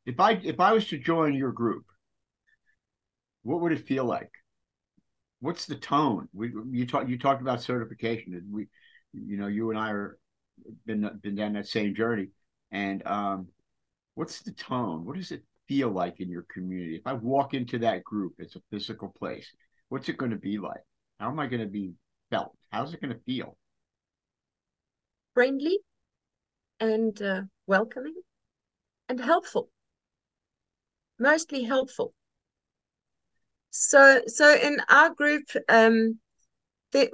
if 0.05 0.19
I 0.19 0.33
if 0.43 0.59
I 0.59 0.73
was 0.73 0.85
to 0.89 0.97
join 0.99 1.33
your 1.33 1.51
group, 1.51 1.85
what 3.41 3.61
would 3.61 3.71
it 3.71 3.87
feel 3.87 4.05
like? 4.05 4.29
What's 5.39 5.65
the 5.65 5.73
tone? 5.73 6.29
We 6.33 6.53
you 6.69 6.85
talk 6.85 7.09
you 7.09 7.17
talked 7.17 7.41
about 7.41 7.63
certification. 7.63 8.39
We 8.51 8.67
you 9.13 9.37
know 9.37 9.47
you 9.47 9.71
and 9.71 9.79
I 9.79 9.89
are 9.89 10.19
been 10.85 11.09
been 11.23 11.33
down 11.33 11.53
that 11.53 11.65
same 11.65 11.95
journey. 11.95 12.27
And 12.71 13.01
um, 13.07 13.47
what's 14.13 14.43
the 14.43 14.51
tone? 14.51 15.03
What 15.03 15.15
does 15.15 15.31
it 15.31 15.41
feel 15.67 15.89
like 15.89 16.19
in 16.19 16.29
your 16.29 16.45
community? 16.53 16.95
If 16.95 17.07
I 17.07 17.13
walk 17.13 17.55
into 17.55 17.79
that 17.79 18.03
group, 18.03 18.35
it's 18.37 18.55
a 18.55 18.61
physical 18.69 19.11
place. 19.17 19.47
What's 19.89 20.09
it 20.09 20.17
going 20.17 20.31
to 20.31 20.37
be 20.37 20.59
like? 20.59 20.83
How 21.19 21.31
am 21.31 21.39
I 21.39 21.47
going 21.47 21.63
to 21.63 21.73
be 21.81 21.93
felt? 22.29 22.55
How's 22.71 22.93
it 22.93 23.01
going 23.01 23.15
to 23.15 23.23
feel? 23.25 23.57
Friendly 25.33 25.79
and 26.79 27.19
uh, 27.19 27.41
welcoming 27.65 28.13
and 29.09 29.19
helpful. 29.19 29.69
Mostly 31.19 31.63
helpful. 31.63 32.13
So, 33.69 34.21
so 34.27 34.55
in 34.55 34.81
our 34.89 35.09
group, 35.09 35.45
um, 35.69 36.19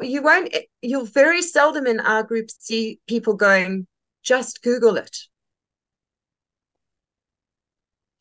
you 0.01 0.21
won't. 0.21 0.55
You'll 0.81 1.05
very 1.05 1.41
seldom 1.41 1.87
in 1.87 1.99
our 1.99 2.23
group 2.23 2.49
see 2.51 2.99
people 3.07 3.33
going, 3.33 3.87
"Just 4.23 4.61
Google 4.61 4.97
it." 4.97 5.17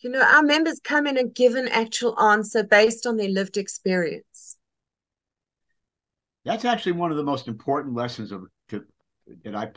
You 0.01 0.11
know, 0.11 0.23
our 0.23 0.43
members 0.43 0.81
come 0.83 1.07
in 1.07 1.17
and 1.17 1.33
give 1.35 1.55
an 1.55 1.69
actual 1.69 2.19
answer 2.19 2.65
based 2.65 3.07
on 3.07 3.17
their 3.17 3.29
lived 3.29 3.57
experience. 3.57 4.57
That's 6.45 6.65
actually 6.65 6.93
one 6.93 7.13
of 7.13 7.17
the 7.17 7.23
most 7.23 7.47
important 7.47 7.95
lessons 7.95 8.33
of 8.33 8.45
to, 8.71 8.85
that 9.45 9.55
I 9.55 9.71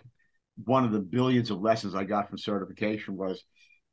one 0.63 0.85
of 0.85 0.91
the 0.91 0.99
billions 0.99 1.51
of 1.51 1.61
lessons 1.61 1.93
I 1.93 2.05
got 2.05 2.29
from 2.29 2.37
certification 2.37 3.17
was 3.17 3.43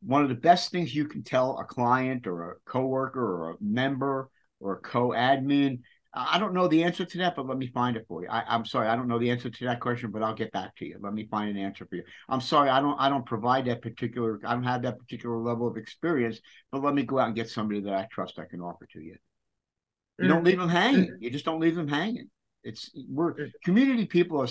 one 0.05 0.23
of 0.23 0.29
the 0.29 0.35
best 0.35 0.71
things 0.71 0.95
you 0.95 1.07
can 1.07 1.23
tell 1.23 1.59
a 1.59 1.65
client 1.65 2.27
or 2.27 2.53
a 2.53 2.55
coworker 2.65 3.21
or 3.21 3.51
a 3.53 3.57
member 3.61 4.29
or 4.61 4.75
a 4.75 4.81
co-admin 4.81 5.79
I 6.15 6.39
don't 6.39 6.53
know 6.53 6.69
the 6.69 6.85
answer 6.85 7.07
to 7.07 7.19
that, 7.19 7.37
but 7.37 7.47
let 7.47 7.57
me 7.57 7.69
find 7.69 7.97
it 7.97 8.05
for 8.07 8.23
you. 8.23 8.29
I, 8.29 8.55
am 8.55 8.67
sorry, 8.67 8.87
I 8.87 8.97
don't 8.97 9.09
know 9.09 9.19
the 9.19 9.31
answer 9.31 9.49
to 9.49 9.65
that 9.65 9.81
question, 9.81 10.11
but 10.11 10.23
I'll 10.23 10.35
get 10.35 10.53
back 10.53 10.77
to 10.77 10.85
you. 10.85 10.99
Let 11.01 11.15
me 11.15 11.27
find 11.31 11.49
an 11.49 11.57
answer 11.57 11.87
for 11.87 11.97
you. 11.97 12.03
I'm 12.29 12.43
sorry, 12.43 12.69
I 12.69 12.81
don't 12.81 13.01
I 13.01 13.09
don't 13.09 13.25
provide 13.25 13.65
that 13.65 13.81
particular 13.81 14.39
I 14.45 14.53
don't 14.53 14.65
have 14.65 14.83
that 14.83 14.99
particular 14.99 15.39
level 15.39 15.67
of 15.67 15.79
experience, 15.79 16.39
but 16.71 16.83
let 16.83 16.95
me 16.95 17.03
go 17.03 17.19
out 17.19 17.29
and 17.29 17.35
get 17.35 17.49
somebody 17.49 17.81
that 17.81 17.95
I 17.95 18.07
trust 18.13 18.39
I 18.39 18.45
can 18.45 18.61
offer 18.61 18.87
to 18.93 19.01
you. 19.01 19.17
You 20.19 20.29
don't 20.29 20.45
leave 20.45 20.59
them 20.59 20.69
hanging. 20.69 21.17
You 21.19 21.31
just 21.31 21.47
don't 21.47 21.61
leave 21.61 21.75
them 21.75 21.89
hanging. 21.89 22.29
It's 22.63 22.91
we're 23.09 23.35
community 23.65 24.05
people 24.05 24.43
are 24.43 24.49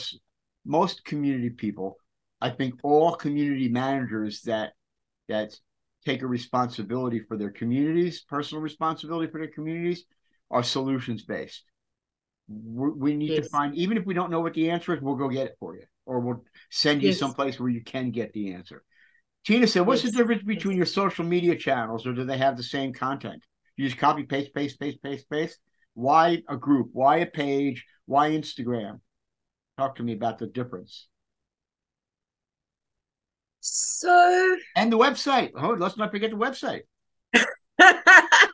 most 0.65 1.05
community 1.05 1.51
people. 1.51 1.97
I 2.41 2.49
think 2.49 2.73
all 2.81 3.13
community 3.15 3.69
managers 3.69 4.41
that 4.41 4.73
that 5.27 5.53
take 6.05 6.21
a 6.21 6.27
responsibility 6.27 7.19
for 7.19 7.37
their 7.37 7.51
communities, 7.51 8.21
personal 8.21 8.61
responsibility 8.61 9.31
for 9.31 9.39
their 9.39 9.51
communities 9.51 10.05
are 10.49 10.63
solutions 10.63 11.23
based. 11.23 11.63
We 12.47 13.15
need 13.15 13.29
yes. 13.31 13.45
to 13.45 13.49
find, 13.49 13.75
even 13.75 13.97
if 13.97 14.05
we 14.05 14.13
don't 14.13 14.31
know 14.31 14.41
what 14.41 14.53
the 14.53 14.71
answer 14.71 14.93
is, 14.93 15.01
we'll 15.01 15.15
go 15.15 15.29
get 15.29 15.47
it 15.47 15.55
for 15.59 15.75
you, 15.75 15.85
or 16.05 16.19
we'll 16.19 16.43
send 16.69 17.01
you 17.01 17.09
yes. 17.09 17.19
someplace 17.19 17.59
where 17.59 17.69
you 17.69 17.83
can 17.83 18.11
get 18.11 18.33
the 18.33 18.53
answer. 18.53 18.83
Tina 19.45 19.67
said, 19.67 19.87
"What's 19.87 20.03
yes. 20.03 20.11
the 20.11 20.17
difference 20.17 20.43
between 20.43 20.75
your 20.75 20.85
social 20.85 21.23
media 21.23 21.55
channels, 21.55 22.05
or 22.05 22.13
do 22.13 22.25
they 22.25 22.37
have 22.37 22.57
the 22.57 22.63
same 22.63 22.93
content? 22.93 23.43
You 23.77 23.85
just 23.85 23.97
copy, 23.97 24.23
paste, 24.23 24.53
paste, 24.53 24.79
paste, 24.79 25.01
paste, 25.01 25.29
paste. 25.29 25.59
Why 25.93 26.41
a 26.49 26.57
group? 26.57 26.89
Why 26.91 27.17
a 27.17 27.25
page? 27.25 27.85
Why 28.05 28.31
Instagram? 28.31 28.99
Talk 29.77 29.95
to 29.95 30.03
me 30.03 30.13
about 30.13 30.39
the 30.39 30.47
difference." 30.47 31.07
So 33.61 34.57
and 34.75 34.91
the 34.91 34.97
website. 34.97 35.51
Oh, 35.55 35.75
let's 35.79 35.97
not 35.97 36.11
forget 36.11 36.31
the 36.31 36.37
website. 36.37 36.81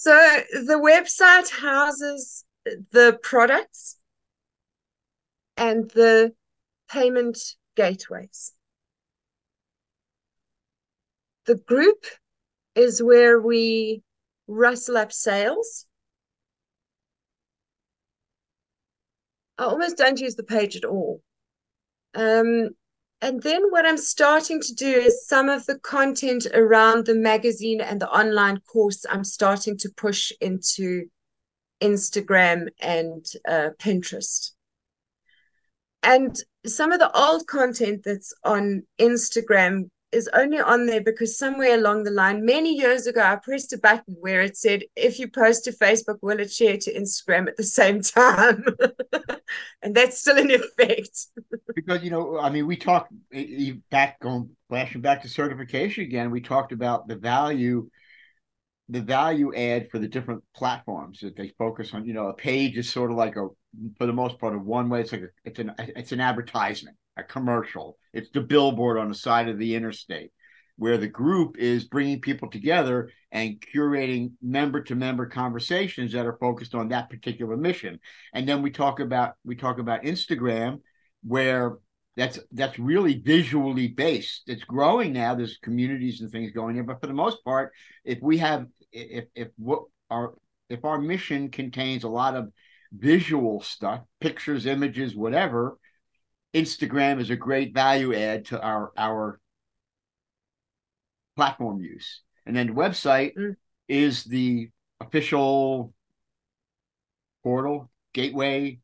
So 0.00 0.14
the 0.52 0.80
website 0.80 1.50
houses 1.50 2.44
the 2.92 3.18
products 3.22 3.96
and 5.56 5.90
the 5.90 6.34
payment 6.90 7.38
gateways. 7.74 8.54
The 11.46 11.56
group 11.56 12.06
is 12.74 13.02
where 13.02 13.40
we 13.40 14.02
rustle 14.46 14.96
up 14.96 15.12
sales. 15.12 15.84
I 19.58 19.64
almost 19.64 19.96
don't 19.96 20.20
use 20.20 20.36
the 20.36 20.42
page 20.42 20.76
at 20.76 20.84
all. 20.84 21.22
Um, 22.14 22.70
and 23.20 23.42
then 23.42 23.70
what 23.70 23.84
I'm 23.84 23.98
starting 23.98 24.60
to 24.60 24.74
do 24.74 24.86
is 24.86 25.26
some 25.26 25.48
of 25.48 25.66
the 25.66 25.78
content 25.80 26.46
around 26.54 27.06
the 27.06 27.16
magazine 27.16 27.80
and 27.80 28.00
the 28.00 28.10
online 28.10 28.60
course, 28.60 29.04
I'm 29.10 29.24
starting 29.24 29.76
to 29.78 29.90
push 29.96 30.30
into 30.40 31.06
Instagram 31.80 32.68
and 32.80 33.24
uh, 33.46 33.70
Pinterest. 33.78 34.52
And 36.02 36.36
some 36.64 36.92
of 36.92 37.00
the 37.00 37.10
old 37.16 37.46
content 37.48 38.02
that's 38.04 38.32
on 38.44 38.84
Instagram 39.00 39.90
is 40.10 40.28
only 40.32 40.58
on 40.58 40.86
there 40.86 41.02
because 41.02 41.38
somewhere 41.38 41.74
along 41.74 42.04
the 42.04 42.10
line, 42.10 42.44
many 42.44 42.74
years 42.74 43.06
ago, 43.06 43.20
I 43.20 43.36
pressed 43.36 43.72
a 43.72 43.78
button 43.78 44.16
where 44.20 44.40
it 44.40 44.56
said, 44.56 44.84
if 44.96 45.18
you 45.18 45.28
post 45.28 45.64
to 45.64 45.72
Facebook, 45.72 46.18
will 46.22 46.40
it 46.40 46.52
share 46.52 46.78
to 46.78 46.94
Instagram 46.94 47.48
at 47.48 47.56
the 47.56 47.64
same 47.64 48.00
time? 48.02 48.64
and 49.82 49.94
that's 49.94 50.20
still 50.20 50.38
in 50.38 50.50
effect. 50.50 51.26
because, 51.74 52.02
you 52.02 52.10
know, 52.10 52.38
I 52.38 52.50
mean, 52.50 52.66
we 52.66 52.76
talked 52.76 53.12
eh, 53.32 53.46
eh, 53.48 53.72
back 53.90 54.20
going 54.20 54.50
flashing 54.68 55.00
back 55.00 55.22
to 55.22 55.28
certification 55.28 56.04
again, 56.04 56.30
we 56.30 56.40
talked 56.40 56.72
about 56.72 57.08
the 57.08 57.16
value 57.16 57.88
the 58.90 59.02
value 59.02 59.54
add 59.54 59.90
for 59.90 59.98
the 59.98 60.08
different 60.08 60.42
platforms 60.54 61.20
that 61.20 61.36
they 61.36 61.48
focus 61.58 61.92
on. 61.92 62.06
You 62.06 62.14
know, 62.14 62.28
a 62.28 62.34
page 62.34 62.78
is 62.78 62.90
sort 62.90 63.10
of 63.10 63.18
like 63.18 63.36
a, 63.36 63.48
for 63.98 64.06
the 64.06 64.14
most 64.14 64.38
part, 64.38 64.54
a 64.54 64.58
one 64.58 64.88
way. 64.88 65.02
It's 65.02 65.12
like 65.12 65.22
a, 65.22 65.28
it's 65.44 65.58
an 65.58 65.74
it's 65.78 66.12
an 66.12 66.20
advertisement 66.20 66.96
a 67.18 67.22
commercial. 67.22 67.96
It's 68.12 68.30
the 68.30 68.40
billboard 68.40 68.98
on 68.98 69.08
the 69.08 69.14
side 69.14 69.48
of 69.48 69.58
the 69.58 69.74
interstate 69.74 70.30
where 70.78 70.96
the 70.96 71.08
group 71.08 71.58
is 71.58 71.84
bringing 71.84 72.20
people 72.20 72.48
together 72.48 73.10
and 73.32 73.60
curating 73.74 74.30
member 74.40 74.80
to 74.80 74.94
member 74.94 75.26
conversations 75.26 76.12
that 76.12 76.24
are 76.24 76.38
focused 76.38 76.74
on 76.74 76.88
that 76.88 77.10
particular 77.10 77.56
mission. 77.56 77.98
And 78.32 78.48
then 78.48 78.62
we 78.62 78.70
talk 78.70 79.00
about 79.00 79.34
we 79.44 79.56
talk 79.56 79.78
about 79.80 80.04
Instagram 80.04 80.80
where 81.24 81.78
that's 82.16 82.38
that's 82.52 82.78
really 82.78 83.20
visually 83.20 83.88
based. 83.88 84.42
It's 84.46 84.64
growing 84.64 85.12
now. 85.12 85.34
There's 85.34 85.58
communities 85.58 86.20
and 86.20 86.30
things 86.30 86.52
going 86.52 86.76
in, 86.76 86.86
but 86.86 87.00
for 87.00 87.08
the 87.08 87.12
most 87.12 87.44
part, 87.44 87.72
if 88.04 88.20
we 88.22 88.38
have 88.38 88.66
if 88.92 89.24
if 89.34 89.48
what 89.56 89.82
our 90.10 90.34
if 90.70 90.84
our 90.84 91.00
mission 91.00 91.50
contains 91.50 92.04
a 92.04 92.08
lot 92.08 92.36
of 92.36 92.52
visual 92.92 93.62
stuff, 93.62 94.02
pictures, 94.20 94.64
images, 94.64 95.14
whatever, 95.16 95.76
Instagram 96.54 97.20
is 97.20 97.30
a 97.30 97.36
great 97.36 97.74
value 97.74 98.14
add 98.14 98.46
to 98.46 98.60
our 98.60 98.92
our 98.96 99.40
platform 101.36 101.80
use. 101.80 102.22
And 102.46 102.56
then 102.56 102.68
the 102.68 102.72
website 102.72 103.36
mm. 103.36 103.54
is 103.88 104.24
the 104.24 104.70
official 105.00 105.92
portal, 107.44 107.90
gateway, 108.12 108.80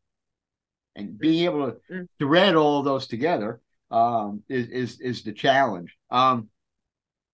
and 0.95 1.19
being 1.19 1.45
able 1.47 1.73
to 1.73 1.77
mm. 1.93 2.09
thread 2.19 2.55
all 2.55 2.83
those 2.83 3.07
together 3.07 3.61
um, 3.91 4.43
is, 4.49 4.69
is 4.69 5.01
is 5.01 5.23
the 5.23 5.33
challenge. 5.33 5.97
Um, 6.11 6.49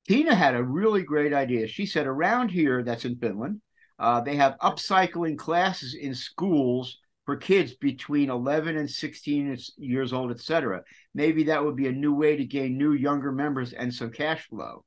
Tina 0.08 0.34
had 0.34 0.54
a 0.54 0.62
really 0.62 1.02
great 1.02 1.32
idea. 1.32 1.66
She 1.66 1.86
said 1.86 2.06
around 2.06 2.50
here, 2.50 2.82
that's 2.82 3.04
in 3.04 3.16
Finland, 3.16 3.60
uh, 3.98 4.20
they 4.20 4.36
have 4.36 4.58
upcycling 4.58 5.36
classes 5.36 5.94
in 5.94 6.14
schools 6.14 6.98
for 7.30 7.36
kids 7.36 7.74
between 7.74 8.28
11 8.28 8.76
and 8.76 8.90
16 8.90 9.56
years 9.76 10.12
old, 10.12 10.32
etc. 10.32 10.82
Maybe 11.14 11.44
that 11.44 11.64
would 11.64 11.76
be 11.76 11.86
a 11.86 11.92
new 11.92 12.12
way 12.12 12.36
to 12.36 12.44
gain 12.44 12.76
new 12.76 12.92
younger 12.92 13.30
members 13.30 13.72
and 13.72 13.94
some 13.94 14.10
cash 14.10 14.48
flow. 14.48 14.84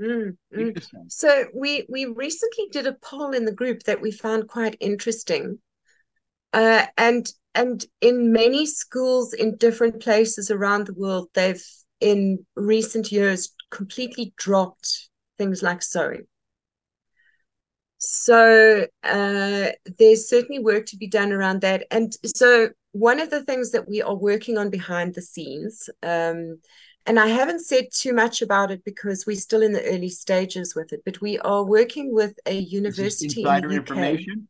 Mm, 0.00 0.36
mm. 0.56 0.86
So 1.08 1.46
we 1.52 1.86
we 1.88 2.04
recently 2.04 2.68
did 2.70 2.86
a 2.86 2.92
poll 2.92 3.32
in 3.32 3.44
the 3.44 3.52
group 3.52 3.82
that 3.82 4.00
we 4.00 4.12
found 4.12 4.46
quite 4.46 4.76
interesting. 4.78 5.58
Uh, 6.52 6.86
and 6.96 7.28
and 7.56 7.84
in 8.00 8.30
many 8.30 8.64
schools 8.64 9.32
in 9.32 9.56
different 9.56 10.00
places 10.00 10.52
around 10.52 10.86
the 10.86 10.94
world, 10.94 11.30
they've 11.34 11.64
in 11.98 12.46
recent 12.54 13.10
years 13.10 13.52
completely 13.72 14.32
dropped 14.36 15.08
things 15.36 15.64
like 15.64 15.82
sewing. 15.82 16.28
So 18.04 18.84
uh, 19.04 19.68
there's 19.96 20.28
certainly 20.28 20.58
work 20.58 20.86
to 20.86 20.96
be 20.96 21.06
done 21.06 21.32
around 21.32 21.60
that. 21.60 21.86
And 21.92 22.12
so 22.34 22.70
one 22.90 23.20
of 23.20 23.30
the 23.30 23.44
things 23.44 23.70
that 23.70 23.88
we 23.88 24.02
are 24.02 24.16
working 24.16 24.58
on 24.58 24.70
behind 24.70 25.14
the 25.14 25.22
scenes, 25.22 25.88
um, 26.02 26.58
and 27.06 27.20
I 27.20 27.28
haven't 27.28 27.60
said 27.60 27.86
too 27.94 28.12
much 28.12 28.42
about 28.42 28.72
it 28.72 28.84
because 28.84 29.24
we're 29.24 29.36
still 29.36 29.62
in 29.62 29.70
the 29.70 29.84
early 29.84 30.08
stages 30.08 30.74
with 30.74 30.92
it, 30.92 31.02
but 31.04 31.20
we 31.20 31.38
are 31.38 31.64
working 31.64 32.12
with 32.12 32.34
a 32.44 32.54
university 32.54 33.40
insider 33.40 33.70
in 33.70 33.76
information. 33.76 34.48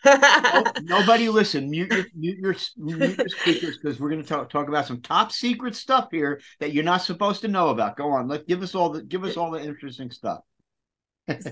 no, 0.04 0.64
nobody 0.82 1.30
listen. 1.30 1.70
Mute 1.70 1.90
your 1.90 2.04
mute 2.14 2.38
your, 2.38 2.54
mute 2.76 3.18
your 3.18 3.28
speakers 3.28 3.78
because 3.78 3.98
we're 3.98 4.10
going 4.10 4.22
to 4.22 4.28
talk 4.28 4.50
talk 4.50 4.68
about 4.68 4.86
some 4.86 5.00
top 5.00 5.32
secret 5.32 5.74
stuff 5.74 6.08
here 6.10 6.40
that 6.60 6.74
you're 6.74 6.84
not 6.84 7.02
supposed 7.02 7.40
to 7.40 7.48
know 7.48 7.70
about. 7.70 7.96
Go 7.96 8.10
on, 8.10 8.28
let 8.28 8.46
give 8.46 8.62
us 8.62 8.74
all 8.74 8.90
the 8.90 9.02
give 9.02 9.24
us 9.24 9.38
all 9.38 9.50
the 9.50 9.60
interesting 9.60 10.10
stuff. 10.10 10.40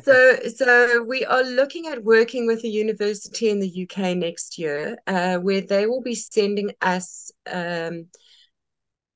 So 0.02 0.36
so 0.56 1.02
we 1.02 1.24
are 1.24 1.42
looking 1.42 1.86
at 1.86 2.04
working 2.04 2.46
with 2.46 2.64
a 2.64 2.68
university 2.68 3.50
in 3.50 3.60
the 3.60 3.82
UK 3.88 4.16
next 4.16 4.58
year, 4.58 4.98
uh, 5.06 5.38
where 5.38 5.60
they 5.60 5.86
will 5.86 6.02
be 6.02 6.14
sending 6.14 6.70
us 6.80 7.30
um, 7.50 8.06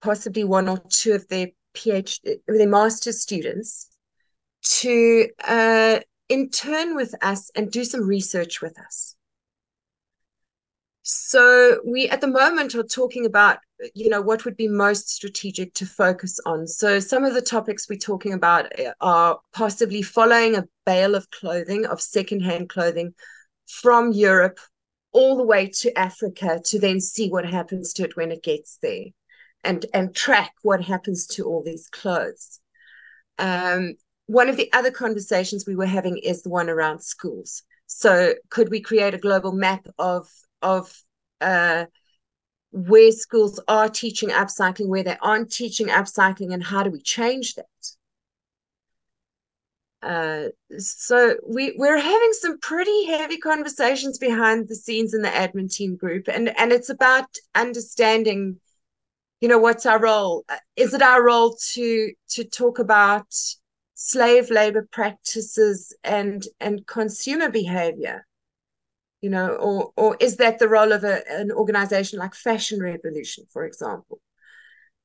possibly 0.03 0.45
one 0.45 0.69
or 0.69 0.83
two 0.91 1.13
of 1.13 1.27
their 1.29 1.49
PhD, 1.75 2.41
their 2.47 2.69
master's 2.69 3.21
students, 3.21 3.89
to 4.63 5.29
uh, 5.47 6.01
intern 6.29 6.95
with 6.95 7.15
us 7.23 7.51
and 7.55 7.71
do 7.71 7.85
some 7.85 8.07
research 8.07 8.61
with 8.61 8.79
us. 8.79 9.17
So 11.13 11.81
we 11.85 12.09
at 12.09 12.21
the 12.21 12.27
moment 12.27 12.75
are 12.75 12.83
talking 12.83 13.27
about, 13.27 13.59
you 13.95 14.09
know, 14.09 14.21
what 14.21 14.45
would 14.45 14.57
be 14.57 14.69
most 14.69 15.09
strategic 15.09 15.75
to 15.75 15.87
focus 15.87 16.39
on. 16.47 16.67
So 16.67 17.01
some 17.01 17.25
of 17.25 17.35
the 17.35 17.43
topics 17.43 17.89
we're 17.89 17.99
talking 17.99 18.33
about 18.33 18.79
uh, 18.79 18.93
are 19.01 19.41
possibly 19.53 20.03
following 20.03 20.57
a 20.57 20.69
bale 20.87 21.15
of 21.15 21.31
clothing, 21.31 21.87
of 21.87 22.01
secondhand 22.01 22.69
clothing 22.69 23.15
from 23.67 24.13
Europe 24.13 24.59
all 25.13 25.37
the 25.37 25.45
way 25.45 25.67
to 25.67 25.99
Africa 25.99 26.61
to 26.67 26.79
then 26.79 27.01
see 27.01 27.29
what 27.29 27.45
happens 27.45 27.93
to 27.95 28.05
it 28.05 28.17
when 28.17 28.31
it 28.31 28.43
gets 28.43 28.79
there 28.83 29.07
and, 29.65 29.85
and 29.93 30.15
track 30.15 30.53
what 30.63 30.83
happens 30.83 31.27
to 31.27 31.45
all 31.45 31.63
these 31.65 31.89
clothes. 31.89 32.61
Um, 33.39 33.95
one 34.27 34.49
of 34.49 34.57
the 34.57 34.73
other 34.73 34.91
conversations 34.91 35.67
we 35.67 35.75
were 35.75 35.87
having 35.87 36.19
is 36.19 36.43
the 36.43 36.51
one 36.51 36.71
around 36.71 37.01
schools. 37.01 37.63
So 37.87 38.35
could 38.51 38.69
we 38.71 38.81
create 38.81 39.15
a 39.15 39.19
global 39.19 39.51
map 39.51 39.87
of 39.99 40.29
of 40.63 40.93
uh, 41.41 41.87
where 42.73 43.13
schools 43.13 43.61
are 43.69 43.89
teaching 43.89 44.31
upcycling, 44.31 44.89
where 44.89 45.03
they 45.03 45.17
aren't 45.21 45.53
teaching 45.53 45.89
upcycling, 45.89 46.53
and 46.53 46.63
how 46.63 46.83
do 46.83 46.91
we 46.91 47.01
change 47.01 47.55
that? 47.55 47.67
Uh, 50.03 50.49
so 50.79 51.37
we 51.47 51.75
we're 51.77 51.99
having 51.99 52.33
some 52.33 52.59
pretty 52.61 53.05
heavy 53.07 53.37
conversations 53.37 54.19
behind 54.19 54.67
the 54.67 54.75
scenes 54.75 55.13
in 55.13 55.21
the 55.21 55.29
admin 55.29 55.71
team 55.71 55.97
group, 55.97 56.27
and 56.27 56.57
and 56.59 56.73
it's 56.73 56.89
about 56.89 57.27
understanding, 57.55 58.59
you 59.41 59.49
know, 59.49 59.59
what's 59.59 59.85
our 59.85 60.01
role? 60.01 60.45
Is 60.77 60.95
it 60.95 61.03
our 61.03 61.23
role 61.23 61.57
to 61.75 62.13
to 62.31 62.45
talk 62.45 62.79
about 62.79 63.27
slave 63.95 64.51
labor 64.51 64.89
practices 64.91 65.95
and 66.03 66.45
and 66.61 66.87
consumer 66.87 67.51
behavior? 67.51 68.27
You 69.21 69.31
know 69.31 69.49
or 69.49 69.93
or 69.97 70.17
is 70.21 70.37
that 70.37 70.59
the 70.59 70.69
role 70.69 70.93
of 70.93 71.05
a, 71.05 71.23
an 71.31 71.53
organization 71.53 72.19
like 72.19 72.35
fashion 72.35 72.81
revolution 72.83 73.45
for 73.53 73.65
example? 73.65 74.21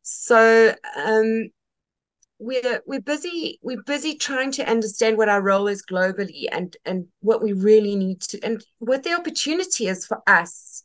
So 0.01 0.73
um, 0.95 1.49
we're 2.37 2.81
we're 2.85 3.01
busy 3.01 3.59
we're 3.61 3.81
busy 3.83 4.15
trying 4.15 4.51
to 4.51 4.69
understand 4.69 5.17
what 5.17 5.29
our 5.29 5.41
role 5.41 5.67
is 5.67 5.85
globally 5.85 6.45
and 6.51 6.75
and 6.85 7.07
what 7.21 7.41
we 7.41 7.53
really 7.53 7.95
need 7.95 8.21
to 8.21 8.39
and 8.43 8.63
what 8.79 9.03
the 9.03 9.13
opportunity 9.13 9.87
is 9.87 10.05
for 10.05 10.21
us 10.27 10.83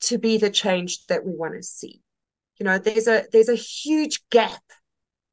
to 0.00 0.18
be 0.18 0.36
the 0.36 0.50
change 0.50 1.06
that 1.06 1.24
we 1.24 1.32
want 1.34 1.54
to 1.54 1.62
see. 1.62 2.00
You 2.58 2.64
know 2.64 2.78
there's 2.78 3.08
a 3.08 3.24
there's 3.32 3.48
a 3.48 3.54
huge 3.54 4.20
gap 4.30 4.62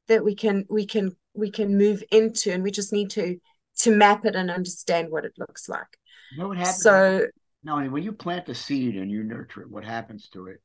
that 0.08 0.24
we 0.24 0.34
can 0.34 0.64
we 0.68 0.86
can 0.86 1.16
we 1.34 1.50
can 1.50 1.76
move 1.76 2.02
into 2.10 2.52
and 2.52 2.62
we 2.62 2.70
just 2.70 2.92
need 2.92 3.10
to 3.10 3.38
to 3.78 3.96
map 3.96 4.24
it 4.24 4.36
and 4.36 4.50
understand 4.50 5.10
what 5.10 5.24
it 5.24 5.32
looks 5.38 5.68
like 5.68 5.98
you 6.32 6.38
know 6.38 6.48
what 6.48 6.58
happens? 6.58 6.82
So 6.82 7.26
no, 7.62 7.76
I 7.76 7.82
mean, 7.82 7.92
when 7.92 8.02
you 8.02 8.12
plant 8.12 8.48
a 8.48 8.54
seed 8.54 8.96
and 8.96 9.10
you 9.10 9.22
nurture 9.22 9.62
it, 9.62 9.70
what 9.70 9.84
happens 9.84 10.28
to 10.30 10.46
it? 10.46 10.62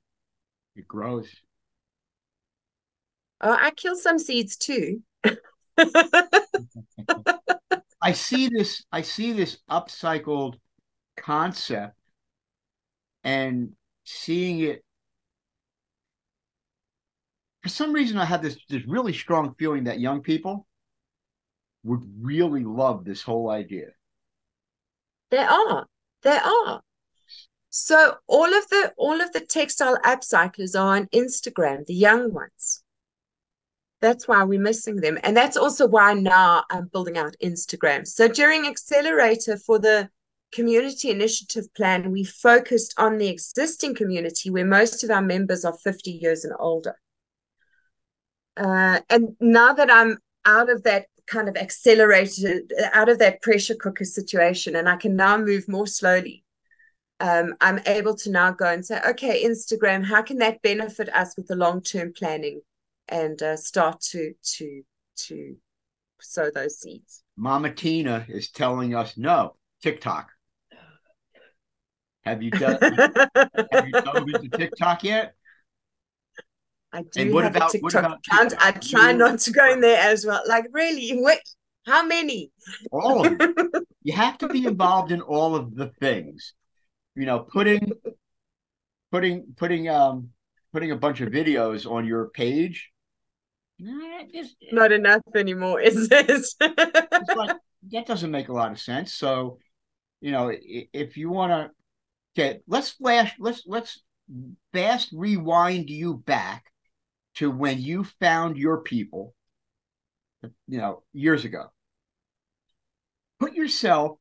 It 0.75 0.87
grows. 0.87 1.29
Oh, 3.41 3.57
I 3.59 3.71
kill 3.71 3.95
some 3.95 4.17
seeds 4.17 4.55
too. 4.55 5.01
I 8.01 8.13
see 8.13 8.49
this. 8.49 8.83
I 8.91 9.01
see 9.01 9.33
this 9.33 9.57
upcycled 9.69 10.55
concept, 11.17 11.97
and 13.23 13.73
seeing 14.03 14.59
it. 14.59 14.83
For 17.61 17.69
some 17.69 17.93
reason, 17.93 18.17
I 18.17 18.25
have 18.25 18.41
this 18.41 18.57
this 18.69 18.85
really 18.85 19.13
strong 19.13 19.55
feeling 19.57 19.85
that 19.85 19.99
young 19.99 20.21
people 20.21 20.67
would 21.83 22.03
really 22.21 22.63
love 22.63 23.03
this 23.03 23.21
whole 23.21 23.49
idea. 23.49 23.87
There 25.35 25.49
are. 25.49 25.85
There 26.23 26.41
are. 26.41 26.81
So 27.69 28.15
all 28.25 28.53
of 28.53 28.69
the 28.69 28.93
all 28.95 29.19
of 29.19 29.33
the 29.33 29.41
textile 29.41 29.97
upcyclers 29.97 30.79
are 30.79 30.95
on 30.95 31.07
Instagram, 31.07 31.85
the 31.85 31.93
young 31.93 32.31
ones. 32.31 32.83
That's 33.99 34.29
why 34.29 34.45
we're 34.45 34.61
missing 34.61 34.95
them. 34.95 35.19
And 35.23 35.35
that's 35.35 35.57
also 35.57 35.87
why 35.87 36.13
now 36.13 36.63
I'm 36.71 36.87
building 36.87 37.17
out 37.17 37.35
Instagram. 37.43 38.07
So 38.07 38.29
during 38.29 38.65
Accelerator 38.65 39.57
for 39.57 39.77
the 39.77 40.09
community 40.53 41.09
initiative 41.09 41.65
plan, 41.73 42.11
we 42.11 42.23
focused 42.23 42.93
on 42.97 43.17
the 43.17 43.27
existing 43.27 43.93
community 43.93 44.49
where 44.49 44.65
most 44.65 45.03
of 45.03 45.11
our 45.11 45.21
members 45.21 45.65
are 45.65 45.77
50 45.83 46.11
years 46.11 46.45
and 46.45 46.53
older. 46.57 46.95
Uh, 48.55 49.01
and 49.09 49.35
now 49.41 49.73
that 49.73 49.91
I'm 49.91 50.17
out 50.45 50.69
of 50.69 50.83
that 50.83 51.07
kind 51.27 51.49
of 51.49 51.57
accelerated 51.57 52.71
out 52.93 53.09
of 53.09 53.19
that 53.19 53.41
pressure 53.41 53.75
cooker 53.75 54.05
situation 54.05 54.75
and 54.75 54.87
I 54.87 54.95
can 54.95 55.15
now 55.15 55.37
move 55.37 55.67
more 55.67 55.87
slowly. 55.87 56.43
Um, 57.19 57.55
I'm 57.61 57.79
able 57.85 58.15
to 58.17 58.31
now 58.31 58.51
go 58.51 58.65
and 58.65 58.85
say, 58.85 58.99
okay, 59.09 59.43
Instagram, 59.45 60.05
how 60.05 60.21
can 60.21 60.37
that 60.39 60.61
benefit 60.61 61.09
us 61.15 61.35
with 61.37 61.47
the 61.47 61.55
long 61.55 61.81
term 61.81 62.13
planning 62.15 62.61
and 63.07 63.41
uh, 63.41 63.55
start 63.55 64.01
to 64.01 64.33
to 64.43 64.81
to 65.15 65.55
sow 66.21 66.49
those 66.53 66.79
seeds. 66.79 67.23
Mama 67.37 67.73
Tina 67.73 68.25
is 68.27 68.51
telling 68.51 68.95
us 68.95 69.17
no, 69.17 69.55
TikTok. 69.81 70.29
Have 72.23 72.41
you 72.41 72.51
done 72.51 72.79
have 72.81 73.87
you 73.87 73.91
done 73.91 74.29
into 74.29 74.49
TikTok 74.57 75.03
yet? 75.03 75.35
I 76.95 77.01
do 77.01 77.21
and 77.21 77.33
what 77.33 77.43
have 77.43 77.55
about, 77.55 77.69
a 77.69 77.71
TikTok 77.73 78.19
account. 78.19 78.51
TikTok? 78.51 78.65
I 78.65 78.71
try 78.79 79.11
not 79.11 79.39
to 79.39 79.51
go 79.51 79.73
in 79.73 79.81
there 79.81 80.01
as 80.01 80.25
well. 80.25 80.41
Like, 80.47 80.65
really? 80.71 81.19
What? 81.19 81.39
How 81.85 82.05
many? 82.05 82.51
All 82.89 83.25
of 83.25 83.37
them. 83.37 83.53
you 84.03 84.13
have 84.13 84.37
to 84.39 84.47
be 84.47 84.65
involved 84.65 85.11
in 85.11 85.21
all 85.21 85.55
of 85.55 85.75
the 85.75 85.91
things. 85.99 86.53
You 87.15 87.25
know, 87.25 87.39
putting, 87.39 87.91
putting, 89.11 89.53
putting, 89.57 89.89
um, 89.89 90.29
putting 90.71 90.91
a 90.91 90.95
bunch 90.95 91.19
of 91.19 91.29
videos 91.29 91.89
on 91.89 92.05
your 92.05 92.29
page. 92.29 92.91
Just, 94.33 94.55
not 94.71 94.93
enough 94.93 95.21
anymore, 95.35 95.81
is 95.81 96.07
it? 96.09 96.45
like, 97.35 97.57
that 97.91 98.07
doesn't 98.07 98.31
make 98.31 98.47
a 98.47 98.53
lot 98.53 98.71
of 98.71 98.79
sense. 98.79 99.13
So, 99.13 99.59
you 100.21 100.31
know, 100.31 100.49
if 100.53 101.17
you 101.17 101.29
want 101.29 101.51
to 101.51 101.71
get, 102.35 102.63
let's 102.67 102.91
flash, 102.91 103.35
let's 103.37 103.63
let's 103.67 104.01
fast 104.73 105.09
rewind 105.13 105.89
you 105.89 106.15
back 106.15 106.71
to 107.35 107.51
when 107.51 107.79
you 107.79 108.03
found 108.19 108.57
your 108.57 108.81
people, 108.81 109.33
you 110.67 110.77
know, 110.77 111.03
years 111.13 111.45
ago. 111.45 111.65
Put 113.39 113.53
yourself 113.53 114.17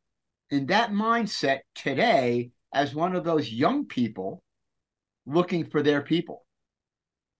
in 0.51 0.67
that 0.67 0.91
mindset 0.91 1.61
today 1.75 2.51
as 2.73 2.95
one 2.95 3.15
of 3.15 3.25
those 3.25 3.51
young 3.51 3.87
people 3.87 4.43
looking 5.27 5.65
for 5.71 5.83
their 5.83 6.03
people. 6.03 6.45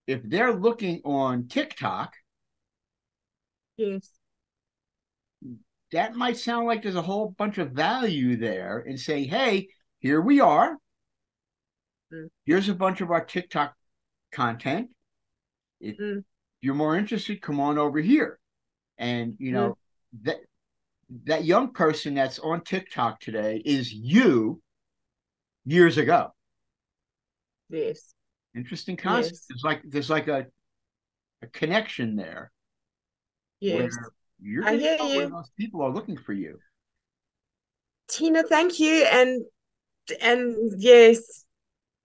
If 0.07 0.21
they're 0.23 0.53
looking 0.53 1.01
on 1.03 1.47
TikTok, 1.47 2.13
yes. 3.77 4.09
That 5.91 6.15
might 6.15 6.37
sound 6.37 6.67
like 6.67 6.81
there's 6.81 6.95
a 6.95 7.01
whole 7.01 7.33
bunch 7.37 7.57
of 7.57 7.71
value 7.71 8.35
there 8.37 8.79
and 8.79 8.99
say, 8.99 9.25
hey, 9.25 9.69
here 9.99 10.19
we 10.19 10.39
are. 10.39 10.77
Mm. 12.13 12.27
Here's 12.45 12.69
a 12.69 12.73
bunch 12.73 13.01
of 13.01 13.11
our 13.11 13.23
TikTok 13.23 13.75
content. 14.31 14.89
If 15.85 15.97
mm. 15.97 16.23
you're 16.61 16.75
more 16.75 16.97
interested, 16.97 17.41
come 17.41 17.59
on 17.59 17.77
over 17.77 17.99
here. 17.99 18.39
And 18.97 19.35
you 19.39 19.51
know 19.51 19.69
mm. 19.69 20.23
that 20.23 20.37
that 21.25 21.45
young 21.45 21.73
person 21.73 22.15
that's 22.15 22.39
on 22.39 22.61
TikTok 22.61 23.19
today 23.19 23.61
is 23.63 23.93
you 23.93 24.61
years 25.65 25.97
ago. 25.97 26.33
Yes. 27.69 28.13
Interesting 28.55 28.95
concept. 28.95 29.33
Yes. 29.33 29.45
It's 29.49 29.63
like 29.63 29.81
there's 29.85 30.09
like 30.09 30.27
a 30.27 30.47
a 31.41 31.47
connection 31.47 32.15
there 32.15 32.51
Yes. 33.59 33.95
you're 34.41 34.65
I 34.65 34.75
hear 34.75 34.97
you. 34.97 35.29
those 35.29 35.49
people 35.57 35.81
are 35.81 35.89
looking 35.89 36.17
for 36.17 36.33
you. 36.33 36.59
Tina, 38.07 38.43
thank 38.43 38.79
you. 38.79 39.05
And 39.11 39.43
and 40.21 40.55
yes, 40.77 41.45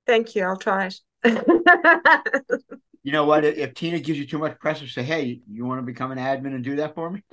thank 0.07 0.35
you. 0.35 0.45
I'll 0.45 0.57
try 0.57 0.91
it. 0.91 1.01
You 3.03 3.13
know 3.13 3.25
what? 3.25 3.45
If, 3.45 3.57
if 3.57 3.75
Tina 3.75 3.99
gives 3.99 4.19
you 4.19 4.27
too 4.27 4.39
much 4.39 4.59
pressure, 4.59 4.87
say, 4.87 5.03
"Hey, 5.03 5.41
you 5.51 5.65
want 5.65 5.79
to 5.81 5.83
become 5.87 6.13
an 6.13 6.19
admin 6.19 6.55
and 6.55 6.65
do 6.65 6.77
that 6.77 6.95
for 6.95 7.11
me?" 7.11 7.23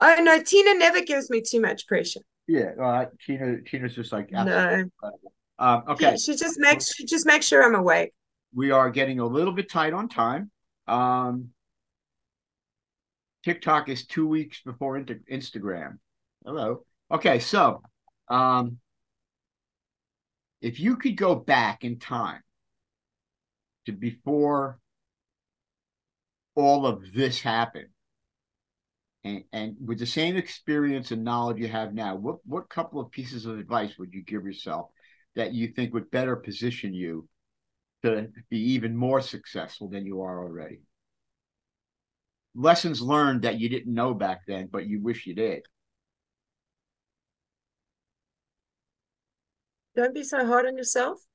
Oh 0.00 0.16
no, 0.20 0.40
Tina 0.40 0.74
never 0.74 1.00
gives 1.02 1.28
me 1.28 1.42
too 1.42 1.60
much 1.60 1.86
pressure. 1.88 2.20
yeah. 2.46 2.70
Uh, 2.80 3.06
Tina, 3.26 3.60
Tina's 3.62 3.94
just 3.94 4.12
like 4.12 4.30
No. 4.30 4.84
Um, 5.58 5.82
okay, 5.88 6.12
She, 6.16 6.32
she 6.32 6.38
just 6.38 6.58
makes 6.60 6.94
she 6.94 7.04
just 7.04 7.26
makes 7.26 7.46
sure 7.46 7.64
I'm 7.64 7.74
awake. 7.74 8.12
we 8.54 8.70
are 8.70 8.90
getting 8.90 9.18
a 9.18 9.26
little 9.26 9.52
bit 9.52 9.68
tight 9.68 9.92
on 9.92 10.08
time. 10.08 10.50
Um, 10.86 11.48
TikTok 13.44 13.88
is 13.88 14.06
two 14.06 14.26
weeks 14.28 14.60
before 14.64 14.96
Inter- 14.96 15.20
Instagram. 15.30 15.98
Hello. 16.44 16.84
Okay, 17.10 17.40
so 17.40 17.82
um, 18.28 18.78
if 20.60 20.78
you 20.78 20.96
could 20.96 21.16
go 21.16 21.34
back 21.34 21.82
in 21.84 21.98
time 21.98 22.42
to 23.88 23.92
before 23.92 24.78
all 26.54 26.86
of 26.86 27.12
this 27.14 27.40
happened, 27.40 27.88
and, 29.24 29.44
and 29.50 29.76
with 29.82 29.98
the 29.98 30.06
same 30.06 30.36
experience 30.36 31.10
and 31.10 31.24
knowledge 31.24 31.58
you 31.58 31.68
have 31.68 31.94
now, 31.94 32.14
what 32.14 32.36
what 32.44 32.68
couple 32.68 33.00
of 33.00 33.10
pieces 33.10 33.46
of 33.46 33.58
advice 33.58 33.98
would 33.98 34.12
you 34.12 34.22
give 34.22 34.44
yourself 34.44 34.90
that 35.36 35.54
you 35.54 35.68
think 35.68 35.94
would 35.94 36.10
better 36.10 36.36
position 36.36 36.92
you 36.92 37.26
to 38.02 38.28
be 38.50 38.58
even 38.72 38.94
more 38.94 39.22
successful 39.22 39.88
than 39.88 40.04
you 40.04 40.20
are 40.20 40.42
already? 40.44 40.82
Lessons 42.54 43.00
learned 43.00 43.42
that 43.42 43.58
you 43.58 43.70
didn't 43.70 43.94
know 43.94 44.12
back 44.12 44.42
then, 44.46 44.68
but 44.70 44.86
you 44.86 45.00
wish 45.00 45.26
you 45.26 45.34
did. 45.34 45.62
Don't 49.96 50.14
be 50.14 50.24
so 50.24 50.44
hard 50.46 50.66
on 50.66 50.76
yourself. 50.76 51.27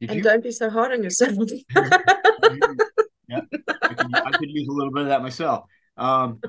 Did 0.00 0.10
And 0.10 0.16
you? 0.16 0.22
don't 0.22 0.42
be 0.42 0.50
so 0.50 0.70
hard 0.70 0.92
on 0.92 1.02
yourself. 1.02 1.34
yeah, 3.28 3.40
I 3.88 3.94
could, 3.94 4.18
I 4.24 4.32
could 4.32 4.50
use 4.50 4.68
a 4.68 4.72
little 4.72 4.92
bit 4.92 5.02
of 5.02 5.08
that 5.08 5.22
myself. 5.22 5.64
Um, 5.96 6.42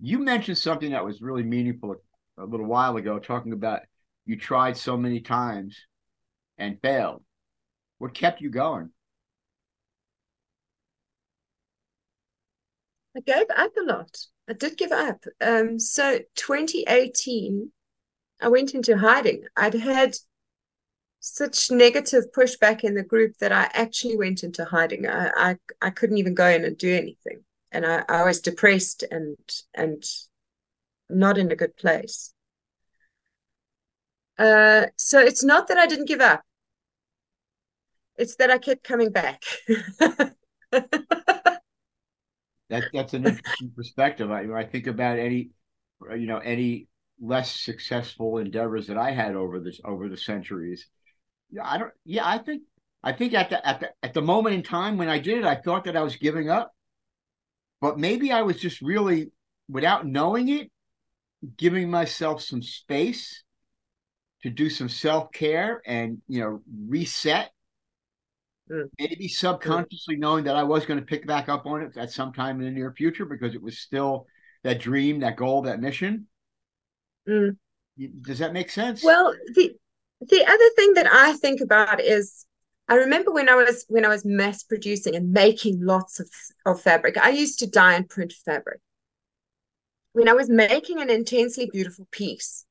you 0.00 0.18
mentioned 0.18 0.58
something 0.58 0.90
that 0.90 1.04
was 1.04 1.22
really 1.22 1.42
meaningful 1.42 1.96
a 2.38 2.44
little 2.44 2.66
while 2.66 2.96
ago, 2.96 3.18
talking 3.18 3.52
about 3.52 3.80
you 4.26 4.36
tried 4.36 4.76
so 4.76 4.96
many 4.96 5.20
times 5.20 5.76
and 6.58 6.80
failed. 6.82 7.22
What 7.98 8.14
kept 8.14 8.40
you 8.40 8.50
going? 8.50 8.90
I 13.16 13.20
gave 13.20 13.46
up 13.56 13.74
a 13.78 13.82
lot. 13.82 14.26
I 14.48 14.52
did 14.54 14.76
give 14.76 14.92
up. 14.92 15.24
Um, 15.40 15.78
so 15.78 16.20
2018, 16.34 17.72
I 18.40 18.48
went 18.48 18.74
into 18.74 18.98
hiding. 18.98 19.46
I'd 19.56 19.74
had 19.74 20.16
such 21.24 21.70
negative 21.70 22.24
pushback 22.36 22.82
in 22.82 22.94
the 22.94 23.02
group 23.04 23.38
that 23.38 23.52
I 23.52 23.70
actually 23.74 24.16
went 24.16 24.42
into 24.42 24.64
hiding. 24.64 25.06
I 25.06 25.30
I, 25.36 25.56
I 25.80 25.90
couldn't 25.90 26.18
even 26.18 26.34
go 26.34 26.48
in 26.48 26.64
and 26.64 26.76
do 26.76 26.92
anything. 26.92 27.44
And 27.70 27.86
I, 27.86 28.04
I 28.08 28.24
was 28.24 28.40
depressed 28.40 29.04
and 29.10 29.36
and 29.72 30.02
not 31.08 31.38
in 31.38 31.52
a 31.52 31.56
good 31.56 31.76
place. 31.76 32.34
Uh, 34.36 34.86
so 34.96 35.20
it's 35.20 35.44
not 35.44 35.68
that 35.68 35.78
I 35.78 35.86
didn't 35.86 36.08
give 36.08 36.20
up. 36.20 36.42
It's 38.16 38.34
that 38.36 38.50
I 38.50 38.58
kept 38.58 38.82
coming 38.82 39.10
back. 39.10 39.42
That 42.68 42.84
that's 42.90 43.12
an 43.12 43.26
interesting 43.26 43.70
perspective. 43.76 44.30
I 44.30 44.50
I 44.50 44.64
think 44.64 44.86
about 44.86 45.18
any, 45.18 45.50
you 46.10 46.24
know, 46.26 46.38
any 46.38 46.88
less 47.20 47.54
successful 47.54 48.38
endeavors 48.38 48.86
that 48.86 48.96
I 48.96 49.10
had 49.10 49.36
over 49.36 49.60
this 49.60 49.78
over 49.84 50.08
the 50.08 50.16
centuries. 50.16 50.86
Yeah, 51.52 51.62
I 51.64 51.78
don't. 51.78 51.92
Yeah, 52.04 52.26
I 52.26 52.38
think 52.38 52.62
I 53.02 53.12
think 53.12 53.34
at 53.34 53.50
the 53.50 53.66
at 53.66 53.80
the 53.80 53.90
at 54.02 54.14
the 54.14 54.22
moment 54.22 54.54
in 54.54 54.62
time 54.62 54.96
when 54.96 55.08
I 55.08 55.18
did 55.18 55.38
it, 55.38 55.44
I 55.44 55.54
thought 55.56 55.84
that 55.84 55.96
I 55.96 56.02
was 56.02 56.16
giving 56.16 56.48
up, 56.50 56.74
but 57.80 57.98
maybe 57.98 58.32
I 58.32 58.42
was 58.42 58.58
just 58.58 58.80
really, 58.82 59.30
without 59.68 60.06
knowing 60.06 60.48
it, 60.48 60.70
giving 61.56 61.90
myself 61.90 62.42
some 62.42 62.62
space 62.62 63.42
to 64.42 64.50
do 64.50 64.70
some 64.70 64.88
self 64.88 65.30
care 65.32 65.82
and 65.86 66.22
you 66.28 66.40
know 66.40 66.62
reset 66.88 67.50
Mm. 68.70 68.88
maybe 68.98 69.28
subconsciously 69.28 70.16
knowing 70.16 70.44
that 70.44 70.56
I 70.56 70.62
was 70.62 70.86
going 70.86 71.00
to 71.00 71.04
pick 71.04 71.26
back 71.26 71.48
up 71.48 71.66
on 71.66 71.82
it 71.82 71.96
at 71.96 72.10
some 72.10 72.32
time 72.32 72.60
in 72.60 72.66
the 72.66 72.70
near 72.70 72.92
future 72.92 73.24
because 73.24 73.54
it 73.54 73.62
was 73.62 73.78
still 73.78 74.26
that 74.62 74.80
dream, 74.80 75.20
that 75.20 75.36
goal, 75.36 75.62
that 75.62 75.80
mission. 75.80 76.26
Mm. 77.28 77.56
Does 78.22 78.38
that 78.38 78.52
make 78.52 78.70
sense? 78.70 79.02
Well, 79.02 79.34
the 79.54 79.74
the 80.28 80.44
other 80.46 80.70
thing 80.76 80.94
that 80.94 81.06
I 81.10 81.34
think 81.34 81.60
about 81.60 82.00
is 82.00 82.46
I 82.88 82.96
remember 82.96 83.32
when 83.32 83.48
I 83.48 83.54
was 83.54 83.84
when 83.88 84.04
I 84.04 84.08
was 84.08 84.24
mass 84.24 84.62
producing 84.62 85.14
and 85.16 85.32
making 85.32 85.84
lots 85.84 86.20
of, 86.20 86.28
of 86.66 86.80
fabric, 86.80 87.16
I 87.16 87.30
used 87.30 87.58
to 87.60 87.66
dye 87.66 87.94
and 87.94 88.08
print 88.08 88.32
fabric. 88.44 88.80
When 90.12 90.28
I 90.28 90.34
was 90.34 90.50
making 90.50 91.00
an 91.00 91.08
intensely 91.08 91.70
beautiful 91.72 92.06
piece, 92.10 92.66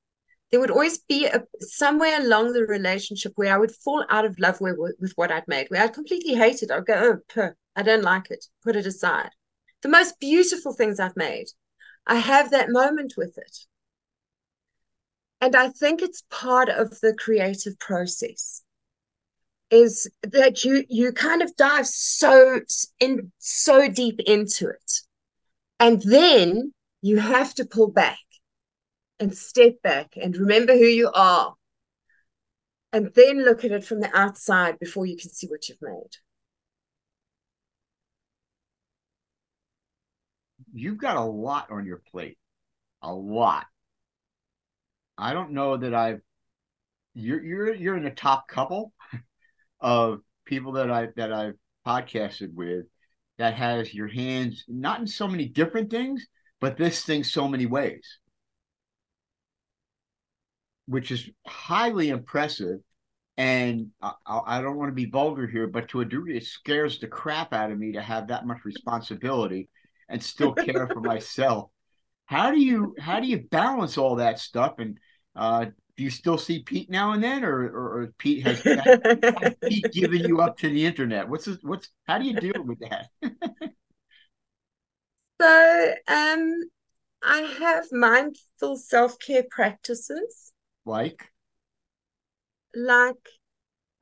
there 0.51 0.59
would 0.59 0.69
always 0.69 0.99
be 0.99 1.25
a 1.25 1.43
somewhere 1.59 2.21
along 2.21 2.53
the 2.53 2.65
relationship 2.65 3.33
where 3.35 3.53
I 3.53 3.57
would 3.57 3.71
fall 3.71 4.05
out 4.09 4.25
of 4.25 4.37
love 4.37 4.61
with, 4.61 4.77
with 4.99 5.13
what 5.15 5.31
I'd 5.31 5.47
made, 5.47 5.67
where 5.69 5.81
I'd 5.81 5.93
completely 5.93 6.35
hate 6.35 6.61
it. 6.61 6.71
I'd 6.71 6.85
go, 6.85 7.19
oh, 7.37 7.49
I 7.75 7.81
don't 7.83 8.03
like 8.03 8.29
it, 8.29 8.45
put 8.63 8.75
it 8.75 8.85
aside. 8.85 9.31
The 9.81 9.89
most 9.89 10.19
beautiful 10.19 10.73
things 10.73 10.99
I've 10.99 11.15
made, 11.15 11.47
I 12.05 12.15
have 12.15 12.51
that 12.51 12.69
moment 12.69 13.13
with 13.17 13.37
it. 13.37 13.57
And 15.41 15.55
I 15.55 15.69
think 15.69 16.03
it's 16.03 16.23
part 16.29 16.69
of 16.69 16.99
the 17.01 17.15
creative 17.17 17.77
process 17.79 18.61
is 19.71 20.07
that 20.21 20.63
you 20.63 20.83
you 20.89 21.11
kind 21.13 21.41
of 21.41 21.55
dive 21.55 21.87
so 21.87 22.59
in 22.99 23.31
so 23.39 23.89
deep 23.89 24.19
into 24.27 24.67
it. 24.67 24.91
And 25.79 26.01
then 26.03 26.73
you 27.01 27.17
have 27.17 27.55
to 27.55 27.65
pull 27.65 27.89
back 27.89 28.19
and 29.19 29.35
step 29.35 29.81
back 29.81 30.13
and 30.21 30.37
remember 30.37 30.73
who 30.73 30.85
you 30.85 31.09
are. 31.13 31.55
And 32.93 33.11
then 33.15 33.43
look 33.43 33.63
at 33.63 33.71
it 33.71 33.85
from 33.85 34.01
the 34.01 34.15
outside 34.15 34.77
before 34.77 35.05
you 35.05 35.15
can 35.17 35.31
see 35.31 35.47
what 35.47 35.69
you've 35.69 35.81
made. 35.81 36.17
You've 40.73 40.97
got 40.97 41.15
a 41.15 41.21
lot 41.21 41.71
on 41.71 41.85
your 41.85 42.01
plate, 42.11 42.37
a 43.01 43.13
lot. 43.13 43.65
I 45.21 45.33
don't 45.33 45.51
know 45.51 45.77
that 45.77 45.93
I've. 45.93 46.21
You're 47.13 47.43
you're 47.43 47.73
you're 47.75 47.97
in 47.97 48.03
the 48.03 48.09
top 48.11 48.47
couple 48.47 48.93
of 49.79 50.21
people 50.45 50.73
that 50.73 50.89
I 50.89 51.09
that 51.15 51.31
I've 51.31 51.55
podcasted 51.85 52.53
with 52.53 52.85
that 53.37 53.53
has 53.53 53.93
your 53.93 54.07
hands 54.07 54.63
not 54.67 54.99
in 54.99 55.07
so 55.07 55.27
many 55.27 55.45
different 55.45 55.91
things, 55.91 56.25
but 56.59 56.77
this 56.77 57.03
thing 57.03 57.23
so 57.23 57.47
many 57.47 57.65
ways, 57.67 58.19
which 60.87 61.11
is 61.11 61.29
highly 61.45 62.09
impressive. 62.09 62.79
And 63.37 63.87
I, 64.01 64.13
I 64.27 64.61
don't 64.61 64.77
want 64.77 64.89
to 64.89 64.95
be 64.95 65.05
vulgar 65.05 65.47
here, 65.47 65.67
but 65.67 65.87
to 65.89 66.01
a 66.01 66.05
degree, 66.05 66.37
it 66.37 66.45
scares 66.45 66.99
the 66.99 67.07
crap 67.07 67.53
out 67.53 67.71
of 67.71 67.79
me 67.79 67.93
to 67.93 68.01
have 68.01 68.27
that 68.27 68.45
much 68.45 68.65
responsibility 68.65 69.69
and 70.09 70.21
still 70.21 70.53
care 70.53 70.87
for 70.87 70.99
myself. 71.01 71.69
How 72.25 72.51
do 72.51 72.59
you 72.59 72.95
how 72.99 73.19
do 73.19 73.27
you 73.27 73.39
balance 73.39 73.97
all 73.97 74.17
that 74.17 74.39
stuff? 74.39 74.75
And 74.77 74.97
uh, 75.35 75.65
do 75.97 76.03
you 76.03 76.09
still 76.09 76.37
see 76.37 76.63
Pete 76.63 76.89
now 76.89 77.11
and 77.11 77.23
then, 77.23 77.43
or 77.43 77.67
or, 77.69 78.01
or 78.01 78.13
Pete 78.17 78.45
has, 78.45 78.59
has 78.61 79.55
Pete 79.67 79.91
given 79.91 80.23
you 80.23 80.41
up 80.41 80.57
to 80.57 80.69
the 80.69 80.85
internet? 80.85 81.27
What's 81.27 81.45
this, 81.45 81.57
what's 81.61 81.89
how 82.07 82.17
do 82.17 82.25
you 82.25 82.33
deal 82.33 82.63
with 82.63 82.79
that? 82.79 83.07
so 85.41 85.93
um 86.07 86.61
I 87.23 87.41
have 87.59 87.85
mindful 87.91 88.77
self-care 88.77 89.43
practices. 89.49 90.51
Like 90.85 91.29
like 92.73 93.29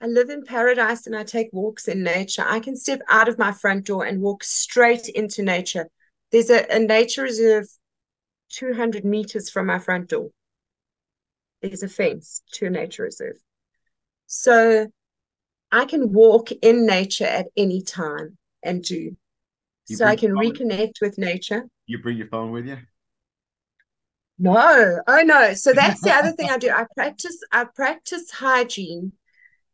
I 0.02 0.08
live 0.08 0.30
in 0.30 0.44
paradise 0.46 1.06
and 1.06 1.16
I 1.16 1.24
take 1.24 1.50
walks 1.52 1.88
in 1.90 2.04
nature. 2.04 2.46
I 2.48 2.62
can 2.62 2.78
step 2.78 3.02
out 3.10 3.28
of 3.28 3.38
my 3.38 3.52
front 3.52 3.86
door 3.86 4.06
and 4.06 4.22
walk 4.22 4.44
straight 4.46 5.10
into 5.10 5.44
nature. 5.44 5.90
There's 6.32 6.50
a, 6.50 6.66
a 6.74 6.80
nature 6.80 7.24
reserve 7.24 7.68
200 8.54 9.04
meters 9.04 9.50
from 9.50 9.66
my 9.66 9.80
front 9.80 10.10
door. 10.10 10.30
There's 11.62 11.84
a 11.84 11.90
fence 11.90 12.42
to 12.54 12.68
a 12.68 12.70
nature 12.70 13.04
reserve. 13.04 13.38
So 14.28 14.88
I 15.72 15.86
can 15.86 16.14
walk 16.14 16.52
in 16.52 16.86
nature 16.86 17.26
at 17.26 17.48
any 17.58 17.82
time 17.82 18.38
and 18.64 18.84
do. 18.84 19.16
You 19.88 19.96
so 19.96 20.06
I 20.06 20.16
can 20.16 20.32
reconnect 20.32 21.02
with 21.02 21.18
nature. 21.18 21.66
you 21.88 22.00
bring 22.00 22.18
your 22.18 22.28
phone 22.28 22.52
with 22.52 22.68
you? 22.68 22.78
No, 24.38 25.02
oh 25.06 25.22
no. 25.24 25.54
So 25.54 25.74
that's 25.74 26.02
the 26.02 26.12
other 26.12 26.32
thing 26.32 26.50
I 26.50 26.58
do. 26.58 26.70
I 26.70 26.86
practice. 26.96 27.38
I 27.52 27.66
practice 27.66 28.32
hygiene. 28.32 29.12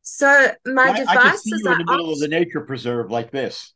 So 0.01 0.51
my 0.65 0.89
I, 0.89 0.99
devices. 0.99 1.63
I 1.65 1.73
can 1.73 1.81
in 1.81 1.86
the 1.86 1.91
middle 1.91 2.13
of 2.13 2.19
the 2.19 2.27
nature 2.27 2.61
preserve 2.61 3.11
like 3.11 3.31
this. 3.31 3.73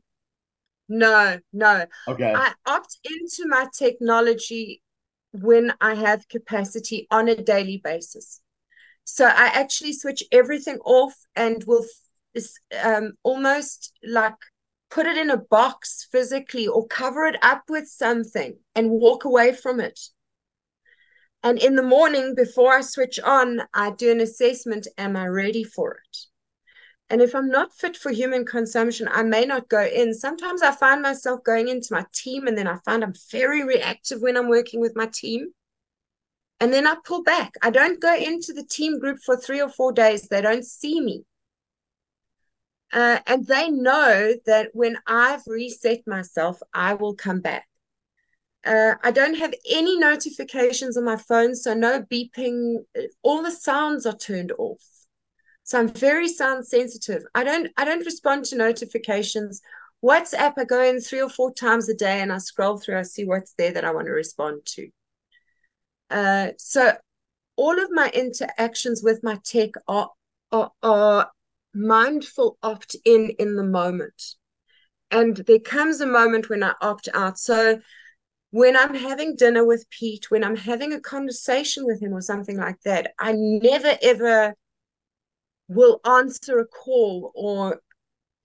no, 0.88 1.40
no. 1.54 1.86
Okay. 2.08 2.34
I 2.34 2.54
opt 2.66 2.98
into 3.04 3.48
my 3.48 3.68
technology 3.78 4.82
when 5.32 5.74
I 5.80 5.96
have 5.96 6.28
capacity 6.28 7.08
on 7.12 7.28
a 7.28 7.36
daily 7.36 7.82
basis. 7.84 8.42
So 9.04 9.26
I 9.26 9.48
actually 9.48 9.94
switch 9.94 10.24
everything 10.32 10.78
off 10.86 11.16
and 11.36 11.64
will 11.66 11.86
um, 12.84 13.14
almost 13.24 13.94
like 14.04 14.36
put 14.90 15.06
it 15.06 15.18
in 15.18 15.30
a 15.30 15.38
box 15.38 16.08
physically 16.12 16.68
or 16.68 16.88
cover 16.88 17.26
it 17.26 17.38
up 17.42 17.64
with 17.70 17.88
something 17.88 18.58
and 18.76 18.90
walk 18.90 19.26
away 19.26 19.54
from 19.54 19.80
it. 19.80 20.00
And 21.42 21.58
in 21.58 21.76
the 21.76 21.84
morning, 21.84 22.36
before 22.36 22.74
I 22.74 22.82
switch 22.82 23.20
on, 23.20 23.62
I 23.74 23.92
do 23.92 24.12
an 24.12 24.20
assessment 24.20 24.88
Am 24.98 25.16
I 25.16 25.28
ready 25.28 25.64
for 25.64 25.94
it? 25.94 26.18
And 27.10 27.22
if 27.22 27.34
I'm 27.34 27.50
not 27.50 27.74
fit 27.74 27.98
for 27.98 28.12
human 28.12 28.46
consumption, 28.46 29.08
I 29.12 29.24
may 29.24 29.46
not 29.46 29.68
go 29.68 29.84
in. 29.84 30.14
Sometimes 30.14 30.62
I 30.62 30.72
find 30.72 31.02
myself 31.02 31.44
going 31.44 31.68
into 31.68 31.88
my 31.92 32.06
team, 32.14 32.48
and 32.48 32.58
then 32.58 32.68
I 32.68 32.78
find 32.86 33.04
I'm 33.04 33.16
very 33.32 33.64
reactive 33.64 34.22
when 34.22 34.38
I'm 34.38 34.48
working 34.48 34.80
with 34.80 34.96
my 34.96 35.08
team. 35.08 35.48
And 36.60 36.72
then 36.72 36.86
I 36.86 36.96
pull 37.04 37.24
back. 37.24 37.54
I 37.64 37.72
don't 37.72 38.00
go 38.00 38.14
into 38.16 38.54
the 38.54 38.66
team 38.66 39.00
group 39.00 39.20
for 39.26 39.36
three 39.38 39.62
or 39.62 39.70
four 39.70 39.92
days. 39.92 40.28
They 40.28 40.42
don't 40.42 40.66
see 40.66 41.02
me. 41.02 41.24
Uh, 42.92 43.20
and 43.26 43.46
they 43.46 43.70
know 43.70 44.34
that 44.46 44.70
when 44.74 44.98
I've 45.08 45.44
reset 45.48 46.06
myself, 46.06 46.60
I 46.74 46.96
will 46.96 47.16
come 47.16 47.40
back. 47.40 47.68
Uh, 48.66 48.96
I 49.02 49.12
don't 49.12 49.36
have 49.36 49.54
any 49.70 49.98
notifications 49.98 50.98
on 50.98 51.06
my 51.06 51.16
phone, 51.16 51.56
so 51.56 51.74
no 51.74 52.04
beeping. 52.04 52.84
All 53.24 53.42
the 53.42 53.52
sounds 53.52 54.06
are 54.06 54.18
turned 54.18 54.52
off. 54.58 54.84
So 55.70 55.78
I'm 55.78 55.90
very 55.90 56.28
sound 56.28 56.66
sensitive. 56.66 57.22
I 57.36 57.44
don't 57.44 57.70
I 57.78 57.86
don't 57.86 58.04
respond 58.04 58.46
to 58.46 58.58
notifications. 58.58 59.62
WhatsApp, 60.04 60.54
I 60.58 60.64
go 60.64 60.82
in 60.82 61.00
three 61.00 61.22
or 61.22 61.30
four 61.30 61.54
times 61.54 61.88
a 61.88 61.94
day 61.94 62.22
and 62.22 62.34
I 62.34 62.40
scroll 62.40 62.80
through, 62.80 62.98
I 62.98 63.04
see 63.04 63.24
what's 63.24 63.54
there 63.54 63.72
that 63.74 63.86
I 63.86 63.92
want 63.92 64.08
to 64.08 64.12
respond 64.14 64.66
to. 64.66 64.90
Uh, 66.10 66.48
so 66.58 66.94
all 67.56 67.80
of 67.80 67.88
my 67.92 68.10
interactions 68.16 69.04
with 69.04 69.20
my 69.22 69.38
tech 69.46 69.70
are, 69.88 70.10
are, 70.52 70.72
are 70.82 71.30
mindful 71.76 72.58
opt 72.64 72.96
in 73.06 73.30
in 73.38 73.56
the 73.56 73.64
moment. 73.64 74.24
And 75.12 75.38
there 75.38 75.60
comes 75.60 76.02
a 76.02 76.08
moment 76.08 76.50
when 76.50 76.64
I 76.64 76.74
opt 76.82 77.10
out. 77.14 77.38
So 77.38 77.80
when 78.50 78.76
I'm 78.76 78.96
having 78.96 79.36
dinner 79.36 79.64
with 79.64 79.88
Pete, 79.92 80.32
when 80.32 80.44
I'm 80.44 80.56
having 80.56 80.94
a 80.94 81.00
conversation 81.00 81.86
with 81.86 82.02
him 82.02 82.14
or 82.14 82.22
something 82.22 82.58
like 82.58 82.82
that, 82.86 83.12
I 83.20 83.34
never 83.36 83.96
ever 84.02 84.56
will 85.70 86.02
answer 86.04 86.60
a 86.60 86.66
call 86.66 87.32
or 87.36 87.80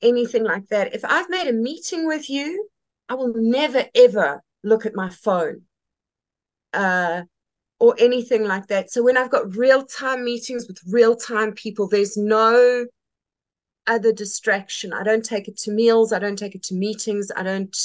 anything 0.03 0.45
like 0.45 0.68
that. 0.68 0.95
If 0.95 1.05
I've 1.05 1.31
made 1.31 1.49
a 1.49 1.53
meeting 1.53 2.07
with 2.07 2.31
you, 2.31 2.68
I 3.09 3.14
will 3.14 3.33
never 3.35 3.85
ever 3.95 4.43
look 4.62 4.87
at 4.87 4.95
my 4.95 5.09
phone 5.09 5.62
uh, 6.72 7.22
or 7.81 7.95
anything 7.99 8.45
like 8.45 8.66
that. 8.68 8.91
So 8.91 9.03
when 9.03 9.16
I've 9.16 9.31
got 9.31 9.57
real 9.57 9.85
time 9.85 10.25
meetings 10.25 10.66
with 10.68 10.79
real 10.87 11.16
time 11.16 11.53
people, 11.53 11.89
there's 11.89 12.16
no 12.16 12.87
other 13.87 14.12
distraction. 14.12 14.93
I 14.93 15.03
don't 15.03 15.25
take 15.25 15.49
it 15.49 15.57
to 15.59 15.72
meals. 15.72 16.12
I 16.12 16.18
don't 16.18 16.39
take 16.39 16.55
it 16.55 16.62
to 16.64 16.75
meetings. 16.75 17.31
I 17.35 17.43
don't. 17.43 17.77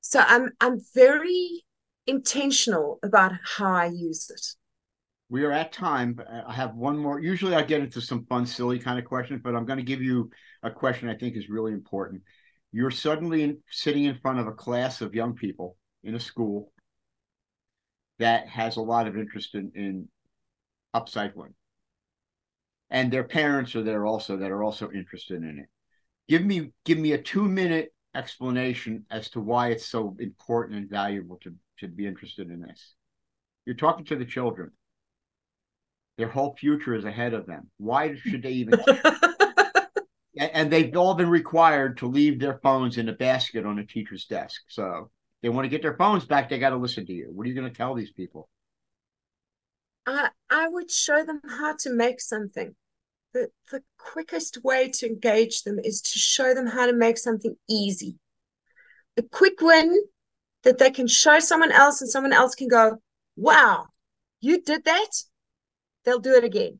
So 0.00 0.20
I'm 0.20 0.50
I'm 0.60 0.80
very 0.94 1.64
intentional 2.06 2.98
about 3.02 3.32
how 3.44 3.72
I 3.72 3.86
use 3.86 4.30
it. 4.30 4.54
We 5.30 5.44
are 5.44 5.52
at 5.52 5.72
time. 5.72 6.18
I 6.46 6.52
have 6.54 6.74
one 6.74 6.96
more. 6.96 7.20
Usually 7.20 7.54
I 7.54 7.62
get 7.62 7.80
into 7.80 8.00
some 8.00 8.24
fun, 8.26 8.46
silly 8.46 8.78
kind 8.78 8.98
of 8.98 9.04
questions, 9.04 9.40
but 9.44 9.54
I'm 9.54 9.66
going 9.66 9.78
to 9.78 9.84
give 9.84 10.02
you 10.02 10.30
a 10.62 10.70
question 10.70 11.08
I 11.08 11.16
think 11.16 11.36
is 11.36 11.50
really 11.50 11.72
important. 11.72 12.22
You're 12.72 12.90
suddenly 12.90 13.42
in, 13.42 13.58
sitting 13.70 14.04
in 14.04 14.18
front 14.20 14.38
of 14.38 14.46
a 14.46 14.52
class 14.52 15.00
of 15.00 15.14
young 15.14 15.34
people 15.34 15.76
in 16.02 16.14
a 16.14 16.20
school 16.20 16.72
that 18.18 18.48
has 18.48 18.76
a 18.76 18.82
lot 18.82 19.06
of 19.06 19.16
interest 19.16 19.54
in, 19.54 19.70
in 19.74 20.08
upcycling. 20.94 21.52
And 22.90 23.12
their 23.12 23.24
parents 23.24 23.76
are 23.76 23.82
there 23.82 24.06
also 24.06 24.38
that 24.38 24.50
are 24.50 24.62
also 24.62 24.90
interested 24.90 25.42
in 25.42 25.58
it. 25.58 25.66
Give 26.26 26.44
me 26.44 26.72
give 26.84 26.98
me 26.98 27.12
a 27.12 27.22
two 27.22 27.46
minute 27.48 27.92
explanation 28.14 29.04
as 29.10 29.30
to 29.30 29.40
why 29.40 29.68
it's 29.68 29.86
so 29.86 30.16
important 30.18 30.78
and 30.78 30.90
valuable 30.90 31.38
to, 31.42 31.54
to 31.80 31.88
be 31.88 32.06
interested 32.06 32.50
in 32.50 32.60
this. 32.60 32.94
You're 33.66 33.76
talking 33.76 34.06
to 34.06 34.16
the 34.16 34.24
children. 34.24 34.70
Their 36.18 36.28
whole 36.28 36.56
future 36.56 36.94
is 36.94 37.04
ahead 37.04 37.32
of 37.32 37.46
them. 37.46 37.70
Why 37.78 38.16
should 38.16 38.42
they 38.42 38.50
even? 38.50 38.80
and 40.36 40.70
they've 40.70 40.94
all 40.96 41.14
been 41.14 41.30
required 41.30 41.96
to 41.98 42.06
leave 42.06 42.40
their 42.40 42.58
phones 42.58 42.98
in 42.98 43.08
a 43.08 43.12
basket 43.12 43.64
on 43.64 43.78
a 43.78 43.86
teacher's 43.86 44.24
desk. 44.24 44.60
So 44.68 45.10
they 45.42 45.48
want 45.48 45.64
to 45.64 45.68
get 45.68 45.80
their 45.80 45.96
phones 45.96 46.24
back. 46.24 46.48
They 46.48 46.58
got 46.58 46.70
to 46.70 46.76
listen 46.76 47.06
to 47.06 47.12
you. 47.12 47.30
What 47.32 47.46
are 47.46 47.48
you 47.48 47.54
going 47.54 47.70
to 47.70 47.76
tell 47.76 47.94
these 47.94 48.10
people? 48.10 48.48
I 50.06 50.30
I 50.50 50.68
would 50.68 50.90
show 50.90 51.24
them 51.24 51.40
how 51.48 51.76
to 51.80 51.90
make 51.90 52.20
something. 52.20 52.74
The 53.32 53.50
the 53.70 53.82
quickest 53.96 54.64
way 54.64 54.88
to 54.88 55.06
engage 55.06 55.62
them 55.62 55.78
is 55.78 56.00
to 56.00 56.18
show 56.18 56.52
them 56.52 56.66
how 56.66 56.86
to 56.86 56.92
make 56.92 57.18
something 57.18 57.54
easy. 57.68 58.16
A 59.16 59.22
quick 59.22 59.60
win 59.60 60.02
that 60.64 60.78
they 60.78 60.90
can 60.90 61.06
show 61.06 61.38
someone 61.38 61.72
else 61.72 62.00
and 62.00 62.10
someone 62.10 62.32
else 62.32 62.54
can 62.54 62.68
go, 62.68 63.00
wow, 63.36 63.86
you 64.40 64.60
did 64.60 64.84
that? 64.84 65.10
They'll 66.08 66.18
do 66.18 66.36
it 66.36 66.44
again. 66.44 66.78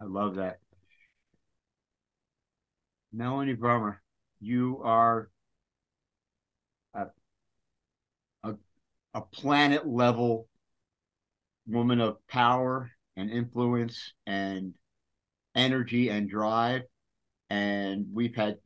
I 0.00 0.06
love 0.06 0.36
that. 0.36 0.60
Melanie 3.12 3.54
Brummer, 3.54 3.96
you 4.40 4.80
are 4.82 5.28
a, 6.94 7.08
a, 8.42 8.54
a 9.12 9.20
planet 9.20 9.86
level 9.86 10.48
woman 11.66 12.00
of 12.00 12.26
power 12.26 12.90
and 13.18 13.30
influence 13.30 14.14
and 14.26 14.72
energy 15.54 16.08
and 16.08 16.26
drive. 16.26 16.84
And 17.50 18.06
we've 18.14 18.34
had 18.34 18.56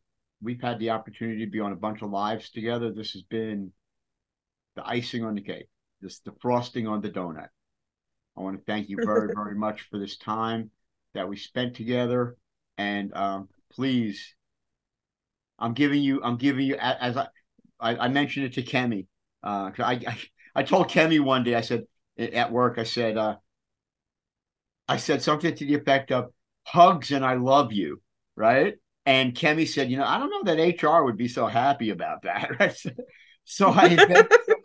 we've 0.41 0.63
had 0.63 0.79
the 0.79 0.91
opportunity 0.91 1.45
to 1.45 1.51
be 1.51 1.59
on 1.59 1.73
a 1.73 1.77
bunch 1.77 2.03
of 2.03 2.11
lives 2.11 2.51
together. 2.51 2.93
This 2.93 3.15
has 3.15 3.25
been 3.25 3.73
the 4.77 4.87
icing 4.87 5.25
on 5.25 5.35
the 5.35 5.41
cake, 5.41 5.67
this 6.01 6.21
the 6.21 6.35
frosting 6.41 6.87
on 6.87 7.01
the 7.01 7.11
donut. 7.11 7.49
I 8.37 8.43
want 8.43 8.59
to 8.59 8.65
thank 8.65 8.89
you 8.89 8.97
very, 8.97 9.29
very 9.35 9.55
much 9.55 9.83
for 9.91 9.99
this 9.99 10.17
time 10.17 10.71
that 11.15 11.29
we 11.29 11.37
spent 11.37 11.75
together. 11.75 12.37
And 12.79 13.15
um, 13.15 13.49
please, 13.73 14.35
I'm 15.59 15.73
giving 15.73 16.03
you, 16.03 16.21
I'm 16.23 16.37
giving 16.37 16.67
you, 16.67 16.77
as 16.77 17.17
I, 17.17 17.29
I, 17.81 17.97
I 17.97 18.09
mentioned 18.09 18.47
it 18.47 18.55
to 18.55 18.63
Kemi. 18.63 19.07
Uh, 19.43 19.71
I, 19.79 19.93
I, 19.93 20.19
I 20.55 20.63
told 20.63 20.89
Kemi 20.91 21.21
one 21.21 21.45
day, 21.45 21.55
I 21.55 21.61
said 21.61 21.85
at 22.19 22.53
work, 22.53 22.79
I 22.79 22.85
said, 22.85 23.17
uh, 23.17 23.37
I 24.89 24.99
said 24.99 25.23
something 25.23 25.55
to 25.55 25.67
the 25.67 25.75
effect 25.75 26.13
of 26.13 26.33
hugs 26.65 27.13
and 27.13 27.25
I 27.25 27.35
love 27.35 27.73
you, 27.73 28.01
right? 28.37 28.77
And 29.05 29.35
Kemi 29.35 29.67
said, 29.67 29.91
you 29.91 29.97
know, 29.97 30.05
I 30.05 30.19
don't 30.19 30.31
know 30.31 30.55
that 30.55 30.83
HR 30.83 31.05
would 31.05 31.17
be 31.17 31.29
so 31.29 31.47
happy 31.47 31.91
about 31.91 32.23
that, 32.23 32.59
right? 32.61 32.77
so 33.45 33.71
I 33.71 33.89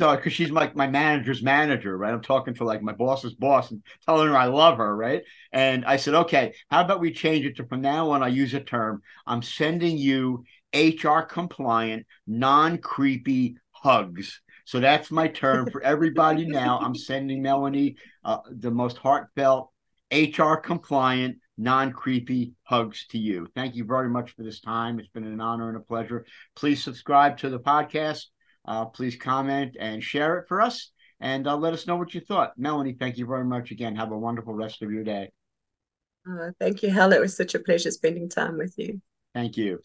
so 0.00 0.16
because 0.16 0.32
she's 0.32 0.50
like 0.50 0.74
my, 0.74 0.86
my 0.86 0.90
manager's 0.90 1.42
manager, 1.42 1.94
right? 1.94 2.14
I'm 2.14 2.22
talking 2.22 2.54
to 2.54 2.64
like 2.64 2.80
my 2.80 2.94
boss's 2.94 3.34
boss 3.34 3.70
and 3.70 3.82
telling 4.06 4.28
her 4.28 4.36
I 4.36 4.46
love 4.46 4.78
her, 4.78 4.96
right? 4.96 5.22
And 5.52 5.84
I 5.84 5.98
said, 5.98 6.14
okay, 6.14 6.54
how 6.70 6.80
about 6.80 7.00
we 7.00 7.12
change 7.12 7.44
it 7.44 7.56
to 7.56 7.66
from 7.66 7.82
now 7.82 8.12
on? 8.12 8.22
I 8.22 8.28
use 8.28 8.54
a 8.54 8.60
term. 8.60 9.02
I'm 9.26 9.42
sending 9.42 9.98
you 9.98 10.44
HR 10.74 11.20
compliant, 11.20 12.06
non 12.26 12.78
creepy 12.78 13.56
hugs. 13.72 14.40
So 14.64 14.80
that's 14.80 15.10
my 15.10 15.28
term 15.28 15.70
for 15.70 15.82
everybody 15.82 16.46
now. 16.46 16.78
I'm 16.78 16.94
sending 17.10 17.42
Melanie 17.42 17.96
uh, 18.24 18.38
the 18.50 18.70
most 18.70 18.96
heartfelt, 18.96 19.70
HR 20.10 20.54
compliant, 20.54 21.36
non 21.58 21.92
creepy 21.92 22.54
hugs 22.62 23.06
to 23.08 23.18
you. 23.18 23.48
Thank 23.54 23.74
you 23.74 23.84
very 23.84 24.08
much 24.08 24.30
for 24.30 24.44
this 24.44 24.60
time. 24.60 24.98
It's 24.98 25.10
been 25.10 25.24
an 25.24 25.42
honor 25.42 25.68
and 25.68 25.76
a 25.76 25.80
pleasure. 25.80 26.24
Please 26.56 26.82
subscribe 26.82 27.36
to 27.38 27.50
the 27.50 27.60
podcast. 27.60 28.24
Uh, 28.70 28.84
please 28.84 29.16
comment 29.16 29.76
and 29.80 30.00
share 30.00 30.38
it 30.38 30.46
for 30.46 30.60
us 30.60 30.92
and 31.18 31.48
uh, 31.48 31.56
let 31.56 31.72
us 31.72 31.88
know 31.88 31.96
what 31.96 32.14
you 32.14 32.20
thought. 32.20 32.52
Melanie, 32.56 32.92
thank 32.92 33.18
you 33.18 33.26
very 33.26 33.44
much 33.44 33.72
again. 33.72 33.96
Have 33.96 34.12
a 34.12 34.18
wonderful 34.18 34.54
rest 34.54 34.80
of 34.82 34.92
your 34.92 35.02
day. 35.02 35.32
Uh, 36.24 36.52
thank 36.60 36.80
you, 36.84 36.88
Hal. 36.88 37.12
It 37.12 37.20
was 37.20 37.36
such 37.36 37.56
a 37.56 37.58
pleasure 37.58 37.90
spending 37.90 38.28
time 38.28 38.58
with 38.58 38.74
you. 38.76 39.00
Thank 39.34 39.56
you. 39.56 39.80